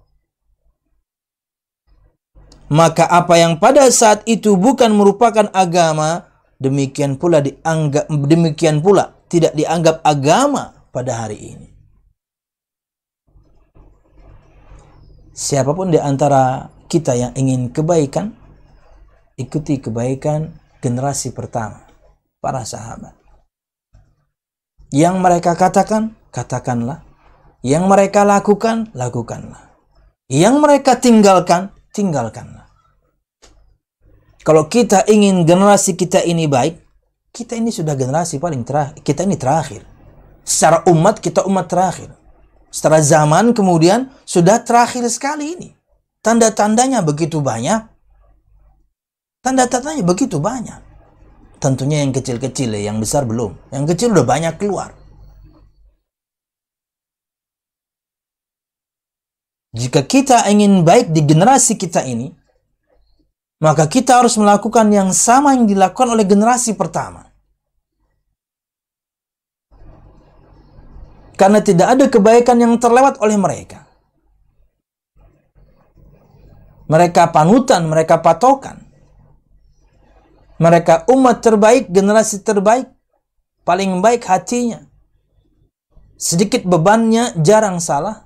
maka 2.72 3.06
apa 3.06 3.38
yang 3.38 3.62
pada 3.62 3.86
saat 3.94 4.26
itu 4.26 4.58
bukan 4.58 4.90
merupakan 4.94 5.50
agama 5.54 6.26
demikian 6.58 7.20
pula 7.20 7.44
dianggap 7.44 8.10
demikian 8.10 8.82
pula 8.82 9.14
tidak 9.30 9.54
dianggap 9.54 10.02
agama 10.02 10.88
pada 10.90 11.26
hari 11.26 11.38
ini. 11.38 11.68
Siapa 15.36 15.76
pun 15.76 15.92
di 15.92 16.00
antara 16.00 16.72
kita 16.88 17.12
yang 17.12 17.36
ingin 17.36 17.68
kebaikan 17.76 18.32
ikuti 19.36 19.84
kebaikan 19.84 20.56
generasi 20.80 21.36
pertama 21.36 21.84
para 22.40 22.64
sahabat. 22.64 23.12
Yang 24.96 25.16
mereka 25.20 25.60
katakan 25.60 26.16
katakanlah. 26.32 27.04
Yang 27.66 27.84
mereka 27.90 28.24
lakukan 28.24 28.94
lakukanlah. 28.96 29.76
Yang 30.32 30.56
mereka 30.64 31.02
tinggalkan 31.04 31.75
tinggalkanlah. 31.96 32.68
Kalau 34.44 34.68
kita 34.68 35.08
ingin 35.08 35.48
generasi 35.48 35.96
kita 35.96 36.22
ini 36.22 36.46
baik, 36.46 36.78
kita 37.34 37.58
ini 37.58 37.74
sudah 37.74 37.98
generasi 37.98 38.38
paling 38.38 38.62
terakhir. 38.62 39.02
Kita 39.02 39.26
ini 39.26 39.40
terakhir. 39.40 39.82
Secara 40.46 40.86
umat, 40.92 41.18
kita 41.24 41.48
umat 41.50 41.66
terakhir. 41.66 42.14
Secara 42.70 43.02
zaman 43.02 43.56
kemudian 43.56 44.14
sudah 44.28 44.62
terakhir 44.62 45.08
sekali 45.10 45.58
ini. 45.58 45.70
Tanda-tandanya 46.22 47.02
begitu 47.02 47.42
banyak. 47.42 47.90
Tanda-tandanya 49.42 50.06
begitu 50.06 50.38
banyak. 50.38 50.78
Tentunya 51.58 52.06
yang 52.06 52.14
kecil-kecil 52.14 52.78
ya, 52.78 52.94
yang 52.94 53.02
besar 53.02 53.26
belum. 53.26 53.58
Yang 53.74 53.96
kecil 53.96 54.14
udah 54.14 54.28
banyak 54.28 54.54
keluar. 54.62 54.94
Jika 59.76 60.08
kita 60.08 60.48
ingin 60.48 60.88
baik 60.88 61.12
di 61.12 61.20
generasi 61.28 61.76
kita 61.76 62.08
ini, 62.08 62.32
maka 63.60 63.92
kita 63.92 64.24
harus 64.24 64.40
melakukan 64.40 64.88
yang 64.88 65.12
sama 65.12 65.52
yang 65.52 65.68
dilakukan 65.68 66.16
oleh 66.16 66.24
generasi 66.24 66.80
pertama. 66.80 67.28
Karena 71.36 71.60
tidak 71.60 71.92
ada 71.92 72.08
kebaikan 72.08 72.56
yang 72.56 72.80
terlewat 72.80 73.20
oleh 73.20 73.36
mereka. 73.36 73.84
Mereka 76.88 77.36
panutan, 77.36 77.84
mereka 77.92 78.24
patokan. 78.24 78.80
Mereka 80.56 81.12
umat 81.12 81.44
terbaik, 81.44 81.92
generasi 81.92 82.40
terbaik, 82.40 82.88
paling 83.68 84.00
baik 84.00 84.24
hatinya. 84.24 84.88
Sedikit 86.16 86.64
bebannya, 86.64 87.36
jarang 87.44 87.84
salah 87.84 88.25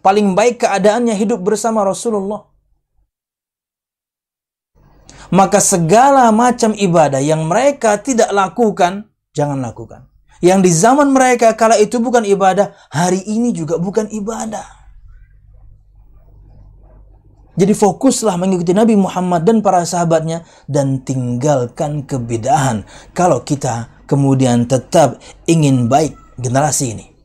paling 0.00 0.34
baik 0.34 0.62
keadaannya 0.64 1.14
hidup 1.14 1.42
bersama 1.42 1.84
Rasulullah. 1.84 2.46
Maka 5.28 5.60
segala 5.60 6.32
macam 6.32 6.72
ibadah 6.72 7.20
yang 7.20 7.44
mereka 7.44 8.00
tidak 8.00 8.32
lakukan, 8.32 9.12
jangan 9.36 9.60
lakukan. 9.60 10.08
Yang 10.40 10.60
di 10.64 10.70
zaman 10.72 11.12
mereka 11.12 11.52
kala 11.52 11.76
itu 11.76 12.00
bukan 12.00 12.24
ibadah, 12.24 12.72
hari 12.88 13.20
ini 13.28 13.52
juga 13.52 13.76
bukan 13.76 14.08
ibadah. 14.08 14.64
Jadi 17.58 17.74
fokuslah 17.74 18.38
mengikuti 18.38 18.70
Nabi 18.70 18.94
Muhammad 18.94 19.42
dan 19.42 19.58
para 19.60 19.82
sahabatnya 19.82 20.46
dan 20.70 21.02
tinggalkan 21.02 22.06
kebedahan. 22.06 22.86
Kalau 23.12 23.42
kita 23.42 24.06
kemudian 24.06 24.70
tetap 24.70 25.18
ingin 25.50 25.90
baik 25.90 26.14
generasi 26.38 26.94
ini 26.94 27.17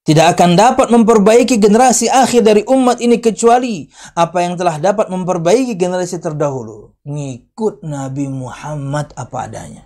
tidak 0.00 0.32
akan 0.36 0.56
dapat 0.56 0.88
memperbaiki 0.88 1.60
generasi 1.60 2.08
akhir 2.08 2.40
dari 2.40 2.62
umat 2.64 3.04
ini 3.04 3.20
kecuali 3.20 3.84
apa 4.16 4.40
yang 4.40 4.56
telah 4.56 4.80
dapat 4.80 5.12
memperbaiki 5.12 5.76
generasi 5.76 6.16
terdahulu. 6.16 6.96
Ngikut 7.04 7.84
Nabi 7.84 8.24
Muhammad 8.32 9.12
apa 9.12 9.36
adanya. 9.44 9.84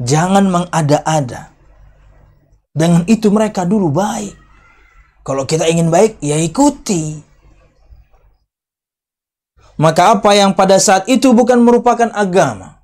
Jangan 0.00 0.48
mengada-ada. 0.48 1.52
Dengan 2.72 3.04
itu 3.08 3.28
mereka 3.32 3.68
dulu 3.68 3.92
baik. 3.92 4.36
Kalau 5.24 5.44
kita 5.48 5.68
ingin 5.68 5.88
baik, 5.88 6.20
ya 6.20 6.36
ikuti. 6.40 7.20
Maka 9.76 10.16
apa 10.16 10.32
yang 10.32 10.56
pada 10.56 10.80
saat 10.80 11.04
itu 11.08 11.36
bukan 11.36 11.60
merupakan 11.60 12.08
agama, 12.16 12.80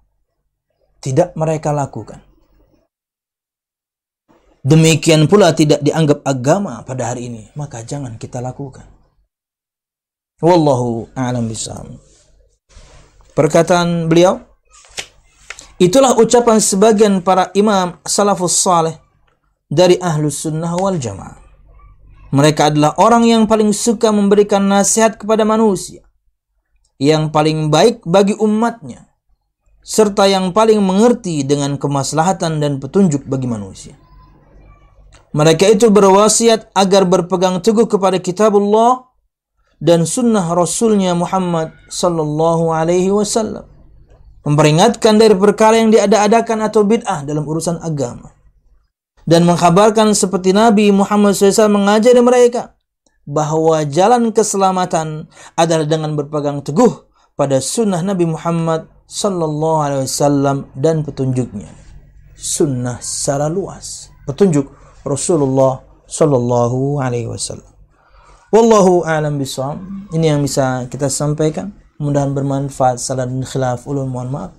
tidak 1.01 1.33
mereka 1.37 1.73
lakukan 1.73 2.32
demikian 4.63 5.27
pula 5.27 5.51
tidak 5.53 5.83
dianggap 5.83 6.23
agama 6.23 6.81
pada 6.87 7.11
hari 7.13 7.29
ini, 7.29 7.51
maka 7.59 7.83
jangan 7.83 8.17
kita 8.17 8.39
lakukan. 8.39 8.87
Wallahu 10.43 11.11
a'lam 11.15 11.47
bishawab. 11.47 11.99
Perkataan 13.33 14.11
beliau, 14.11 14.43
itulah 15.79 16.19
ucapan 16.19 16.59
sebagian 16.59 17.23
para 17.23 17.55
imam 17.55 17.99
salafus 18.03 18.59
saleh 18.59 18.99
dari 19.71 19.97
ahlus 20.03 20.43
sunnah 20.45 20.75
wal 20.77 20.99
jamaah. 20.99 21.41
Mereka 22.33 22.73
adalah 22.73 22.97
orang 22.97 23.29
yang 23.29 23.45
paling 23.45 23.77
suka 23.77 24.09
memberikan 24.09 24.65
nasihat 24.65 25.21
kepada 25.21 25.45
manusia, 25.45 26.01
yang 26.97 27.29
paling 27.29 27.69
baik 27.69 28.05
bagi 28.09 28.33
umatnya, 28.37 29.09
serta 29.85 30.29
yang 30.29 30.53
paling 30.57 30.81
mengerti 30.81 31.45
dengan 31.45 31.77
kemaslahatan 31.77 32.57
dan 32.61 32.81
petunjuk 32.81 33.29
bagi 33.29 33.49
manusia. 33.49 33.95
Mereka 35.33 35.65
itu 35.81 35.89
berwasiat 35.89 36.77
agar 36.77 37.09
berpegang 37.09 37.65
teguh 37.65 37.89
kepada 37.89 38.21
kitabullah 38.21 39.09
dan 39.81 40.05
sunnah 40.05 40.45
Rasulnya 40.53 41.17
Muhammad 41.17 41.73
sallallahu 41.89 42.69
alaihi 42.69 43.09
wasallam. 43.09 43.65
Memperingatkan 44.45 45.17
dari 45.17 45.33
perkara 45.33 45.81
yang 45.81 45.89
diada-adakan 45.89 46.69
atau 46.69 46.85
bid'ah 46.85 47.25
dalam 47.25 47.49
urusan 47.49 47.81
agama. 47.81 48.35
Dan 49.25 49.47
mengkabarkan 49.49 50.13
seperti 50.19 50.51
Nabi 50.51 50.91
Muhammad 50.91 51.39
SAW 51.39 51.71
mengajari 51.71 52.19
mereka 52.19 52.75
bahwa 53.23 53.87
jalan 53.87 54.35
keselamatan 54.35 55.31
adalah 55.55 55.87
dengan 55.87 56.19
berpegang 56.19 56.59
teguh 56.59 57.07
pada 57.39 57.63
sunnah 57.63 58.03
Nabi 58.03 58.27
Muhammad 58.27 58.91
sallallahu 59.07 59.79
alaihi 59.79 60.11
wasallam 60.11 60.67
dan 60.75 61.07
petunjuknya. 61.07 61.71
Sunnah 62.35 62.99
secara 62.99 63.47
luas. 63.47 64.11
Petunjuk 64.27 64.82
Rasulullah 65.03 65.83
Shallallahu 66.07 67.03
Alaihi 67.03 67.27
Wasallam. 67.27 67.69
Wallahu 68.53 69.03
a'lam 69.09 69.41
bishawab. 69.41 69.81
Ini 70.13 70.37
yang 70.37 70.45
bisa 70.45 70.85
kita 70.93 71.09
sampaikan. 71.09 71.73
Mudahan 71.97 72.37
bermanfaat. 72.37 73.01
Salah 73.01 73.25
dan 73.25 73.41
khilaf 73.41 73.89
ulun 73.89 74.13
mohon 74.13 74.29
maaf. 74.29 74.53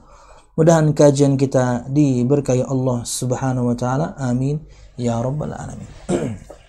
Mudahan 0.57 0.93
kajian 0.97 1.37
kita 1.37 1.85
diberkahi 1.89 2.65
Allah 2.65 3.05
Subhanahu 3.05 3.69
wa 3.69 3.75
taala. 3.77 4.17
Amin 4.17 4.65
ya 4.97 5.21
rabbal 5.21 5.53
alamin. 5.53 5.89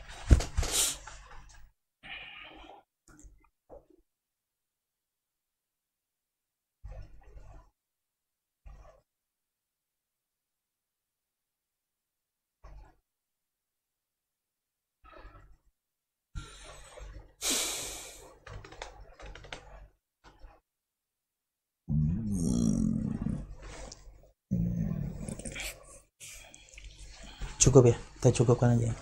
cukup 27.64 27.92
ya 27.92 27.96
kita 28.20 28.28
cukupkan 28.40 28.76
aja. 28.76 28.92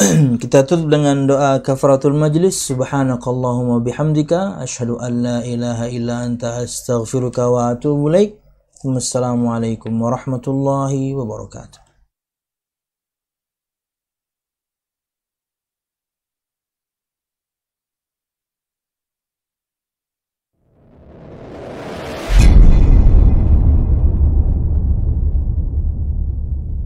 Kita 0.40 0.64
tutup 0.64 0.88
dengan 0.88 1.28
doa 1.28 1.60
kafaratul 1.60 2.16
majlis. 2.16 2.56
Subhanakallahumma 2.56 3.84
bihamdika 3.84 4.56
asyhadu 4.64 4.96
an 4.96 5.12
la 5.20 5.38
ilaha 5.44 5.92
illa 5.92 6.24
anta 6.24 6.64
astaghfiruka 6.64 7.52
wa 7.52 7.76
atubu 7.76 8.08
ilaik. 8.08 8.40
Wassalamualaikum 8.80 9.92
warahmatullahi 9.92 11.12
wabarakatuh 11.12 11.89